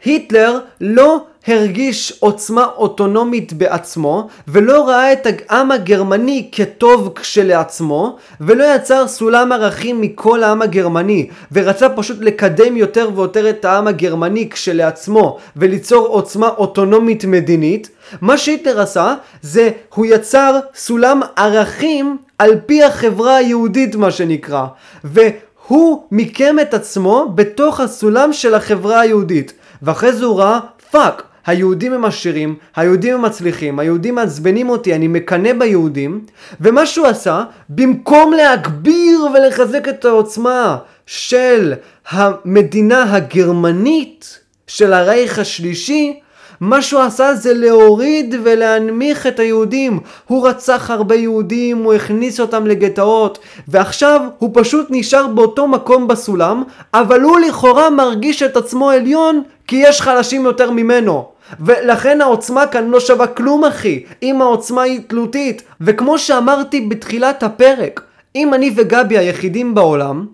היטלר 0.04 0.58
לא 0.80 1.24
הרגיש 1.46 2.12
עוצמה 2.20 2.66
אוטונומית 2.76 3.52
בעצמו, 3.52 4.28
ולא 4.48 4.88
ראה 4.88 5.12
את 5.12 5.26
העם 5.26 5.70
הגרמני 5.70 6.48
כטוב 6.52 7.12
כשלעצמו, 7.14 8.16
ולא 8.40 8.64
יצר 8.74 9.08
סולם 9.08 9.52
ערכים 9.52 10.00
מכל 10.00 10.42
העם 10.42 10.62
הגרמני, 10.62 11.28
ורצה 11.52 11.88
פשוט 11.88 12.16
לקדם 12.20 12.76
יותר 12.76 13.08
ויותר 13.14 13.50
את 13.50 13.64
העם 13.64 13.86
הגרמני 13.86 14.50
כשלעצמו, 14.50 15.38
וליצור 15.56 16.06
עוצמה 16.06 16.48
אוטונומית 16.48 17.24
מדינית, 17.24 17.88
מה 18.20 18.38
שהיטלר 18.38 18.80
עשה, 18.80 19.14
זה 19.42 19.70
הוא 19.94 20.06
יצר 20.06 20.58
סולם 20.74 21.20
ערכים 21.36 22.16
על 22.38 22.50
פי 22.66 22.84
החברה 22.84 23.36
היהודית 23.36 23.96
מה 23.96 24.10
שנקרא, 24.10 24.66
והוא 25.04 26.02
מיקם 26.10 26.56
את 26.60 26.74
עצמו 26.74 27.32
בתוך 27.34 27.80
הסולם 27.80 28.32
של 28.32 28.54
החברה 28.54 29.00
היהודית. 29.00 29.52
ואחרי 29.82 30.12
זה 30.12 30.24
הוא 30.24 30.38
ראה, 30.38 30.60
fuck, 30.90 31.22
היהודים 31.46 31.92
הם 31.92 32.04
עשירים, 32.04 32.54
היהודים 32.76 33.14
הם 33.14 33.22
מצליחים, 33.22 33.78
היהודים 33.78 34.14
מעצבנים 34.14 34.68
אותי, 34.68 34.94
אני 34.94 35.08
מקנא 35.08 35.52
ביהודים, 35.52 36.24
ומה 36.60 36.86
שהוא 36.86 37.06
עשה, 37.06 37.44
במקום 37.68 38.32
להגביר 38.32 39.20
ולחזק 39.34 39.88
את 39.88 40.04
העוצמה 40.04 40.76
של 41.06 41.74
המדינה 42.10 43.16
הגרמנית, 43.16 44.38
של 44.66 44.92
הרייך 44.92 45.38
השלישי, 45.38 46.20
מה 46.60 46.82
שהוא 46.82 47.00
עשה 47.00 47.34
זה 47.34 47.54
להוריד 47.54 48.34
ולהנמיך 48.42 49.26
את 49.26 49.38
היהודים. 49.38 50.00
הוא 50.26 50.48
רצח 50.48 50.90
הרבה 50.90 51.14
יהודים, 51.14 51.84
הוא 51.84 51.94
הכניס 51.94 52.40
אותם 52.40 52.66
לגטאות, 52.66 53.38
ועכשיו 53.68 54.20
הוא 54.38 54.50
פשוט 54.54 54.86
נשאר 54.90 55.26
באותו 55.26 55.68
מקום 55.68 56.08
בסולם, 56.08 56.62
אבל 56.94 57.20
הוא 57.20 57.38
לכאורה 57.38 57.90
מרגיש 57.90 58.42
את 58.42 58.56
עצמו 58.56 58.90
עליון 58.90 59.42
כי 59.66 59.76
יש 59.76 60.00
חלשים 60.00 60.44
יותר 60.44 60.70
ממנו. 60.70 61.33
ולכן 61.60 62.20
העוצמה 62.20 62.66
כאן 62.66 62.88
לא 62.88 63.00
שווה 63.00 63.26
כלום 63.26 63.64
אחי, 63.64 64.04
אם 64.22 64.42
העוצמה 64.42 64.82
היא 64.82 65.00
תלותית. 65.06 65.62
וכמו 65.80 66.18
שאמרתי 66.18 66.80
בתחילת 66.80 67.42
הפרק, 67.42 68.00
אם 68.36 68.54
אני 68.54 68.72
וגבי 68.76 69.18
היחידים 69.18 69.74
בעולם, 69.74 70.26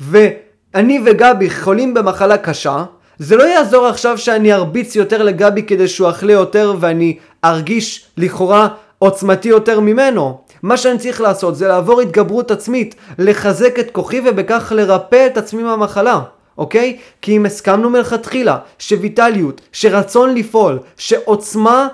ואני 0.00 1.00
וגבי 1.04 1.50
חולים 1.50 1.94
במחלה 1.94 2.36
קשה, 2.36 2.84
זה 3.18 3.36
לא 3.36 3.44
יעזור 3.44 3.86
עכשיו 3.86 4.18
שאני 4.18 4.52
ארביץ 4.52 4.96
יותר 4.96 5.22
לגבי 5.22 5.62
כדי 5.62 5.88
שהוא 5.88 6.10
אכלה 6.10 6.32
יותר 6.32 6.74
ואני 6.80 7.16
ארגיש 7.44 8.06
לכאורה 8.16 8.68
עוצמתי 8.98 9.48
יותר 9.48 9.80
ממנו. 9.80 10.40
מה 10.62 10.76
שאני 10.76 10.98
צריך 10.98 11.20
לעשות 11.20 11.56
זה 11.56 11.68
לעבור 11.68 12.00
התגברות 12.00 12.50
עצמית, 12.50 12.94
לחזק 13.18 13.78
את 13.78 13.90
כוחי 13.90 14.20
ובכך 14.26 14.72
לרפא 14.76 15.26
את 15.26 15.36
עצמי 15.36 15.62
מהמחלה. 15.62 16.20
אוקיי? 16.58 16.96
כי 17.22 17.36
אם 17.36 17.46
הסכמנו 17.46 17.90
מלכתחילה 17.90 18.58
שוויטליות, 18.78 19.60
שרצון 19.72 20.34
לפעול, 20.34 20.78
שעוצמה 20.96 21.88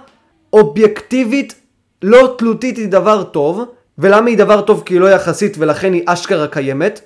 אובייקטיבית 0.52 1.54
לא 2.02 2.34
תלותית 2.38 2.76
היא 2.76 2.88
דבר 2.88 3.22
טוב, 3.22 3.64
ולמה 3.98 4.28
היא 4.28 4.38
דבר 4.38 4.61
טוב? 4.61 4.82
כי 4.86 4.94
היא 4.94 5.00
לא 5.00 5.11
יחסית 5.11 5.56
ולכן 5.58 5.92
היא 5.92 6.02
אשכרה 6.06 6.46
קיימת, 6.46 7.00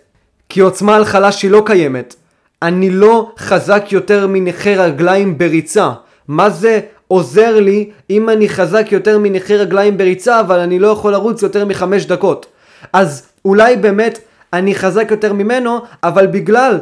כי 0.48 0.61
עוצמה 0.61 0.96
על 0.96 1.05
חלש 1.05 1.42
היא 1.42 1.50
לא 1.50 1.62
קיימת. 1.66 2.14
אני 2.62 2.90
לא 2.90 3.32
חזק 3.38 3.84
יותר 3.90 4.26
מנכה 4.26 4.70
רגליים 4.70 5.38
בריצה. 5.38 5.90
מה 6.28 6.50
זה 6.50 6.80
עוזר 7.09 7.61
לי 7.61 7.90
אם 8.11 8.28
אני 8.28 8.48
חזק 8.48 8.86
יותר 8.90 9.18
מנכה 9.18 9.55
רגליים 9.55 9.96
בריצה, 9.96 10.40
אבל 10.40 10.59
אני 10.59 10.78
לא 10.78 10.88
יכול 10.88 11.12
לרוץ 11.12 11.42
יותר 11.42 11.64
מחמש 11.64 12.07
דקות. 12.07 12.46
אז 12.92 13.26
אולי 13.44 13.76
באמת 13.76 14.18
אני 14.52 14.74
חזק 14.74 15.11
יותר 15.11 15.32
ממנו, 15.32 15.80
אבל 16.02 16.26
בגלל 16.26 16.78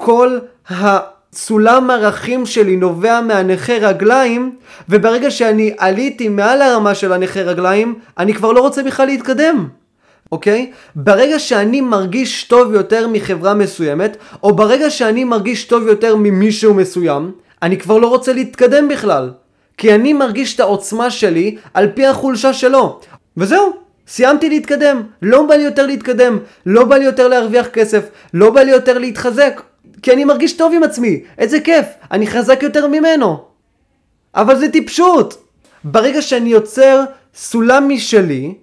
שכל 0.00 0.38
הסולם 0.68 1.90
ערכים 1.90 2.46
שלי 2.46 2.76
נובע 2.76 3.20
מהנכה 3.20 3.72
רגליים, 3.72 4.56
וברגע 4.88 5.30
שאני 5.30 5.74
עליתי 5.78 6.28
מעל 6.28 6.62
הרמה 6.62 6.94
של 6.94 7.12
הנכה 7.12 7.40
רגליים, 7.40 7.94
אני 8.18 8.34
כבר 8.34 8.52
לא 8.52 8.60
רוצה 8.60 8.82
בכלל 8.82 9.06
להתקדם. 9.06 9.68
אוקיי? 10.32 10.72
ברגע 10.94 11.38
שאני 11.38 11.80
מרגיש 11.80 12.44
טוב 12.44 12.74
יותר 12.74 13.08
מחברה 13.08 13.54
מסוימת, 13.54 14.16
או 14.42 14.56
ברגע 14.56 14.90
שאני 14.90 15.24
מרגיש 15.24 15.64
טוב 15.64 15.86
יותר 15.86 16.16
ממישהו 16.16 16.74
מסוים, 16.74 17.32
אני 17.62 17.78
כבר 17.78 17.98
לא 17.98 18.06
רוצה 18.06 18.32
להתקדם 18.32 18.88
בכלל. 18.88 19.30
כי 19.76 19.94
אני 19.94 20.12
מרגיש 20.12 20.54
את 20.54 20.60
העוצמה 20.60 21.10
שלי 21.10 21.56
על 21.74 21.88
פי 21.94 22.06
החולשה 22.06 22.52
שלו. 22.52 23.00
וזהו, 23.36 23.72
סיימתי 24.08 24.48
להתקדם. 24.48 25.02
לא 25.22 25.46
בא 25.46 25.54
לי 25.54 25.62
יותר 25.62 25.86
להתקדם. 25.86 26.38
לא 26.66 26.84
בא 26.84 26.96
לי 26.96 27.04
יותר 27.04 27.28
להרוויח 27.28 27.66
כסף. 27.66 28.04
לא 28.34 28.50
בא 28.50 28.60
לי 28.60 28.70
יותר 28.70 28.98
להתחזק. 28.98 29.60
כי 30.02 30.12
אני 30.12 30.24
מרגיש 30.24 30.52
טוב 30.52 30.72
עם 30.74 30.82
עצמי. 30.82 31.20
איזה 31.38 31.60
כיף. 31.60 31.86
אני 32.12 32.26
חזק 32.26 32.62
יותר 32.62 32.86
ממנו. 32.86 33.44
אבל 34.34 34.56
זה 34.58 34.68
טיפשות. 34.68 35.46
ברגע 35.84 36.22
שאני 36.22 36.48
יוצר 36.48 37.04
סולם 37.34 37.88
משלי, 37.88 38.54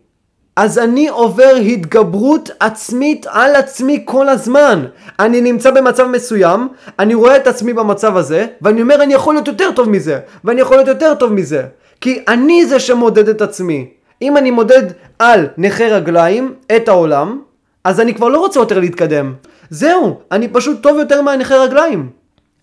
אז 0.56 0.80
אני 0.80 1.08
עובר 1.08 1.56
התגברות 1.56 2.50
עצמית 2.60 3.26
על 3.30 3.56
עצמי 3.56 4.02
כל 4.06 4.30
הזמן. 4.30 4.86
אני 5.20 5.42
נמצא 5.42 5.72
במצב 5.72 6.08
מסוים, 6.08 6.68
אני 7.00 7.14
רואה 7.14 7.36
את 7.36 7.48
עצמי 7.48 7.74
במצב 7.74 8.18
הזה, 8.18 8.48
ואני 8.62 8.82
אומר 8.82 9.04
אני 9.04 9.14
יכול 9.14 9.34
להיות 9.34 9.48
יותר 9.48 9.72
טוב 9.72 9.90
מזה, 9.90 10.20
ואני 10.44 10.62
יכול 10.62 10.78
להיות 10.78 10.88
יותר 10.88 11.16
טוב 11.16 11.34
מזה. 11.34 11.64
כי 12.02 12.24
אני 12.28 12.66
זה 12.66 12.80
שמודד 12.80 13.30
את 13.30 13.42
עצמי. 13.42 13.88
אם 14.22 14.38
אני 14.38 14.52
מודד 14.52 14.84
על 15.20 15.48
נכה 15.58 15.86
רגליים 15.86 16.54
את 16.76 16.88
העולם, 16.88 17.42
אז 17.84 18.00
אני 18.00 18.14
כבר 18.14 18.28
לא 18.28 18.40
רוצה 18.40 18.60
יותר 18.60 18.80
להתקדם. 18.80 19.34
זהו, 19.70 20.20
אני 20.32 20.48
פשוט 20.48 20.84
טוב 20.84 20.98
יותר 20.98 21.22
מהנכה 21.22 21.56
רגליים. 21.56 22.10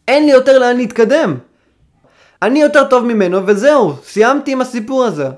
אין 0.08 0.26
לי 0.26 0.32
יותר 0.32 0.58
לאן 0.58 0.76
להתקדם. 0.76 1.36
אני 2.42 2.62
יותר 2.62 2.84
טוב 2.84 3.04
ממנו 3.04 3.46
וזהו, 3.46 3.94
סיימתי 4.04 4.52
עם 4.52 4.60
הסיפור 4.60 5.04
הזה. 5.04 5.28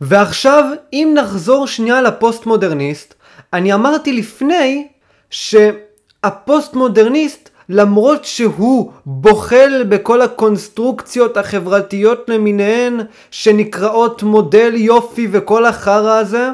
ועכשיו, 0.00 0.64
אם 0.92 1.12
נחזור 1.14 1.66
שנייה 1.66 2.02
לפוסט 2.02 2.46
מודרניסט, 2.46 3.14
אני 3.52 3.74
אמרתי 3.74 4.12
לפני 4.12 4.88
שהפוסט 5.30 6.74
מודרניסט 6.74 7.50
למרות 7.68 8.24
שהוא 8.24 8.92
בוחל 9.06 9.84
בכל 9.88 10.22
הקונסטרוקציות 10.22 11.36
החברתיות 11.36 12.28
למיניהן 12.28 13.00
שנקראות 13.30 14.22
מודל 14.22 14.72
יופי 14.74 15.28
וכל 15.32 15.64
החרא 15.64 16.18
הזה, 16.18 16.50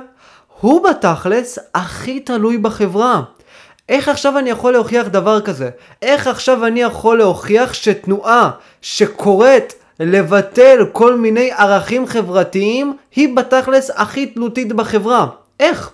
הוא 0.60 0.88
בתכלס 0.88 1.58
הכי 1.74 2.20
תלוי 2.20 2.58
בחברה. 2.58 3.22
איך 3.88 4.08
עכשיו 4.08 4.38
אני 4.38 4.50
יכול 4.50 4.72
להוכיח 4.72 5.08
דבר 5.08 5.40
כזה? 5.40 5.70
איך 6.02 6.26
עכשיו 6.26 6.66
אני 6.66 6.82
יכול 6.82 7.18
להוכיח 7.18 7.72
שתנועה 7.72 8.50
שקורית 8.80 9.74
לבטל 10.00 10.86
כל 10.92 11.16
מיני 11.16 11.52
ערכים 11.52 12.06
חברתיים 12.06 12.96
היא 13.16 13.36
בתכלס 13.36 13.90
הכי 13.94 14.26
תלותית 14.26 14.72
בחברה. 14.72 15.26
איך? 15.60 15.90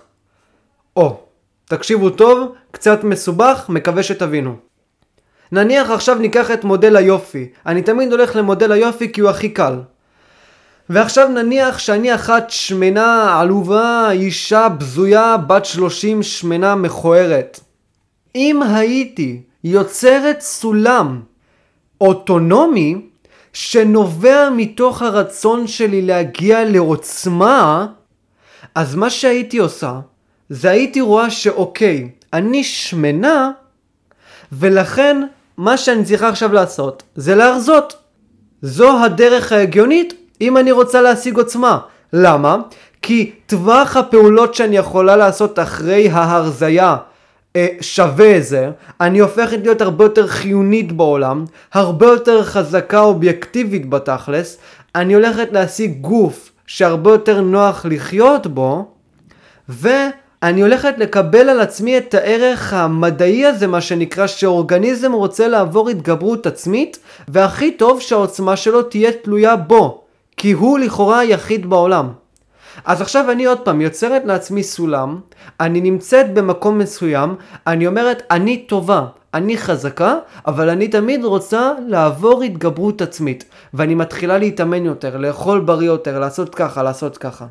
או, 0.95 1.19
תקשיבו 1.65 2.09
טוב, 2.09 2.53
קצת 2.71 3.03
מסובך, 3.03 3.65
מקווה 3.69 4.03
שתבינו. 4.03 4.55
נניח 5.51 5.89
עכשיו 5.89 6.15
ניקח 6.15 6.51
את 6.51 6.63
מודל 6.63 6.95
היופי. 6.95 7.49
אני 7.65 7.81
תמיד 7.81 8.11
הולך 8.11 8.35
למודל 8.35 8.71
היופי 8.71 9.11
כי 9.11 9.21
הוא 9.21 9.29
הכי 9.29 9.49
קל. 9.49 9.73
ועכשיו 10.89 11.27
נניח 11.27 11.77
שאני 11.77 12.15
אחת 12.15 12.49
שמנה, 12.49 13.39
עלובה, 13.39 14.11
אישה 14.11 14.69
בזויה, 14.69 15.37
בת 15.37 15.65
30, 15.65 16.23
שמנה, 16.23 16.75
מכוערת. 16.75 17.59
אם 18.35 18.63
הייתי 18.63 19.41
יוצרת 19.63 20.41
סולם 20.41 21.21
אוטונומי, 22.01 22.95
שנובע 23.53 24.49
מתוך 24.55 25.01
הרצון 25.01 25.67
שלי 25.67 26.01
להגיע 26.01 26.65
לעוצמה, 26.65 27.87
אז 28.75 28.95
מה 28.95 29.09
שהייתי 29.09 29.57
עושה, 29.57 29.99
זה 30.49 30.69
הייתי 30.69 31.01
רואה 31.01 31.29
שאוקיי, 31.29 32.09
אני 32.33 32.63
שמנה, 32.63 33.51
ולכן 34.51 35.21
מה 35.57 35.77
שאני 35.77 36.05
צריכה 36.05 36.29
עכשיו 36.29 36.53
לעשות, 36.53 37.03
זה 37.15 37.35
להרזות. 37.35 37.95
זו 38.61 39.03
הדרך 39.03 39.51
ההגיונית 39.51 40.13
אם 40.41 40.57
אני 40.57 40.71
רוצה 40.71 41.01
להשיג 41.01 41.37
עוצמה. 41.37 41.79
למה? 42.13 42.57
כי 43.01 43.31
טווח 43.45 43.97
הפעולות 43.97 44.55
שאני 44.55 44.77
יכולה 44.77 45.15
לעשות 45.15 45.59
אחרי 45.59 46.09
ההרזייה 46.09 46.97
שווה 47.81 48.41
זה, 48.41 48.69
אני 49.01 49.19
הופכת 49.19 49.57
להיות 49.63 49.81
הרבה 49.81 50.05
יותר 50.05 50.27
חיונית 50.27 50.91
בעולם, 50.91 51.45
הרבה 51.73 52.05
יותר 52.05 52.43
חזקה 52.43 52.99
אובייקטיבית 52.99 53.89
בתכלס, 53.89 54.57
אני 54.95 55.13
הולכת 55.13 55.47
להשיג 55.51 56.01
גוף 56.01 56.51
שהרבה 56.67 57.11
יותר 57.11 57.41
נוח 57.41 57.85
לחיות 57.85 58.47
בו, 58.47 58.85
ואני 59.69 60.61
הולכת 60.61 60.93
לקבל 60.97 61.49
על 61.49 61.59
עצמי 61.59 61.97
את 61.97 62.13
הערך 62.13 62.73
המדעי 62.73 63.45
הזה, 63.45 63.67
מה 63.67 63.81
שנקרא, 63.81 64.27
שאורגניזם 64.27 65.11
רוצה 65.11 65.47
לעבור 65.47 65.89
התגברות 65.89 66.47
עצמית, 66.47 66.99
והכי 67.27 67.71
טוב 67.71 68.01
שהעוצמה 68.01 68.55
שלו 68.55 68.81
תהיה 68.81 69.11
תלויה 69.11 69.55
בו, 69.55 70.01
כי 70.37 70.51
הוא 70.51 70.79
לכאורה 70.79 71.19
היחיד 71.19 71.69
בעולם. 71.69 72.09
אז 72.85 73.01
עכשיו 73.01 73.31
אני 73.31 73.45
עוד 73.45 73.59
פעם 73.59 73.81
יוצרת 73.81 74.21
לעצמי 74.25 74.63
סולם, 74.63 75.19
אני 75.59 75.81
נמצאת 75.81 76.33
במקום 76.33 76.77
מסוים, 76.77 77.35
אני 77.67 77.87
אומרת 77.87 78.23
אני 78.31 78.57
טובה, 78.57 79.05
אני 79.33 79.57
חזקה, 79.57 80.15
אבל 80.47 80.69
אני 80.69 80.87
תמיד 80.87 81.23
רוצה 81.23 81.71
לעבור 81.87 82.43
התגברות 82.43 83.01
עצמית. 83.01 83.45
ואני 83.73 83.95
מתחילה 83.95 84.37
להתאמן 84.37 84.85
יותר, 84.85 85.17
לאכול 85.17 85.59
בריא 85.59 85.87
יותר, 85.87 86.19
לעשות 86.19 86.55
ככה, 86.55 86.83
לעשות 86.83 87.17
ככה. 87.17 87.45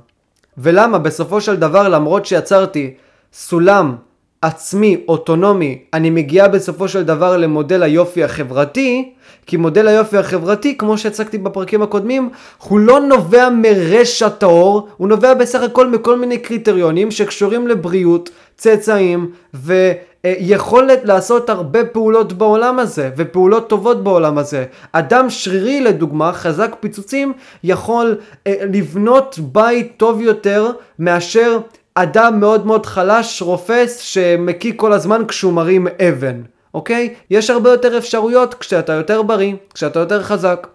ולמה? 0.59 0.99
בסופו 0.99 1.41
של 1.41 1.57
דבר, 1.57 1.89
למרות 1.89 2.27
שיצרתי 2.27 2.95
סולם 3.33 3.97
עצמי, 4.43 5.05
אוטונומי, 5.09 5.79
אני 5.95 6.11
מגיעה 6.11 6.49
בסופו 6.49 6.89
של 6.89 7.03
דבר 7.03 7.37
למודל 7.37 7.83
היופי 7.83 8.25
החברתי, 8.25 9.13
כי 9.47 9.57
מודל 9.57 9.89
היופי 9.89 10.17
החברתי, 10.17 10.79
כמו 10.79 10.99
שהצגתי 10.99 11.39
בפרקים 11.39 11.83
הקודמים, 11.83 12.31
הוא 12.59 12.81
לא 12.81 13.01
נובע 13.01 13.49
מרשע 13.51 14.29
טהור, 14.29 14.89
הוא 14.97 15.09
נובע 15.09 15.35
בסך 15.35 15.63
הכל 15.63 15.89
מכל 15.89 16.19
מיני 16.19 16.39
קריטריונים 16.39 17.11
שקשורים 17.11 17.69
לבריאות, 17.69 18.31
צאצאים 18.57 19.31
ויכולת 19.55 21.05
לעשות 21.05 21.51
הרבה 21.51 21.85
פעולות 21.85 22.33
בעולם 22.33 22.79
הזה, 22.79 23.11
ופעולות 23.17 23.69
טובות 23.69 24.05
בעולם 24.05 24.39
הזה. 24.39 24.65
אדם 24.93 25.31
שרירי 25.31 25.81
לדוגמה, 25.81 26.33
חזק 26.33 26.77
פיצוצים, 26.81 27.33
יכול 27.65 28.17
אה, 28.47 28.55
לבנות 28.73 29.39
בית 29.39 29.93
טוב 29.97 30.21
יותר 30.21 30.71
מאשר 30.99 31.59
אדם 32.03 32.41
מאוד 32.41 32.67
מאוד 32.67 32.87
חלש, 32.87 33.43
רופס, 33.43 33.99
שמקיא 33.99 34.73
כל 34.77 34.93
הזמן 34.93 35.23
כשהוא 35.29 35.53
מרים 35.53 35.87
אבן. 36.09 36.43
אוקיי? 36.75 37.15
יש 37.31 37.51
הרבה 37.51 37.71
יותר 37.71 37.99
אפשרויות 37.99 38.55
כשאתה 38.55 38.93
יותר 38.93 39.23
בריא, 39.23 39.55
כשאתה 39.75 39.99
יותר 39.99 40.23
חזק. 40.23 40.67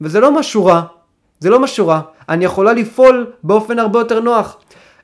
וזה 0.00 0.20
לא 0.20 0.32
משהו 0.32 0.66
רע. 0.66 0.82
זה 1.40 1.50
לא 1.50 1.60
משהו 1.60 1.88
רע. 1.88 2.00
אני 2.28 2.44
יכולה 2.44 2.72
לפעול 2.72 3.26
באופן 3.42 3.78
הרבה 3.78 3.98
יותר 3.98 4.20
נוח. 4.20 4.56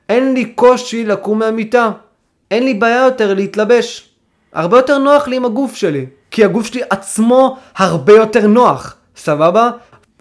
אין 0.09 0.33
לי 0.33 0.45
קושי 0.45 1.05
לקום 1.05 1.39
מהמיטה. 1.39 1.91
אין 2.51 2.63
לי 2.63 2.73
בעיה 2.73 3.05
יותר 3.05 3.33
להתלבש. 3.33 4.09
הרבה 4.53 4.77
יותר 4.77 4.97
נוח 4.97 5.27
לי 5.27 5.35
עם 5.35 5.45
הגוף 5.45 5.75
שלי. 5.75 6.05
כי 6.31 6.43
הגוף 6.43 6.65
שלי 6.65 6.81
עצמו 6.89 7.57
הרבה 7.77 8.13
יותר 8.13 8.47
נוח. 8.47 8.95
סבבה? 9.15 9.69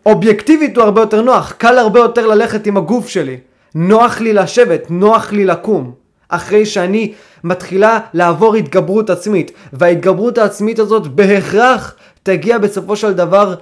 אובייקטיבית 0.07 0.76
הוא 0.76 0.84
הרבה 0.84 1.01
יותר 1.01 1.22
נוח. 1.22 1.53
קל 1.53 1.78
הרבה 1.78 2.01
יותר 2.01 2.26
ללכת 2.26 2.66
עם 2.66 2.76
הגוף 2.76 3.09
שלי. 3.09 3.36
נוח 3.75 4.20
לי 4.20 4.33
לשבת, 4.33 4.91
נוח 4.91 5.33
לי 5.33 5.45
לקום. 5.45 5.93
אחרי 6.29 6.66
שאני 6.66 7.12
מתחילה 7.45 7.99
לעבור 8.14 8.55
התגברות 8.55 9.11
עצמית, 9.11 9.53
וההתגברות 9.72 10.39
העצמית 10.39 10.79
הזאת 10.79 11.07
בהכרח 11.07 11.95
תגיע 12.22 12.59
בסופו 12.59 12.97
של 12.97 13.12
דבר 13.12 13.55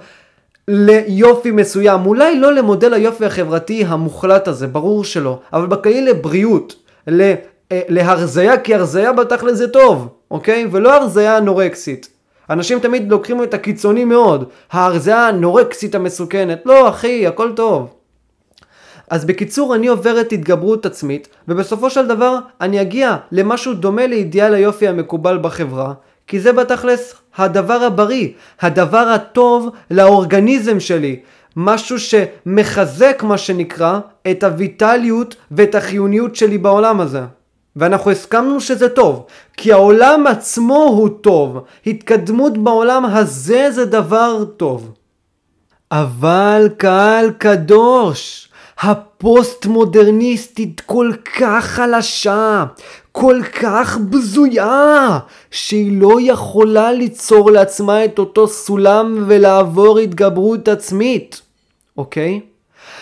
ליופי 0.67 1.51
מסוים, 1.51 2.05
אולי 2.05 2.39
לא 2.39 2.53
למודל 2.53 2.93
היופי 2.93 3.25
החברתי 3.25 3.85
המוחלט 3.87 4.47
הזה, 4.47 4.67
ברור 4.67 5.03
שלא, 5.03 5.39
אבל 5.53 5.65
בכללי 5.65 6.01
לבריאות, 6.01 6.75
אה, 7.09 7.33
להרזיה, 7.71 8.57
כי 8.57 8.75
הרזיה 8.75 9.13
בתכל'ס 9.13 9.57
זה 9.57 9.67
טוב, 9.67 10.07
אוקיי? 10.31 10.67
ולא 10.71 10.93
הרזיה 10.95 11.37
אנורקסית. 11.37 12.07
אנשים 12.49 12.79
תמיד 12.79 13.11
לוקחים 13.11 13.43
את 13.43 13.53
הקיצוני 13.53 14.05
מאוד, 14.05 14.49
ההרזיה 14.71 15.17
האנורקסית 15.17 15.95
המסוכנת, 15.95 16.61
לא 16.65 16.89
אחי, 16.89 17.27
הכל 17.27 17.51
טוב. 17.55 18.02
אז 19.09 19.25
בקיצור 19.25 19.75
אני 19.75 19.87
עוברת 19.87 20.31
התגברות 20.31 20.85
עצמית, 20.85 21.27
ובסופו 21.47 21.89
של 21.89 22.07
דבר 22.07 22.39
אני 22.61 22.81
אגיע 22.81 23.17
למשהו 23.31 23.73
דומה 23.73 24.07
לאידיאל 24.07 24.53
היופי 24.53 24.87
המקובל 24.87 25.37
בחברה, 25.37 25.93
כי 26.27 26.39
זה 26.39 26.53
בתכלס 26.53 27.15
הדבר 27.37 27.83
הבריא, 27.83 28.29
הדבר 28.61 28.97
הטוב 28.97 29.69
לאורגניזם 29.91 30.79
שלי. 30.79 31.19
משהו 31.55 31.97
שמחזק 31.99 33.23
מה 33.23 33.37
שנקרא 33.37 33.99
את 34.31 34.43
הויטליות 34.43 35.35
ואת 35.51 35.75
החיוניות 35.75 36.35
שלי 36.35 36.57
בעולם 36.57 37.01
הזה. 37.01 37.21
ואנחנו 37.75 38.11
הסכמנו 38.11 38.61
שזה 38.61 38.89
טוב, 38.89 39.25
כי 39.57 39.71
העולם 39.71 40.27
עצמו 40.27 40.83
הוא 40.83 41.09
טוב, 41.21 41.63
התקדמות 41.87 42.57
בעולם 42.57 43.05
הזה 43.05 43.71
זה 43.71 43.85
דבר 43.85 44.45
טוב. 44.57 44.93
אבל 45.91 46.69
קהל 46.77 47.31
קדוש, 47.31 48.49
הפוסט 48.79 49.65
מודרניסטית 49.65 50.81
כל 50.81 51.11
כך 51.39 51.65
חלשה, 51.65 52.65
כל 53.11 53.41
כך 53.61 53.97
בזויה, 53.97 55.19
שהיא 55.51 56.01
לא 56.01 56.17
יכולה 56.21 56.91
ליצור 56.91 57.51
לעצמה 57.51 58.05
את 58.05 58.19
אותו 58.19 58.47
סולם 58.47 59.23
ולעבור 59.27 59.99
התגברות 59.99 60.67
עצמית, 60.67 61.41
אוקיי? 61.97 62.39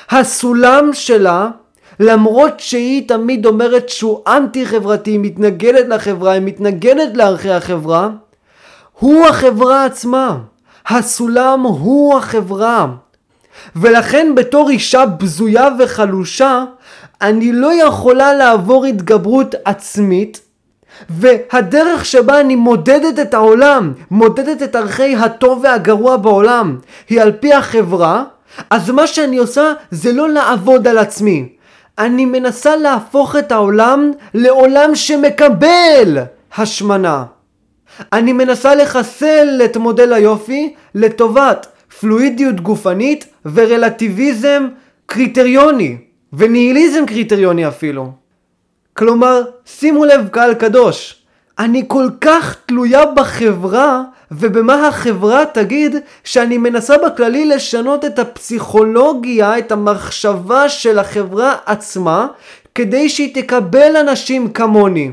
הסולם 0.09 0.89
שלה, 0.93 1.49
למרות 1.99 2.59
שהיא 2.59 3.07
תמיד 3.07 3.45
אומרת 3.45 3.89
שהוא 3.89 4.19
אנטי 4.27 4.65
חברתי, 4.65 5.11
היא 5.11 5.19
מתנגדת 5.19 5.87
לחברה, 5.87 6.31
היא 6.31 6.41
מתנגדת 6.41 7.17
לערכי 7.17 7.51
החברה, 7.51 8.09
הוא 8.99 9.27
החברה 9.27 9.85
עצמה. 9.85 10.37
הסולם 10.87 11.61
הוא 11.61 12.17
החברה. 12.17 12.87
ולכן 13.75 14.31
בתור 14.35 14.69
אישה 14.69 15.05
בזויה 15.05 15.67
וחלושה, 15.79 16.63
אני 17.21 17.51
לא 17.51 17.73
יכולה 17.73 18.33
לעבור 18.33 18.85
התגברות 18.85 19.55
עצמית, 19.65 20.41
והדרך 21.09 22.05
שבה 22.05 22.39
אני 22.39 22.55
מודדת 22.55 23.19
את 23.19 23.33
העולם, 23.33 23.93
מודדת 24.11 24.63
את 24.63 24.75
ערכי 24.75 25.15
הטוב 25.15 25.59
והגרוע 25.63 26.17
בעולם, 26.17 26.77
היא 27.09 27.21
על 27.21 27.31
פי 27.31 27.53
החברה, 27.53 28.23
אז 28.69 28.89
מה 28.89 29.07
שאני 29.07 29.37
עושה 29.37 29.73
זה 29.91 30.13
לא 30.13 30.29
לעבוד 30.29 30.87
על 30.87 30.97
עצמי. 30.97 31.49
אני 31.97 32.25
מנסה 32.25 32.75
להפוך 32.75 33.35
את 33.35 33.51
העולם 33.51 34.11
לעולם 34.33 34.95
שמקבל 34.95 36.17
השמנה. 36.57 37.23
אני 38.13 38.33
מנסה 38.33 38.75
לחסל 38.75 39.61
את 39.65 39.77
מודל 39.77 40.13
היופי 40.13 40.73
לטובת 40.95 41.67
פלואידיות 41.99 42.61
גופנית 42.61 43.25
ורלטיביזם 43.45 44.67
קריטריוני, 45.05 45.97
וניהיליזם 46.33 47.05
קריטריוני 47.05 47.67
אפילו. 47.67 48.11
כלומר, 48.93 49.41
שימו 49.65 50.05
לב 50.05 50.27
קהל 50.27 50.53
קדוש, 50.53 51.23
אני 51.59 51.83
כל 51.87 52.07
כך 52.21 52.57
תלויה 52.65 53.05
בחברה 53.05 54.03
ובמה 54.31 54.87
החברה 54.87 55.45
תגיד 55.53 55.95
שאני 56.23 56.57
מנסה 56.57 56.95
בכללי 56.97 57.45
לשנות 57.45 58.05
את 58.05 58.19
הפסיכולוגיה, 58.19 59.57
את 59.57 59.71
המחשבה 59.71 60.69
של 60.69 60.99
החברה 60.99 61.55
עצמה 61.65 62.27
כדי 62.75 63.09
שהיא 63.09 63.35
תקבל 63.35 63.97
אנשים 63.97 64.51
כמוני, 64.53 65.11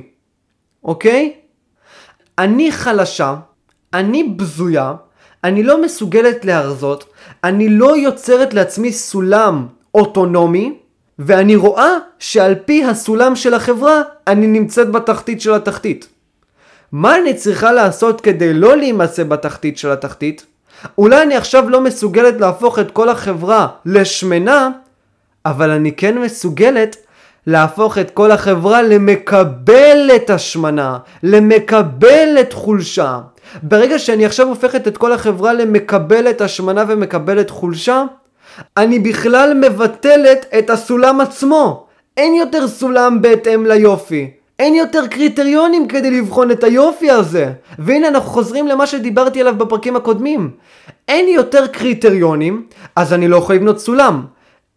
אוקיי? 0.85 1.33
אני 2.39 2.73
חלשה, 2.73 3.35
אני 3.95 4.25
בזויה, 4.25 4.95
אני 5.45 5.63
לא 5.63 5.83
מסוגלת 5.83 6.45
להרזות, 6.45 7.05
אני 7.45 7.69
לא 7.69 7.97
יוצרת 7.97 8.55
לעצמי 8.55 8.93
סולם 8.93 9.67
אוטונומי, 9.95 10.75
ואני 11.19 11.57
רואה 11.57 11.93
שעל 12.19 12.55
פי 12.65 12.85
הסולם 12.85 13.37
של 13.37 13.55
החברה 13.55 14.03
אני 14.27 14.47
נמצאת 14.47 14.91
בתחתית 14.91 15.41
של 15.41 15.53
התחתית. 15.53 16.09
מה 16.93 17.17
אני 17.17 17.35
צריכה 17.35 17.73
לעשות 17.73 18.21
כדי 18.21 18.55
לא 18.55 18.77
להימצא 18.77 19.25
בתחתית 19.25 19.79
של 19.79 19.91
התחתית? 19.91 20.47
אולי 20.99 21.23
אני 21.23 21.37
עכשיו 21.37 21.71
לא 21.71 21.81
מסוגלת 21.81 22.41
להפוך 22.41 22.79
את 22.79 22.91
כל 22.91 23.09
החברה 23.09 23.69
לשמנה, 23.87 24.71
אבל 25.47 25.71
אני 25.71 25.93
כן 25.93 26.19
מסוגלת 26.19 26.97
להפוך 27.47 27.99
את 27.99 28.11
כל 28.11 28.31
החברה 28.31 28.83
למקבלת 28.83 30.31
השמנה, 30.31 30.99
למקבלת 31.23 32.53
חולשה. 32.53 33.19
ברגע 33.63 33.99
שאני 33.99 34.27
עכשיו 34.27 34.49
הופכת 34.49 34.89
את 34.89 34.97
כל 34.97 35.13
החברה 35.13 35.53
למקבלת 35.53 36.41
השמנה 36.41 36.85
ומקבלת 36.89 37.51
חולשה, 37.51 38.05
אני 38.77 38.99
בכלל 38.99 39.55
מבטלת 39.55 40.47
את 40.59 40.71
הסולם 40.71 41.21
עצמו. 41.21 41.87
אין 42.17 42.35
יותר 42.35 42.69
סולם 42.69 43.23
בהתאם 43.23 43.67
ליופי. 43.67 44.31
אין 44.59 44.75
יותר 44.75 45.07
קריטריונים 45.07 45.89
כדי 45.89 46.11
לבחון 46.11 46.51
את 46.51 46.65
היופי 46.65 47.11
הזה. 47.11 47.53
והנה 47.79 48.09
אנחנו 48.09 48.31
חוזרים 48.31 48.69
למה 48.69 48.87
שדיברתי 48.87 49.41
עליו 49.41 49.55
בפרקים 49.55 49.97
הקודמים. 49.97 50.51
אין 51.09 51.29
יותר 51.29 51.67
קריטריונים, 51.67 52.67
אז 52.97 53.13
אני 53.13 53.29
לא 53.29 53.37
יכול 53.37 53.55
לבנות 53.55 53.81
סולם. 53.81 54.23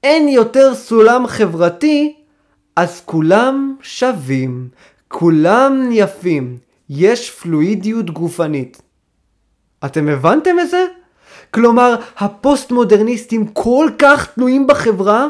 אין 0.03 0.27
יותר 0.27 0.75
סולם 0.75 1.27
חברתי, 1.27 2.13
אז 2.75 3.01
כולם 3.05 3.75
שווים, 3.81 4.67
כולם 5.07 5.89
יפים, 5.91 6.57
יש 6.93 7.31
פלואידיות 7.31 8.09
גופנית. 8.09 8.81
אתם 9.85 10.07
הבנתם 10.07 10.59
את 10.59 10.69
זה? 10.69 10.85
כלומר, 11.51 11.95
הפוסט 12.17 12.71
מודרניסטים 12.71 13.47
כל 13.47 13.89
כך 13.99 14.33
תלויים 14.33 14.67
בחברה, 14.67 15.27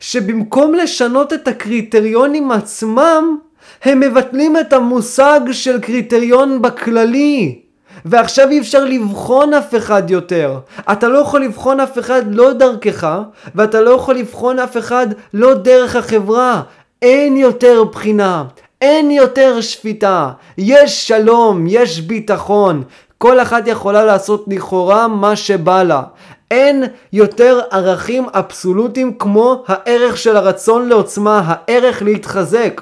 שבמקום 0.00 0.74
לשנות 0.74 1.32
את 1.32 1.48
הקריטריונים 1.48 2.50
עצמם, 2.50 3.38
הם 3.82 4.00
מבטלים 4.00 4.56
את 4.56 4.72
המושג 4.72 5.40
של 5.52 5.80
קריטריון 5.80 6.62
בכללי. 6.62 7.60
ועכשיו 8.04 8.50
אי 8.50 8.60
אפשר 8.60 8.84
לבחון 8.84 9.54
אף 9.54 9.74
אחד 9.74 10.10
יותר. 10.10 10.58
אתה 10.92 11.08
לא 11.08 11.18
יכול 11.18 11.42
לבחון 11.44 11.80
אף 11.80 11.98
אחד 11.98 12.34
לא 12.34 12.52
דרכך, 12.52 13.18
ואתה 13.54 13.80
לא 13.80 13.90
יכול 13.90 14.14
לבחון 14.14 14.58
אף 14.58 14.76
אחד 14.76 15.06
לא 15.34 15.54
דרך 15.54 15.96
החברה. 15.96 16.62
אין 17.02 17.36
יותר 17.36 17.84
בחינה, 17.84 18.44
אין 18.84 19.10
יותר 19.10 19.60
שפיטה, 19.60 20.30
יש 20.58 21.08
שלום, 21.08 21.64
יש 21.68 22.00
ביטחון, 22.00 22.82
כל 23.18 23.40
אחת 23.40 23.66
יכולה 23.66 24.04
לעשות 24.04 24.44
לכאורה 24.48 25.08
מה 25.08 25.36
שבא 25.36 25.82
לה. 25.82 26.02
אין 26.50 26.84
יותר 27.12 27.60
ערכים 27.70 28.26
אבסולוטיים 28.32 29.18
כמו 29.18 29.64
הערך 29.66 30.16
של 30.16 30.36
הרצון 30.36 30.88
לעוצמה, 30.88 31.42
הערך 31.46 32.02
להתחזק. 32.02 32.80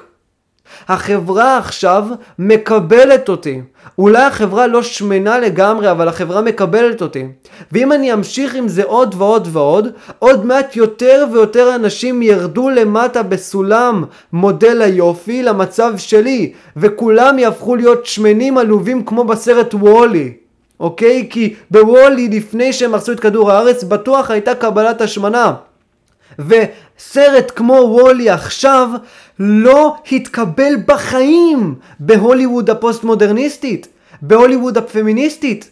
החברה 0.87 1.57
עכשיו 1.57 2.05
מקבלת 2.39 3.29
אותי. 3.29 3.61
אולי 3.97 4.23
החברה 4.23 4.67
לא 4.67 4.83
שמנה 4.83 5.39
לגמרי, 5.39 5.91
אבל 5.91 6.07
החברה 6.07 6.41
מקבלת 6.41 7.01
אותי. 7.01 7.25
ואם 7.71 7.91
אני 7.91 8.13
אמשיך 8.13 8.55
עם 8.55 8.67
זה 8.67 8.83
עוד 8.83 9.15
ועוד 9.17 9.47
ועוד, 9.51 9.87
עוד 10.19 10.45
מעט 10.45 10.75
יותר 10.75 11.25
ויותר 11.31 11.75
אנשים 11.75 12.21
ירדו 12.21 12.69
למטה 12.69 13.23
בסולם 13.23 14.03
מודל 14.33 14.81
היופי 14.81 15.43
למצב 15.43 15.93
שלי, 15.97 16.53
וכולם 16.77 17.39
יהפכו 17.39 17.75
להיות 17.75 18.05
שמנים 18.05 18.57
עלובים 18.57 19.05
כמו 19.05 19.23
בסרט 19.23 19.73
וולי. 19.73 20.33
אוקיי? 20.79 21.27
כי 21.29 21.53
בוולי 21.71 22.27
לפני 22.27 22.73
שהם 22.73 22.93
הרסו 22.93 23.11
את 23.11 23.19
כדור 23.19 23.51
הארץ 23.51 23.83
בטוח 23.83 24.31
הייתה 24.31 24.55
קבלת 24.55 25.01
השמנה. 25.01 25.53
וסרט 27.03 27.51
כמו 27.55 27.73
WALL-E 27.73 28.29
עכשיו 28.29 28.89
לא 29.39 29.95
התקבל 30.11 30.73
בחיים 30.87 31.75
בהוליווד 31.99 32.69
הפוסט 32.69 33.03
מודרניסטית, 33.03 33.87
בהוליווד 34.21 34.77
הפמיניסטית. 34.77 35.69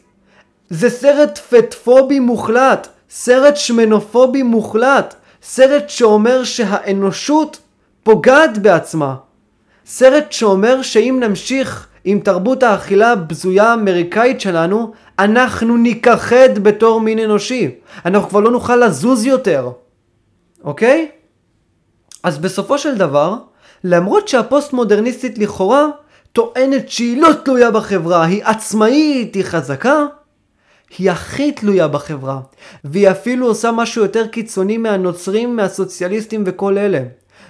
זה 0.70 0.90
סרט 0.90 1.38
פטפובי 1.38 2.20
מוחלט, 2.20 2.88
סרט 3.10 3.58
שמנופובי 3.58 4.44
מוחלט, 4.44 5.16
סרט 5.44 5.90
שאומר 5.90 6.44
שהאנושות 6.44 7.60
פוגעת 8.04 8.58
בעצמה. 8.58 9.16
סרט 9.86 10.32
שאומר 10.32 10.82
שאם 10.82 11.18
נמשיך 11.24 11.88
עם 12.04 12.20
תרבות 12.20 12.64
האכילה 12.64 13.12
הבזויה 13.12 13.64
האמריקאית 13.64 14.42
שלנו, 14.42 14.92
אנחנו 15.20 15.78
ניכחד 15.78 16.60
בתור 16.60 17.02
מין 17.02 17.20
אנושי. 17.20 17.70
אנחנו 18.06 18.30
כבר 18.30 18.40
לא 18.40 18.52
נוכל 18.52 18.76
לזוז 18.76 19.26
יותר. 19.26 19.70
אוקיי? 20.64 21.08
אז 22.24 22.38
בסופו 22.38 22.78
של 22.78 22.98
דבר, 22.98 23.36
למרות 23.84 24.28
שהפוסט 24.28 24.74
מודרניסטית 24.74 25.38
לכאורה 25.38 25.88
טוענת 26.34 26.90
שהיא 26.90 27.22
לא 27.22 27.30
תלויה 27.46 27.72
בחברה, 27.72 28.26
היא 28.26 28.44
עצמאית, 28.46 29.36
היא 29.36 29.44
חזקה, 29.44 30.06
היא 30.98 31.12
הכי 31.12 31.52
תלויה 31.52 31.88
בחברה, 31.88 32.40
והיא 32.84 33.12
אפילו 33.12 33.48
עושה 33.48 33.72
משהו 33.72 34.04
יותר 34.04 34.28
קיצוני 34.28 34.78
מהנוצרים, 34.78 35.56
מהסוציאליסטים 35.56 36.44
וכל 36.46 36.78
אלה. 36.78 37.00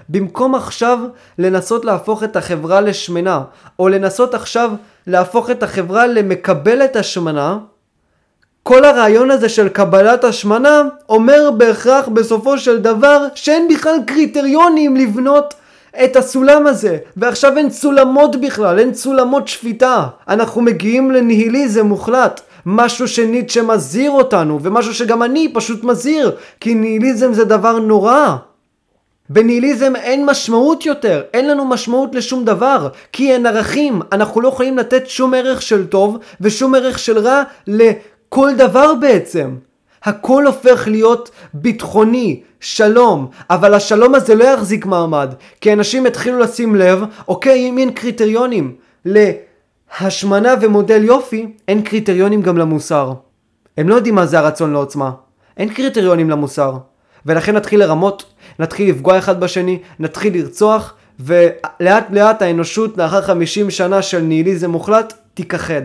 במקום 0.10 0.56
עכשיו 0.56 1.00
לנסות 1.38 1.86
להפוך 1.86 2.24
את 2.24 2.36
החברה 2.36 2.82
לשמנה, 2.82 3.44
או 3.80 3.90
לנסות 3.90 4.34
עכשיו 4.34 4.72
להפוך 5.08 5.50
את 5.50 5.64
החברה 5.64 6.08
למקבלת 6.08 6.96
השמנה, 6.96 7.58
כל 8.64 8.86
הרעיון 8.86 9.32
הזה 9.32 9.50
של 9.50 9.70
קבלת 9.70 10.24
השמנה 10.24 10.84
אומר 11.10 11.52
בהכרח 11.58 12.08
בסופו 12.08 12.58
של 12.58 12.78
דבר 12.78 13.28
שאין 13.36 13.68
בכלל 13.68 13.96
קריטריונים 14.06 14.96
לבנות 14.96 15.54
את 16.04 16.16
הסולם 16.16 16.68
הזה. 16.68 16.98
ועכשיו 17.18 17.58
אין 17.58 17.70
סולמות 17.70 18.36
בכלל, 18.42 18.80
אין 18.80 18.94
סולמות 18.94 19.48
שפיטה. 19.48 20.08
אנחנו 20.28 20.62
מגיעים 20.62 21.12
לניהיליזם 21.12 21.86
מוחלט. 21.86 22.42
משהו 22.66 23.08
שניטשה 23.08 23.62
מזהיר 23.62 24.12
אותנו, 24.12 24.60
ומשהו 24.62 24.94
שגם 24.94 25.24
אני 25.24 25.54
פשוט 25.54 25.84
מזהיר, 25.84 26.36
כי 26.60 26.76
ניהיליזם 26.76 27.34
זה 27.34 27.46
דבר 27.46 27.80
נורא. 27.80 28.36
בניהיליזם 29.30 29.96
אין 29.96 30.26
משמעות 30.26 30.86
יותר, 30.86 31.22
אין 31.34 31.48
לנו 31.48 31.66
משמעות 31.66 32.16
לשום 32.16 32.46
דבר, 32.46 32.88
כי 33.12 33.34
אין 33.34 33.46
ערכים, 33.46 34.02
אנחנו 34.12 34.42
לא 34.42 34.48
יכולים 34.48 34.78
לתת 34.78 35.08
שום 35.08 35.34
ערך 35.34 35.62
של 35.62 35.88
טוב 35.88 36.18
ושום 36.42 36.76
ערך 36.76 37.00
של 37.00 37.20
רע 37.20 37.44
לכל 38.34 38.56
דבר 38.58 38.96
בעצם. 38.96 39.56
הכל 40.04 40.46
הופך 40.46 40.88
להיות 40.88 41.32
ביטחוני, 41.54 42.42
שלום, 42.60 43.28
אבל 43.50 43.74
השלום 43.74 44.16
הזה 44.16 44.36
לא 44.36 44.44
יחזיק 44.44 44.86
מעמד, 44.86 45.34
כי 45.62 45.74
אנשים 45.74 46.06
התחילו 46.06 46.40
לשים 46.40 46.76
לב, 46.76 47.04
אוקיי, 47.28 47.70
אם 47.70 47.78
אין 47.78 47.92
קריטריונים 47.92 48.76
להשמנה 49.06 50.54
ומודל 50.62 51.04
יופי, 51.04 51.48
אין 51.68 51.82
קריטריונים 51.82 52.42
גם 52.42 52.58
למוסר. 52.58 53.14
הם 53.78 53.90
לא 53.90 53.96
יודעים 53.96 54.16
מה 54.16 54.26
זה 54.26 54.40
הרצון 54.40 54.74
לעוצמה. 54.74 55.12
אין 55.58 55.74
קריטריונים 55.74 56.30
למוסר. 56.30 56.78
ולכן 57.26 57.56
נתחיל 57.56 57.80
לרמות, 57.80 58.34
נתחיל 58.60 58.90
לפגוע 58.90 59.18
אחד 59.18 59.40
בשני, 59.40 59.80
נתחיל 60.00 60.34
לרצוח, 60.38 60.94
ולאט 61.20 62.08
לאט 62.10 62.42
האנושות 62.42 62.98
לאחר 62.98 63.22
50 63.22 63.70
שנה 63.70 64.02
של 64.02 64.20
ניהיליזם 64.20 64.72
מוחלט 64.72 65.14
תיכחד. 65.34 65.82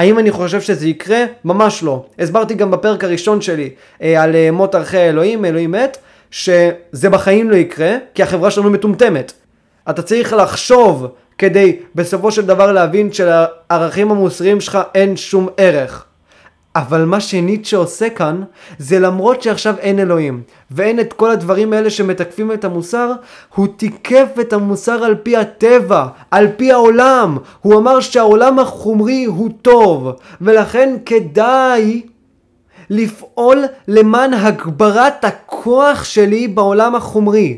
האם 0.00 0.18
אני 0.18 0.30
חושב 0.30 0.60
שזה 0.60 0.88
יקרה? 0.88 1.24
ממש 1.44 1.82
לא. 1.82 2.04
הסברתי 2.18 2.54
גם 2.54 2.70
בפרק 2.70 3.04
הראשון 3.04 3.40
שלי 3.40 3.70
אה, 4.02 4.22
על 4.22 4.36
אה, 4.36 4.50
מות 4.50 4.74
ערכי 4.74 4.98
האלוהים, 4.98 5.44
אלוהים 5.44 5.70
מת, 5.70 5.98
שזה 6.30 7.10
בחיים 7.10 7.50
לא 7.50 7.56
יקרה, 7.56 7.96
כי 8.14 8.22
החברה 8.22 8.50
שלנו 8.50 8.70
מטומטמת. 8.70 9.32
אתה 9.90 10.02
צריך 10.02 10.32
לחשוב 10.32 11.06
כדי 11.38 11.76
בסופו 11.94 12.32
של 12.32 12.46
דבר 12.46 12.72
להבין 12.72 13.12
שלערכים 13.12 14.10
המוסריים 14.10 14.60
שלך 14.60 14.78
אין 14.94 15.16
שום 15.16 15.48
ערך. 15.56 16.04
אבל 16.76 17.04
מה 17.04 17.20
שניטשה 17.20 17.76
עושה 17.76 18.10
כאן, 18.10 18.42
זה 18.78 18.98
למרות 18.98 19.42
שעכשיו 19.42 19.74
אין 19.78 19.98
אלוהים, 19.98 20.42
ואין 20.70 21.00
את 21.00 21.12
כל 21.12 21.30
הדברים 21.30 21.72
האלה 21.72 21.90
שמתקפים 21.90 22.52
את 22.52 22.64
המוסר, 22.64 23.12
הוא 23.54 23.66
תיקף 23.76 24.28
את 24.40 24.52
המוסר 24.52 25.04
על 25.04 25.14
פי 25.22 25.36
הטבע, 25.36 26.06
על 26.30 26.48
פי 26.56 26.72
העולם. 26.72 27.38
הוא 27.60 27.78
אמר 27.78 28.00
שהעולם 28.00 28.58
החומרי 28.58 29.24
הוא 29.24 29.50
טוב, 29.62 30.10
ולכן 30.40 30.96
כדאי 31.06 32.02
לפעול 32.90 33.64
למען 33.88 34.34
הגברת 34.34 35.24
הכוח 35.24 36.04
שלי 36.04 36.48
בעולם 36.48 36.94
החומרי. 36.94 37.56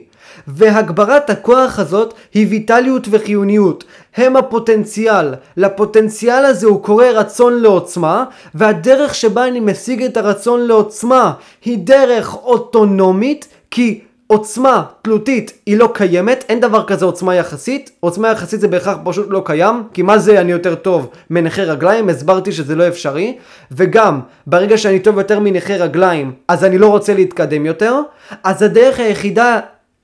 והגברת 0.48 1.30
הכוח 1.30 1.78
הזאת 1.78 2.14
היא 2.34 2.46
ויטליות 2.50 3.06
וחיוניות. 3.10 3.84
הם 4.16 4.36
הפוטנציאל. 4.36 5.34
לפוטנציאל 5.56 6.44
הזה 6.44 6.66
הוא 6.66 6.82
קורא 6.82 7.06
רצון 7.06 7.62
לעוצמה, 7.62 8.24
והדרך 8.54 9.14
שבה 9.14 9.48
אני 9.48 9.60
משיג 9.60 10.02
את 10.02 10.16
הרצון 10.16 10.60
לעוצמה 10.60 11.32
היא 11.64 11.78
דרך 11.78 12.34
אוטונומית, 12.34 13.48
כי 13.70 14.00
עוצמה 14.32 14.84
תלותית 15.02 15.52
היא 15.66 15.76
לא 15.76 15.90
קיימת, 15.94 16.44
אין 16.48 16.60
דבר 16.60 16.84
כזה 16.84 17.04
עוצמה 17.04 17.34
יחסית, 17.34 17.90
עוצמה 18.00 18.28
יחסית 18.28 18.60
זה 18.60 18.68
בהכרח 18.68 18.96
פשוט 19.04 19.26
לא 19.30 19.42
קיים, 19.44 19.82
כי 19.92 20.02
מה 20.02 20.18
זה 20.18 20.40
אני 20.40 20.52
יותר 20.52 20.74
טוב 20.74 21.08
מנכה 21.30 21.62
רגליים, 21.62 22.08
הסברתי 22.08 22.52
שזה 22.52 22.74
לא 22.74 22.88
אפשרי, 22.88 23.36
וגם 23.72 24.20
ברגע 24.46 24.78
שאני 24.78 24.98
טוב 24.98 25.18
יותר 25.18 25.40
מנכה 25.40 25.74
רגליים, 25.74 26.32
אז 26.48 26.64
אני 26.64 26.78
לא 26.78 26.86
רוצה 26.86 27.14
להתקדם 27.14 27.66
יותר, 27.66 28.00
אז 28.44 28.62
הדרך 28.62 29.00
היחידה 29.00 29.60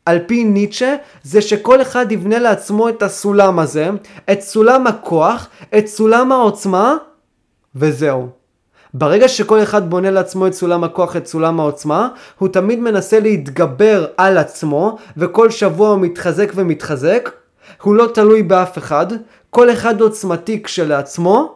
על 0.09 0.19
פי 0.27 0.45
ניטשה, 0.45 0.97
זה 1.23 1.43
שכל 1.43 1.83
אחד 1.83 2.13
יבנה 2.13 2.39
לעצמו 2.39 2.89
את 2.89 3.03
הסולם 3.03 3.59
הזה, 3.59 3.89
את 4.33 4.41
סולם 4.41 4.87
הכוח, 4.87 5.49
את 5.79 5.87
סולם 5.87 6.33
העוצמה, 6.33 6.97
וזהו. 7.77 8.29
ברגע 8.95 9.29
שכל 9.29 9.63
אחד 9.63 9.91
בונה 9.91 10.11
לעצמו 10.11 10.47
את 10.47 10.55
סולם 10.55 10.85
הכוח, 10.85 11.17
את 11.17 11.27
סולם 11.27 11.61
העוצמה, 11.61 12.09
הוא 12.39 12.49
תמיד 12.49 12.81
מנסה 12.81 13.21
להתגבר 13.21 14.07
על 14.17 14.39
עצמו, 14.39 14.97
וכל 15.17 15.51
שבוע 15.51 15.89
הוא 15.89 16.01
מתחזק 16.01 16.53
ומתחזק. 16.55 17.31
הוא 17.83 17.95
לא 17.95 18.07
תלוי 18.15 18.43
באף 18.43 18.79
אחד, 18.79 19.07
כל 19.51 19.71
אחד 19.73 20.01
עוצמתי 20.01 20.63
כשלעצמו. 20.63 21.55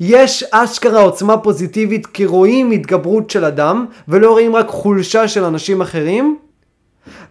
יש 0.00 0.44
אשכרה 0.50 1.00
עוצמה 1.00 1.38
פוזיטיבית 1.38 2.06
כי 2.06 2.26
רואים 2.26 2.70
התגברות 2.70 3.30
של 3.30 3.44
אדם, 3.44 3.86
ולא 4.08 4.30
רואים 4.30 4.56
רק 4.56 4.68
חולשה 4.68 5.28
של 5.28 5.44
אנשים 5.44 5.80
אחרים. 5.80 6.36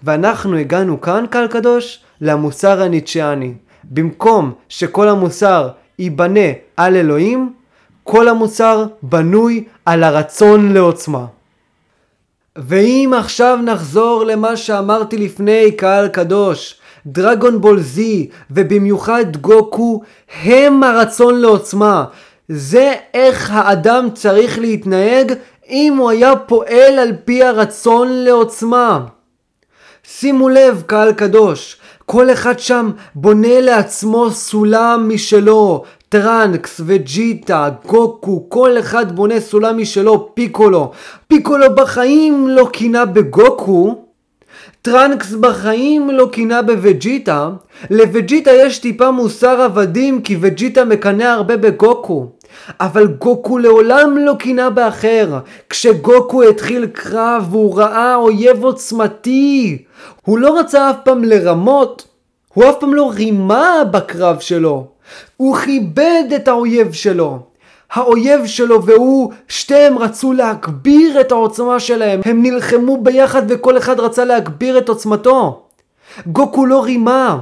ואנחנו 0.03 0.57
הגענו 0.57 1.01
כאן, 1.01 1.25
קהל 1.29 1.47
קדוש, 1.47 1.99
למוסר 2.21 2.81
הניטשיאני. 2.81 3.53
במקום 3.83 4.53
שכל 4.69 5.07
המוסר 5.07 5.69
ייבנה 5.99 6.49
על 6.77 6.95
אלוהים, 6.95 7.53
כל 8.03 8.27
המוסר 8.27 8.85
בנוי 9.03 9.63
על 9.85 10.03
הרצון 10.03 10.73
לעוצמה. 10.73 11.25
ואם 12.55 13.11
עכשיו 13.17 13.59
נחזור 13.63 14.23
למה 14.23 14.57
שאמרתי 14.57 15.17
לפני, 15.17 15.71
קהל 15.71 16.07
קדוש, 16.07 16.79
Dragon 17.05 17.61
Ball 17.61 17.79
Z, 17.79 18.29
ובמיוחד 18.51 19.37
גוקו, 19.37 20.01
הם 20.43 20.83
הרצון 20.83 21.41
לעוצמה. 21.41 22.05
זה 22.47 22.93
איך 23.13 23.51
האדם 23.51 24.07
צריך 24.13 24.59
להתנהג 24.59 25.33
אם 25.69 25.95
הוא 25.97 26.09
היה 26.09 26.35
פועל 26.35 26.99
על 26.99 27.13
פי 27.25 27.43
הרצון 27.43 28.07
לעוצמה. 28.11 29.05
שימו 30.19 30.49
לב, 30.49 30.83
קהל 30.85 31.13
קדוש, 31.13 31.77
כל 32.05 32.31
אחד 32.31 32.59
שם 32.59 32.91
בונה 33.15 33.61
לעצמו 33.61 34.31
סולם 34.31 35.09
משלו, 35.13 35.83
טראנקס, 36.09 36.81
וג'יטה, 36.85 37.69
גוקו, 37.87 38.45
כל 38.49 38.79
אחד 38.79 39.15
בונה 39.15 39.39
סולם 39.39 39.77
משלו, 39.77 40.29
פיקולו. 40.33 40.91
פיקולו 41.27 41.75
בחיים 41.75 42.47
לא 42.47 42.69
קינה 42.73 43.05
בגוקו, 43.05 43.95
טראנקס 44.81 45.31
בחיים 45.33 46.09
לא 46.09 46.29
קינה 46.31 46.61
בווג'יטה, 46.61 47.49
לווג'יטה 47.89 48.51
יש 48.51 48.79
טיפה 48.79 49.11
מוסר 49.11 49.61
עבדים 49.61 50.21
כי 50.21 50.37
וג'יטה 50.41 50.85
מקנא 50.85 51.23
הרבה 51.23 51.57
בגוקו. 51.57 52.27
אבל 52.79 53.07
גוקו 53.07 53.57
לעולם 53.57 54.17
לא 54.17 54.33
קינה 54.39 54.69
באחר. 54.69 55.39
כשגוקו 55.69 56.43
התחיל 56.43 56.85
קרב 56.85 57.47
והוא 57.51 57.77
ראה 57.77 58.15
אויב 58.15 58.63
עוצמתי, 58.63 59.83
הוא 60.25 60.39
לא 60.39 60.59
רצה 60.59 60.89
אף 60.89 60.95
פעם 61.03 61.23
לרמות, 61.23 62.07
הוא 62.53 62.69
אף 62.69 62.75
פעם 62.79 62.93
לא 62.93 63.11
רימה 63.13 63.83
בקרב 63.91 64.39
שלו. 64.39 64.87
הוא 65.37 65.57
כיבד 65.57 66.23
את 66.35 66.47
האויב 66.47 66.93
שלו. 66.93 67.39
האויב 67.91 68.45
שלו 68.45 68.83
והוא, 68.85 69.31
שתיהם 69.47 69.97
רצו 69.97 70.33
להגביר 70.33 71.21
את 71.21 71.31
העוצמה 71.31 71.79
שלהם. 71.79 72.21
הם 72.25 72.43
נלחמו 72.43 72.97
ביחד 73.03 73.41
וכל 73.47 73.77
אחד 73.77 73.99
רצה 73.99 74.25
להגביר 74.25 74.77
את 74.77 74.89
עוצמתו. 74.89 75.63
גוקו 76.27 76.65
לא 76.65 76.83
רימה. 76.83 77.37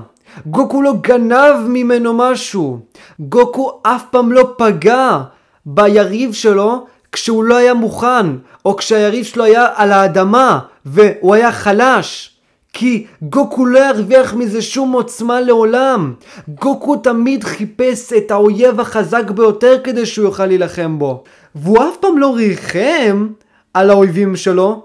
גוקו 0.46 0.82
לא 0.82 0.94
גנב 1.02 1.56
ממנו 1.68 2.14
משהו. 2.14 2.80
גוקו 3.20 3.80
אף 3.84 4.04
פעם 4.12 4.32
לא 4.32 4.54
פגע 4.58 5.20
ביריב 5.66 6.34
שלו 6.34 6.86
כשהוא 7.12 7.44
לא 7.44 7.56
היה 7.56 7.74
מוכן, 7.74 8.26
או 8.66 8.76
כשהיריב 8.76 9.26
שלו 9.26 9.44
היה 9.44 9.68
על 9.76 9.92
האדמה 9.92 10.60
והוא 10.86 11.36
היה 11.36 11.52
חלש. 11.52 12.36
כי 12.74 13.06
גוקו 13.22 13.66
לא 13.66 13.80
ירוויח 13.80 14.34
מזה 14.34 14.62
שום 14.62 14.92
עוצמה 14.92 15.42
לעולם. 15.42 16.14
גוקו 16.48 16.96
תמיד 16.96 17.44
חיפש 17.44 18.14
את 18.14 18.32
האויב 18.32 18.80
החזק 18.80 19.32
ביותר 19.32 19.78
כדי 19.84 20.06
שהוא 20.06 20.26
יוכל 20.26 20.46
להילחם 20.46 21.00
בו. 21.00 21.24
והוא 21.56 21.78
אף 21.78 21.98
פעם 22.00 22.18
לא 22.18 22.36
ריחם 22.36 23.28
על 23.74 23.90
האויבים 23.90 24.36
שלו. 24.36 24.84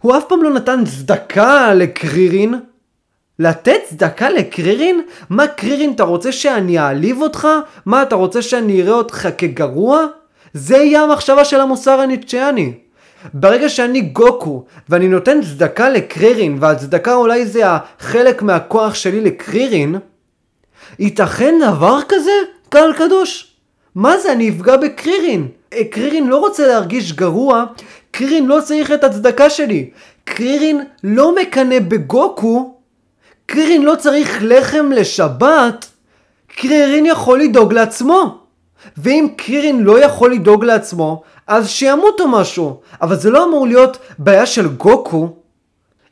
הוא 0.00 0.16
אף 0.16 0.24
פעם 0.28 0.42
לא 0.42 0.50
נתן 0.50 0.84
צדקה 0.84 1.74
לקרירין. 1.74 2.54
לתת 3.42 3.80
צדקה 3.84 4.30
לקרירין? 4.30 5.02
מה 5.30 5.46
קרירין, 5.46 5.92
אתה 5.92 6.02
רוצה 6.02 6.32
שאני 6.32 6.78
אעליב 6.78 7.22
אותך? 7.22 7.48
מה, 7.86 8.02
אתה 8.02 8.14
רוצה 8.14 8.42
שאני 8.42 8.82
אראה 8.82 8.94
אותך 8.94 9.28
כגרוע? 9.38 10.06
זה 10.54 10.76
יהיה 10.76 11.02
המחשבה 11.02 11.44
של 11.44 11.60
המוסר 11.60 12.00
הניטשיאני. 12.00 12.72
ברגע 13.34 13.68
שאני 13.68 14.00
גוקו 14.00 14.64
ואני 14.88 15.08
נותן 15.08 15.42
צדקה 15.42 15.88
לקרירין 15.88 16.56
והצדקה 16.60 17.14
אולי 17.14 17.46
זה 17.46 17.62
החלק 17.66 18.42
מהכוח 18.42 18.94
שלי 18.94 19.20
לקרירין 19.20 19.98
ייתכן 20.98 21.54
דבר 21.60 21.98
כזה? 22.08 22.30
קהל 22.68 22.92
קדוש? 22.92 23.54
מה 23.94 24.18
זה 24.18 24.32
אני 24.32 24.48
אפגע 24.48 24.76
בקרירין? 24.76 25.48
אה, 25.72 25.84
קרירין 25.90 26.28
לא 26.28 26.36
רוצה 26.36 26.66
להרגיש 26.66 27.12
גרוע, 27.12 27.64
קרירין 28.10 28.46
לא 28.46 28.58
צריך 28.64 28.92
את 28.92 29.04
הצדקה 29.04 29.50
שלי. 29.50 29.90
קרירין 30.24 30.80
לא 31.04 31.34
מקנא 31.34 31.78
בגוקו, 31.78 32.74
קרירין 33.46 33.82
לא 33.82 33.94
צריך 33.94 34.38
לחם 34.42 34.90
לשבת, 34.92 35.90
קרירין 36.56 37.06
יכול 37.06 37.40
לדאוג 37.40 37.72
לעצמו. 37.72 38.38
ואם 38.96 39.28
קרירין 39.36 39.82
לא 39.82 40.04
יכול 40.04 40.32
לדאוג 40.32 40.64
לעצמו, 40.64 41.22
אז 41.46 41.68
שימות 41.68 42.20
או 42.20 42.28
משהו. 42.28 42.80
אבל 43.02 43.16
זה 43.16 43.30
לא 43.30 43.44
אמור 43.44 43.66
להיות 43.66 43.98
בעיה 44.18 44.46
של 44.46 44.68
גוקו. 44.68 45.28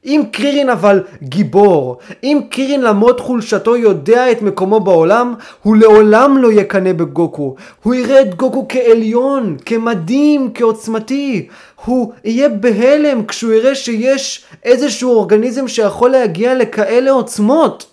אם 0.05 0.23
קרירין 0.33 0.71
אבל 0.71 1.03
גיבור, 1.23 1.99
אם 2.23 2.41
קרירין 2.51 2.81
למרות 2.81 3.21
חולשתו 3.21 3.77
יודע 3.77 4.31
את 4.31 4.43
מקומו 4.43 4.81
בעולם, 4.81 5.35
הוא 5.63 5.77
לעולם 5.77 6.39
לא 6.39 6.53
יקנא 6.53 6.93
בגוקו. 6.93 7.55
הוא 7.83 7.95
יראה 7.95 8.23
את 8.23 8.35
גוקו 8.35 8.67
כעליון, 8.69 9.57
כמדהים, 9.67 10.51
כעוצמתי. 10.55 11.49
הוא 11.85 12.13
יהיה 12.25 12.49
בהלם 12.49 13.27
כשהוא 13.27 13.53
יראה 13.53 13.75
שיש 13.75 14.45
איזשהו 14.65 15.11
אורגניזם 15.11 15.69
שיכול 15.69 16.11
להגיע 16.11 16.55
לכאלה 16.55 17.11
עוצמות. 17.11 17.87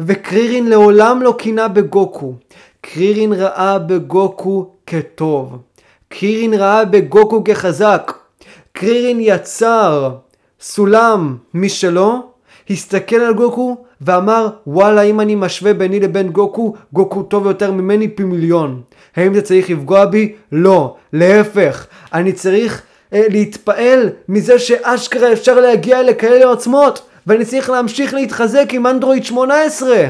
וקרירין 0.00 0.66
לעולם 0.68 1.22
לא 1.22 1.34
קינה 1.38 1.68
בגוקו. 1.68 2.34
קרירין 2.80 3.32
ראה 3.32 3.78
בגוקו 3.78 4.70
כטוב. 4.86 5.58
קרירין 6.08 6.54
ראה 6.54 6.84
בגוקו 6.84 7.44
כחזק. 7.44 8.12
קרירין 8.72 9.18
יצר 9.20 10.10
סולם 10.60 11.36
משלו, 11.54 12.22
הסתכל 12.70 13.16
על 13.16 13.34
גוקו 13.34 13.76
ואמר 14.00 14.48
וואלה 14.66 15.02
אם 15.02 15.20
אני 15.20 15.34
משווה 15.34 15.74
ביני 15.74 16.00
לבין 16.00 16.28
גוקו, 16.28 16.74
גוקו 16.92 17.22
טוב 17.22 17.46
יותר 17.46 17.72
ממני 17.72 18.08
פי 18.08 18.24
מיליון. 18.24 18.82
האם 19.16 19.34
זה 19.34 19.42
צריך 19.42 19.70
לפגוע 19.70 20.04
בי? 20.04 20.34
לא. 20.52 20.96
להפך, 21.12 21.86
אני 22.12 22.32
צריך 22.32 22.82
להתפעל 23.12 24.10
מזה 24.28 24.58
שאשכרה 24.58 25.32
אפשר 25.32 25.60
להגיע 25.60 26.02
לכאלה 26.02 26.44
עוצמות 26.44 27.02
ואני 27.26 27.44
צריך 27.44 27.70
להמשיך 27.70 28.14
להתחזק 28.14 28.66
עם 28.72 28.86
אנדרואיד 28.86 29.24
18. 29.24 30.06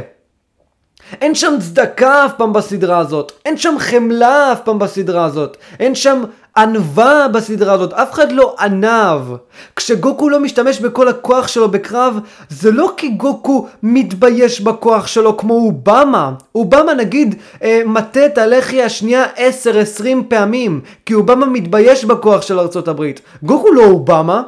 אין 1.21 1.35
שם 1.35 1.55
צדקה 1.61 2.27
אף 2.27 2.33
פעם 2.37 2.53
בסדרה 2.53 2.99
הזאת, 2.99 3.33
אין 3.45 3.57
שם 3.57 3.75
חמלה 3.79 4.53
אף 4.53 4.61
פעם 4.61 4.79
בסדרה 4.79 5.25
הזאת, 5.25 5.57
אין 5.81 5.95
שם 5.95 6.23
ענווה 6.57 7.29
בסדרה 7.29 7.73
הזאת, 7.73 7.93
אף 7.93 8.13
אחד 8.13 8.33
לא 8.33 8.55
ענב. 8.61 9.21
כשגוקו 9.77 10.29
לא 10.29 10.41
משתמש 10.41 10.81
בכל 10.81 11.09
הכוח 11.09 11.49
שלו 11.49 11.69
בקרב, 11.69 12.19
זה 12.49 12.71
לא 12.71 12.93
כי 12.97 13.09
גוקו 13.09 13.67
מתבייש 13.83 14.61
בכוח 14.61 15.07
שלו 15.07 15.37
כמו 15.37 15.55
אובמה. 15.55 16.33
אובמה 16.55 16.95
נגיד 16.95 17.35
אה, 17.63 17.83
מטה 17.87 18.27
את 18.27 18.39
הלחי 18.39 18.83
השנייה 18.83 19.25
10-20 19.37 19.41
פעמים, 20.29 20.81
כי 21.07 21.15
אובמה 21.15 21.47
מתבייש 21.47 22.05
בכוח 22.05 22.43
של 22.43 22.59
ארצות 22.59 22.89
הברית. 22.89 23.21
גוקו 23.43 23.73
לא 23.73 23.85
אובמה. 23.85 24.43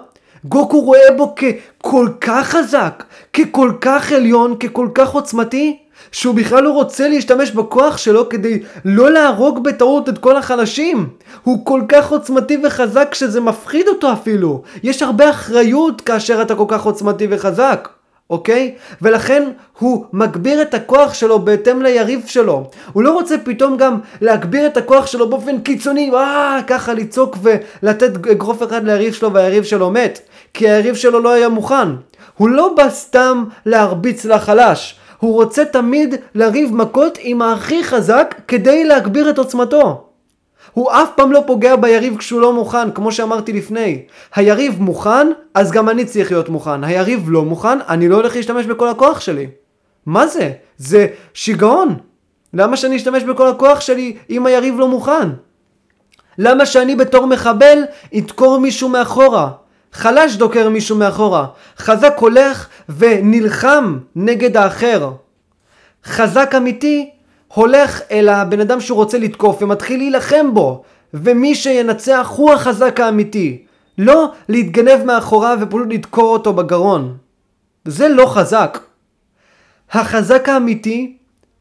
גוקו 0.44 0.80
רואה 0.80 1.12
בו 1.16 1.34
ככל 1.34 2.08
כך 2.20 2.46
חזק, 2.46 3.04
ככל 3.32 3.72
כך 3.80 4.12
עליון, 4.12 4.56
ככל 4.56 4.88
כך 4.94 5.10
עוצמתי, 5.10 5.78
שהוא 6.12 6.34
בכלל 6.34 6.62
לא 6.62 6.70
רוצה 6.70 7.08
להשתמש 7.08 7.50
בכוח 7.50 7.96
שלו 7.96 8.28
כדי 8.28 8.62
לא 8.84 9.10
להרוג 9.10 9.64
בטעות 9.64 10.08
את 10.08 10.18
כל 10.18 10.36
החלשים. 10.36 11.08
הוא 11.44 11.66
כל 11.66 11.82
כך 11.88 12.10
עוצמתי 12.10 12.58
וחזק 12.64 13.14
שזה 13.14 13.40
מפחיד 13.40 13.88
אותו 13.88 14.12
אפילו. 14.12 14.62
יש 14.82 15.02
הרבה 15.02 15.30
אחריות 15.30 16.00
כאשר 16.00 16.42
אתה 16.42 16.54
כל 16.54 16.64
כך 16.68 16.82
עוצמתי 16.82 17.26
וחזק. 17.30 17.88
אוקיי? 18.30 18.74
ולכן 19.02 19.50
הוא 19.78 20.04
מגביר 20.12 20.62
את 20.62 20.74
הכוח 20.74 21.14
שלו 21.14 21.38
בהתאם 21.38 21.82
ליריב 21.82 22.22
שלו. 22.26 22.70
הוא 22.92 23.02
לא 23.02 23.12
רוצה 23.12 23.34
פתאום 23.44 23.76
גם 23.76 23.98
להגביר 24.20 24.66
את 24.66 24.76
הכוח 24.76 25.06
שלו 25.06 25.30
באופן 25.30 25.60
קיצוני, 25.60 26.10
אה, 26.14 26.60
ככה 26.66 26.94
לצעוק 26.94 27.36
ולתת 27.42 28.26
אגרוף 28.26 28.62
אחד 28.62 28.84
ליריב 28.84 29.14
שלו 29.14 29.32
והיריב 29.32 29.64
שלו 29.64 29.90
מת. 29.90 30.20
כי 30.54 30.70
היריב 30.70 30.94
שלו 30.94 31.20
לא 31.20 31.32
היה 31.32 31.48
מוכן. 31.48 31.88
הוא 32.36 32.48
לא 32.48 32.74
בא 32.76 32.88
סתם 32.88 33.44
להרביץ 33.66 34.24
לחלש. 34.24 34.99
הוא 35.20 35.34
רוצה 35.34 35.64
תמיד 35.64 36.14
לריב 36.34 36.74
מכות 36.74 37.18
עם 37.20 37.42
הכי 37.42 37.84
חזק 37.84 38.34
כדי 38.48 38.84
להגביר 38.84 39.30
את 39.30 39.38
עוצמתו. 39.38 40.04
הוא 40.72 40.90
אף 40.90 41.08
פעם 41.16 41.32
לא 41.32 41.42
פוגע 41.46 41.76
ביריב 41.76 42.16
כשהוא 42.16 42.40
לא 42.40 42.52
מוכן, 42.52 42.90
כמו 42.90 43.12
שאמרתי 43.12 43.52
לפני. 43.52 44.02
היריב 44.34 44.82
מוכן, 44.82 45.28
אז 45.54 45.70
גם 45.70 45.88
אני 45.88 46.04
צריך 46.04 46.32
להיות 46.32 46.48
מוכן. 46.48 46.84
היריב 46.84 47.30
לא 47.30 47.44
מוכן, 47.44 47.78
אני 47.88 48.08
לא 48.08 48.16
הולך 48.16 48.36
להשתמש 48.36 48.66
בכל 48.66 48.88
הכוח 48.88 49.20
שלי. 49.20 49.46
מה 50.06 50.26
זה? 50.26 50.52
זה 50.76 51.06
שיגעון. 51.34 51.96
למה 52.54 52.76
שאני 52.76 52.96
אשתמש 52.96 53.22
בכל 53.22 53.48
הכוח 53.48 53.80
שלי 53.80 54.16
אם 54.30 54.46
היריב 54.46 54.78
לא 54.78 54.88
מוכן? 54.88 55.28
למה 56.38 56.66
שאני 56.66 56.96
בתור 56.96 57.26
מחבל 57.26 57.78
אדקור 58.16 58.58
מישהו 58.58 58.88
מאחורה? 58.88 59.50
חלש 59.92 60.36
דוקר 60.36 60.68
מישהו 60.68 60.96
מאחורה. 60.96 61.46
חזק 61.78 62.14
הולך 62.18 62.68
ונלחם 62.88 63.98
נגד 64.16 64.56
האחר. 64.56 65.10
חזק 66.04 66.54
אמיתי 66.56 67.10
הולך 67.54 68.00
אל 68.10 68.28
הבן 68.28 68.60
אדם 68.60 68.80
שהוא 68.80 68.96
רוצה 68.96 69.18
לתקוף 69.18 69.62
ומתחיל 69.62 70.00
להילחם 70.00 70.54
בו. 70.54 70.82
ומי 71.14 71.54
שינצח 71.54 72.32
הוא 72.36 72.52
החזק 72.52 73.00
האמיתי. 73.00 73.64
לא 73.98 74.32
להתגנב 74.48 75.04
מאחוריו 75.04 75.58
ופשוט 75.60 75.86
לדקור 75.90 76.32
אותו 76.32 76.52
בגרון. 76.52 77.16
זה 77.84 78.08
לא 78.08 78.26
חזק. 78.26 78.78
החזק 79.92 80.48
האמיתי, 80.48 81.16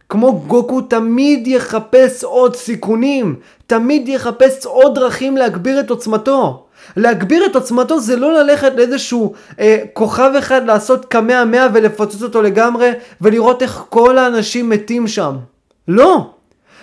כמו 0.10 0.40
גוקו, 0.48 0.82
תמיד 0.82 1.48
יחפש 1.48 2.24
עוד 2.24 2.56
סיכונים. 2.56 3.36
תמיד 3.68 4.08
יחפש 4.08 4.66
עוד 4.66 4.96
דרכים 4.96 5.38
להגביר 5.38 5.80
את 5.80 5.90
עוצמתו. 5.90 6.66
להגביר 6.98 7.46
את 7.46 7.56
עוצמתו 7.56 8.00
זה 8.00 8.16
לא 8.16 8.34
ללכת 8.34 8.72
לאיזשהו 8.76 9.34
אה, 9.60 9.78
כוכב 9.94 10.32
אחד 10.38 10.66
לעשות 10.66 11.06
קמע 11.06 11.46
מאה 11.46 11.68
ולפוצץ 11.74 12.24
אותו 12.24 12.42
לגמרי 12.42 12.92
ולראות 13.22 13.62
איך 13.62 13.84
כל 13.90 14.18
האנשים 14.18 14.70
מתים 14.70 15.08
שם. 15.08 15.36
לא! 15.88 16.30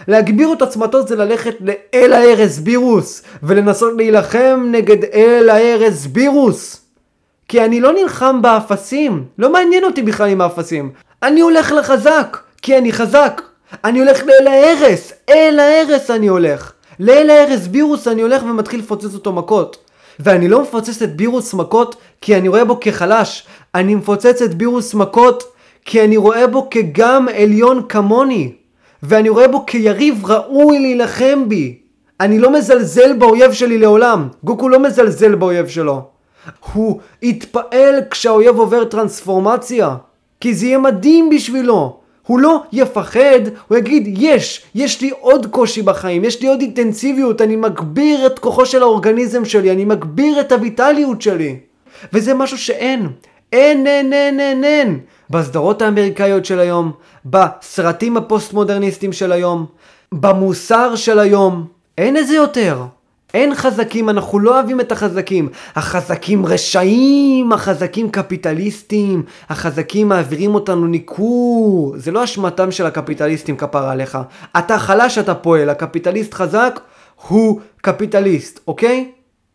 להגביר 0.08 0.52
את 0.52 0.62
עוצמתו 0.62 1.06
זה 1.06 1.16
ללכת 1.16 1.54
לאל 1.60 2.12
הארז 2.12 2.58
בירוס 2.58 3.22
ולנסות 3.42 3.92
להילחם 3.96 4.68
נגד 4.70 5.04
אל 5.04 5.48
הארז 5.48 6.06
בירוס. 6.06 6.80
כי 7.48 7.64
אני 7.64 7.80
לא 7.80 7.92
נלחם 7.92 8.42
באפסים, 8.42 9.24
לא 9.38 9.52
מעניין 9.52 9.84
אותי 9.84 10.02
בכלל 10.02 10.28
עם 10.28 10.40
האפסים. 10.40 10.92
אני 11.22 11.40
הולך 11.40 11.72
לחזק, 11.72 12.36
כי 12.62 12.78
אני 12.78 12.92
חזק. 12.92 13.42
אני 13.84 13.98
הולך 13.98 14.22
לאל 14.24 14.46
ההרס, 14.46 15.12
אל 15.28 15.58
ההרס 15.58 16.10
אני 16.10 16.26
הולך. 16.26 16.72
לאל 17.00 17.30
ההרס 17.30 17.66
בירוס 17.66 18.08
אני 18.08 18.22
הולך 18.22 18.42
ומתחיל 18.42 18.80
לפוצץ 18.80 19.14
אותו 19.14 19.32
מכות. 19.32 19.85
ואני 20.20 20.48
לא 20.48 20.62
מפוצץ 20.62 21.02
את 21.02 21.16
בירוס 21.16 21.54
מכות 21.54 21.96
כי 22.20 22.36
אני 22.36 22.48
רואה 22.48 22.64
בו 22.64 22.78
כחלש, 22.80 23.46
אני 23.74 23.94
מפוצץ 23.94 24.42
את 24.42 24.54
בירוס 24.54 24.94
מכות 24.94 25.44
כי 25.84 26.04
אני 26.04 26.16
רואה 26.16 26.46
בו 26.46 26.68
כגם 26.70 27.26
עליון 27.28 27.82
כמוני, 27.88 28.52
ואני 29.02 29.28
רואה 29.28 29.48
בו 29.48 29.66
כיריב 29.66 30.26
ראוי 30.26 30.78
להילחם 30.78 31.48
בי. 31.48 31.78
אני 32.20 32.38
לא 32.38 32.52
מזלזל 32.52 33.12
באויב 33.12 33.52
שלי 33.52 33.78
לעולם, 33.78 34.28
גוקו 34.44 34.68
לא 34.68 34.78
מזלזל 34.78 35.34
באויב 35.34 35.68
שלו. 35.68 36.02
הוא 36.72 37.00
יתפעל 37.22 37.94
כשהאויב 38.10 38.58
עובר 38.58 38.84
טרנספורמציה, 38.84 39.96
כי 40.40 40.54
זה 40.54 40.66
יהיה 40.66 40.78
מדהים 40.78 41.30
בשבילו. 41.30 42.00
הוא 42.26 42.38
לא 42.38 42.62
יפחד, 42.72 43.40
הוא 43.68 43.78
יגיד, 43.78 44.14
יש, 44.18 44.62
יש 44.74 45.00
לי 45.00 45.10
עוד 45.20 45.46
קושי 45.46 45.82
בחיים, 45.82 46.24
יש 46.24 46.42
לי 46.42 46.48
עוד 46.48 46.60
אינטנסיביות, 46.60 47.42
אני 47.42 47.56
מגביר 47.56 48.26
את 48.26 48.38
כוחו 48.38 48.66
של 48.66 48.82
האורגניזם 48.82 49.44
שלי, 49.44 49.70
אני 49.70 49.84
מגביר 49.84 50.40
את 50.40 50.52
הויטליות 50.52 51.22
שלי. 51.22 51.58
וזה 52.12 52.34
משהו 52.34 52.58
שאין. 52.58 53.08
אין, 53.52 53.86
אין, 53.86 54.12
אין, 54.12 54.40
אין, 54.40 54.64
אין. 54.64 55.00
בסדרות 55.30 55.82
האמריקאיות 55.82 56.44
של 56.44 56.58
היום, 56.58 56.92
בסרטים 57.24 58.16
הפוסט-מודרניסטיים 58.16 59.12
של 59.12 59.32
היום, 59.32 59.66
במוסר 60.12 60.96
של 60.96 61.18
היום, 61.18 61.66
אין 61.98 62.16
את 62.16 62.26
זה 62.26 62.34
יותר. 62.34 62.84
אין 63.36 63.54
חזקים, 63.54 64.08
אנחנו 64.08 64.38
לא 64.38 64.54
אוהבים 64.54 64.80
את 64.80 64.92
החזקים. 64.92 65.48
החזקים 65.76 66.46
רשעים, 66.46 67.52
החזקים 67.52 68.10
קפיטליסטים, 68.10 69.22
החזקים 69.48 70.08
מעבירים 70.08 70.54
אותנו 70.54 70.86
ניכור. 70.86 71.94
זה 71.96 72.10
לא 72.10 72.24
אשמתם 72.24 72.70
של 72.70 72.86
הקפיטליסטים 72.86 73.56
כפרה 73.56 73.92
עליך. 73.92 74.18
אתה 74.58 74.78
חלש, 74.78 75.18
אתה 75.18 75.34
פועל. 75.34 75.70
הקפיטליסט 75.70 76.34
חזק 76.34 76.80
הוא 77.28 77.60
קפיטליסט, 77.82 78.60
אוקיי? 78.68 79.10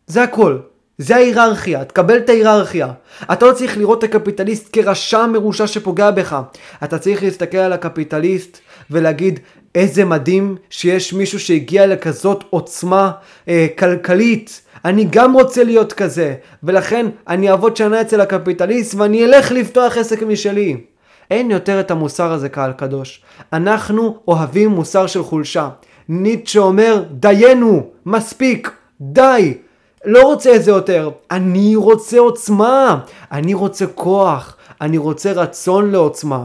זה 0.06 0.22
הכל. 0.22 0.58
זה 0.98 1.16
ההיררכיה, 1.16 1.84
תקבל 1.84 2.16
את 2.16 2.28
ההיררכיה. 2.28 2.88
אתה 3.32 3.46
לא 3.46 3.52
צריך 3.52 3.78
לראות 3.78 4.04
את 4.04 4.14
הקפיטליסט 4.14 4.68
כרשע 4.72 5.26
מרושע 5.26 5.66
שפוגע 5.66 6.10
בך. 6.10 6.40
אתה 6.84 6.98
צריך 6.98 7.22
להסתכל 7.22 7.58
על 7.58 7.72
הקפיטליסט 7.72 8.58
ולהגיד, 8.90 9.40
איזה 9.74 10.04
מדהים 10.04 10.56
שיש 10.70 11.12
מישהו 11.12 11.40
שהגיע 11.40 11.86
לכזאת 11.86 12.44
עוצמה 12.50 13.10
אה, 13.48 13.66
כלכלית. 13.78 14.60
אני 14.84 15.06
גם 15.10 15.32
רוצה 15.32 15.64
להיות 15.64 15.92
כזה, 15.92 16.34
ולכן 16.62 17.06
אני 17.28 17.50
אעבוד 17.50 17.76
שנה 17.76 18.00
אצל 18.00 18.20
הקפיטליסט 18.20 18.94
ואני 18.94 19.24
אלך 19.24 19.52
לפתוח 19.52 19.96
עסק 19.96 20.22
משלי. 20.22 20.76
אין 21.30 21.50
יותר 21.50 21.80
את 21.80 21.90
המוסר 21.90 22.32
הזה 22.32 22.48
קהל 22.48 22.72
קדוש. 22.72 23.22
אנחנו 23.52 24.18
אוהבים 24.28 24.70
מוסר 24.70 25.06
של 25.06 25.22
חולשה. 25.22 25.68
ניטשה 26.08 26.60
אומר, 26.60 27.04
דיינו, 27.10 27.86
מספיק, 28.06 28.70
די. 29.00 29.54
לא 30.04 30.22
רוצה 30.22 30.56
את 30.56 30.64
זה 30.64 30.70
יותר. 30.70 31.10
אני 31.30 31.76
רוצה 31.76 32.18
עוצמה. 32.18 32.98
אני 33.32 33.54
רוצה 33.54 33.86
כוח. 33.86 34.56
אני 34.80 34.98
רוצה 34.98 35.32
רצון 35.32 35.90
לעוצמה. 35.90 36.44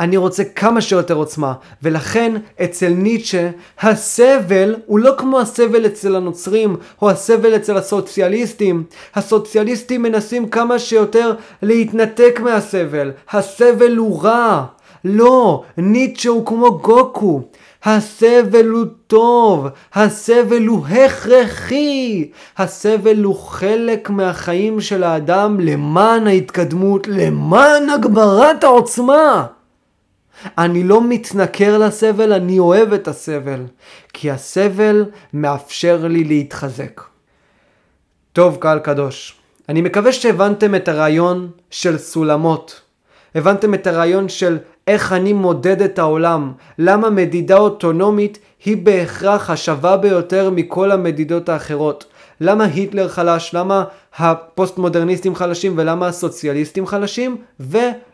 אני 0.00 0.16
רוצה 0.16 0.44
כמה 0.44 0.80
שיותר 0.80 1.14
עוצמה, 1.14 1.52
ולכן 1.82 2.32
אצל 2.64 2.88
ניטשה 2.88 3.50
הסבל 3.80 4.76
הוא 4.86 4.98
לא 4.98 5.14
כמו 5.18 5.40
הסבל 5.40 5.86
אצל 5.86 6.16
הנוצרים 6.16 6.76
או 7.02 7.10
הסבל 7.10 7.56
אצל 7.56 7.76
הסוציאליסטים. 7.76 8.84
הסוציאליסטים 9.14 10.02
מנסים 10.02 10.48
כמה 10.48 10.78
שיותר 10.78 11.32
להתנתק 11.62 12.40
מהסבל, 12.42 13.10
הסבל 13.30 13.96
הוא 13.96 14.22
רע. 14.22 14.64
לא, 15.04 15.62
ניטשה 15.76 16.28
הוא 16.28 16.46
כמו 16.46 16.78
גוקו. 16.78 17.42
הסבל 17.84 18.68
הוא 18.68 18.86
טוב, 19.06 19.66
הסבל 19.94 20.66
הוא 20.66 20.86
הכרחי, 20.86 22.30
הסבל 22.58 23.22
הוא 23.22 23.36
חלק 23.36 24.10
מהחיים 24.10 24.80
של 24.80 25.02
האדם 25.02 25.60
למען 25.60 26.26
ההתקדמות, 26.26 27.08
למען 27.08 27.90
הגברת 27.90 28.64
העוצמה. 28.64 29.46
אני 30.58 30.84
לא 30.84 31.08
מתנכר 31.08 31.78
לסבל, 31.78 32.32
אני 32.32 32.58
אוהב 32.58 32.92
את 32.92 33.08
הסבל, 33.08 33.60
כי 34.12 34.30
הסבל 34.30 35.04
מאפשר 35.34 36.06
לי 36.06 36.24
להתחזק. 36.24 37.00
טוב, 38.32 38.56
קהל 38.60 38.78
קדוש, 38.78 39.38
אני 39.68 39.80
מקווה 39.80 40.12
שהבנתם 40.12 40.74
את 40.74 40.88
הרעיון 40.88 41.50
של 41.70 41.98
סולמות. 41.98 42.80
הבנתם 43.34 43.74
את 43.74 43.86
הרעיון 43.86 44.28
של 44.28 44.58
איך 44.86 45.12
אני 45.12 45.32
מודד 45.32 45.82
את 45.82 45.98
העולם, 45.98 46.52
למה 46.78 47.10
מדידה 47.10 47.56
אוטונומית 47.56 48.38
היא 48.64 48.76
בהכרח 48.76 49.50
השווה 49.50 49.96
ביותר 49.96 50.50
מכל 50.50 50.90
המדידות 50.90 51.48
האחרות. 51.48 52.04
למה 52.40 52.64
היטלר 52.64 53.08
חלש, 53.08 53.54
למה 53.54 53.84
הפוסט 54.16 54.78
מודרניסטים 54.78 55.34
חלשים 55.34 55.74
ולמה 55.76 56.06
הסוציאליסטים 56.06 56.86
חלשים 56.86 57.36
ולמה 57.60 58.07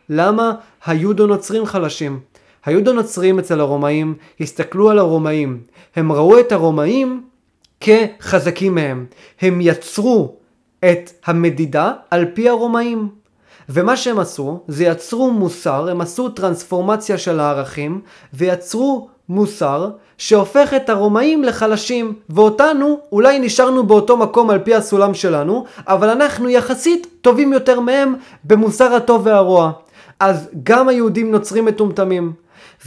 היודו 0.87 1.27
נוצרים 1.27 1.67
חלשים. 1.67 2.21
היודו 2.65 2.93
נוצרים 2.93 3.39
אצל 3.39 3.61
הרומאים 3.61 4.15
הסתכלו 4.41 4.91
על 4.91 4.99
הרומאים, 4.99 5.61
הם 5.97 6.13
ראו 6.13 6.41
את 6.41 6.53
הרומאים 6.53 7.23
כחזקים 7.81 8.75
מהם, 8.75 9.07
הם 9.41 9.61
יצרו 9.61 10.35
את 10.81 11.11
המדידה 11.27 11.93
על 12.11 12.27
פי 12.35 12.49
הרומאים. 12.49 13.09
ומה 13.69 13.97
שהם 13.97 14.19
עשו, 14.19 14.61
זה 14.69 14.85
יצרו 14.85 15.31
מוסר, 15.31 15.89
הם 15.91 16.01
עשו 16.01 16.29
טרנספורמציה 16.29 17.19
של 17.19 17.41
הערכים, 17.41 18.01
ויצרו 18.35 19.09
מוסר 19.29 19.91
שהופך 20.19 20.75
את 20.75 20.91
הרומאים 20.91 21.45
לחלשים, 21.45 22.15
ואותנו 22.29 22.99
אולי 23.13 23.39
נשארנו 23.39 23.87
באותו 23.87 24.17
מקום 24.17 24.51
על 24.51 24.59
פי 24.59 24.75
הסולם 24.75 25.15
שלנו, 25.15 25.65
אבל 25.89 26.11
אנחנו 26.11 26.49
יחסית 26.49 27.07
טובים 27.21 27.53
יותר 27.53 27.81
מהם 27.81 28.15
במוסר 28.45 28.95
הטוב 28.95 29.23
והרוע. 29.27 29.73
אז 30.21 30.49
גם 30.63 30.89
היהודים 30.89 31.31
נוצרים 31.31 31.65
מטומטמים. 31.65 32.33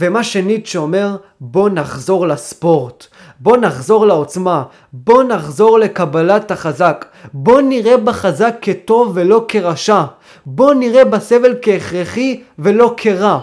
ומה 0.00 0.24
שניטשה 0.24 0.78
אומר, 0.78 1.16
בוא 1.40 1.70
נחזור 1.70 2.26
לספורט, 2.26 3.06
בוא 3.40 3.56
נחזור 3.56 4.06
לעוצמה, 4.06 4.62
בוא 4.92 5.22
נחזור 5.22 5.78
לקבלת 5.78 6.50
החזק, 6.50 7.06
בוא 7.32 7.60
נראה 7.60 7.96
בחזק 7.96 8.54
כטוב 8.62 9.12
ולא 9.14 9.44
כרשע, 9.48 10.04
בוא 10.46 10.74
נראה 10.74 11.04
בסבל 11.04 11.54
כהכרחי 11.62 12.42
ולא 12.58 12.94
כרע. 12.96 13.40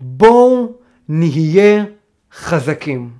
בואו 0.00 0.72
נהיה 1.08 1.84
חזקים. 2.34 3.10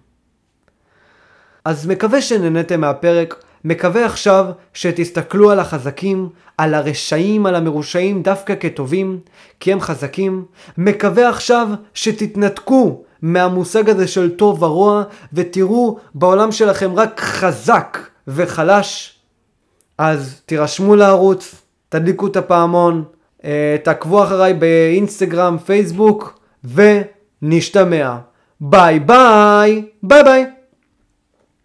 אז 1.65 1.87
מקווה 1.87 2.23
שנהנתם 2.23 2.81
מהפרק, 2.81 3.45
מקווה 3.65 4.05
עכשיו 4.05 4.47
שתסתכלו 4.75 5.51
על 5.51 5.61
החזקים, 5.61 6.29
על 6.59 6.75
הרשעים, 6.75 7.47
על 7.47 7.55
המרושעים 7.55 8.23
דווקא 8.23 8.55
כטובים, 8.61 9.21
כי 9.61 9.73
הם 9.73 9.81
חזקים. 9.81 10.45
מקווה 10.79 11.29
עכשיו 11.29 11.69
שתתנתקו 11.95 13.03
מהמושג 13.23 13.91
הזה 13.91 14.09
של 14.09 14.37
טוב 14.37 14.63
ורוע, 14.63 15.03
ותראו 15.33 15.99
בעולם 16.15 16.53
שלכם 16.53 16.93
רק 16.95 17.21
חזק 17.21 17.99
וחלש. 18.29 19.19
אז 19.99 20.41
תירשמו 20.47 20.97
לערוץ, 20.97 21.55
תדליקו 21.89 22.27
את 22.27 22.37
הפעמון, 22.37 23.05
אה, 23.45 23.77
תעקבו 23.85 24.25
אחריי 24.25 24.55
באינסטגרם, 24.55 25.59
פייסבוק, 25.59 26.41
ונשתמע. 26.65 28.17
ביי 28.61 29.01
ביי! 29.01 29.85
ביי 30.03 30.23
ביי! 30.25 30.58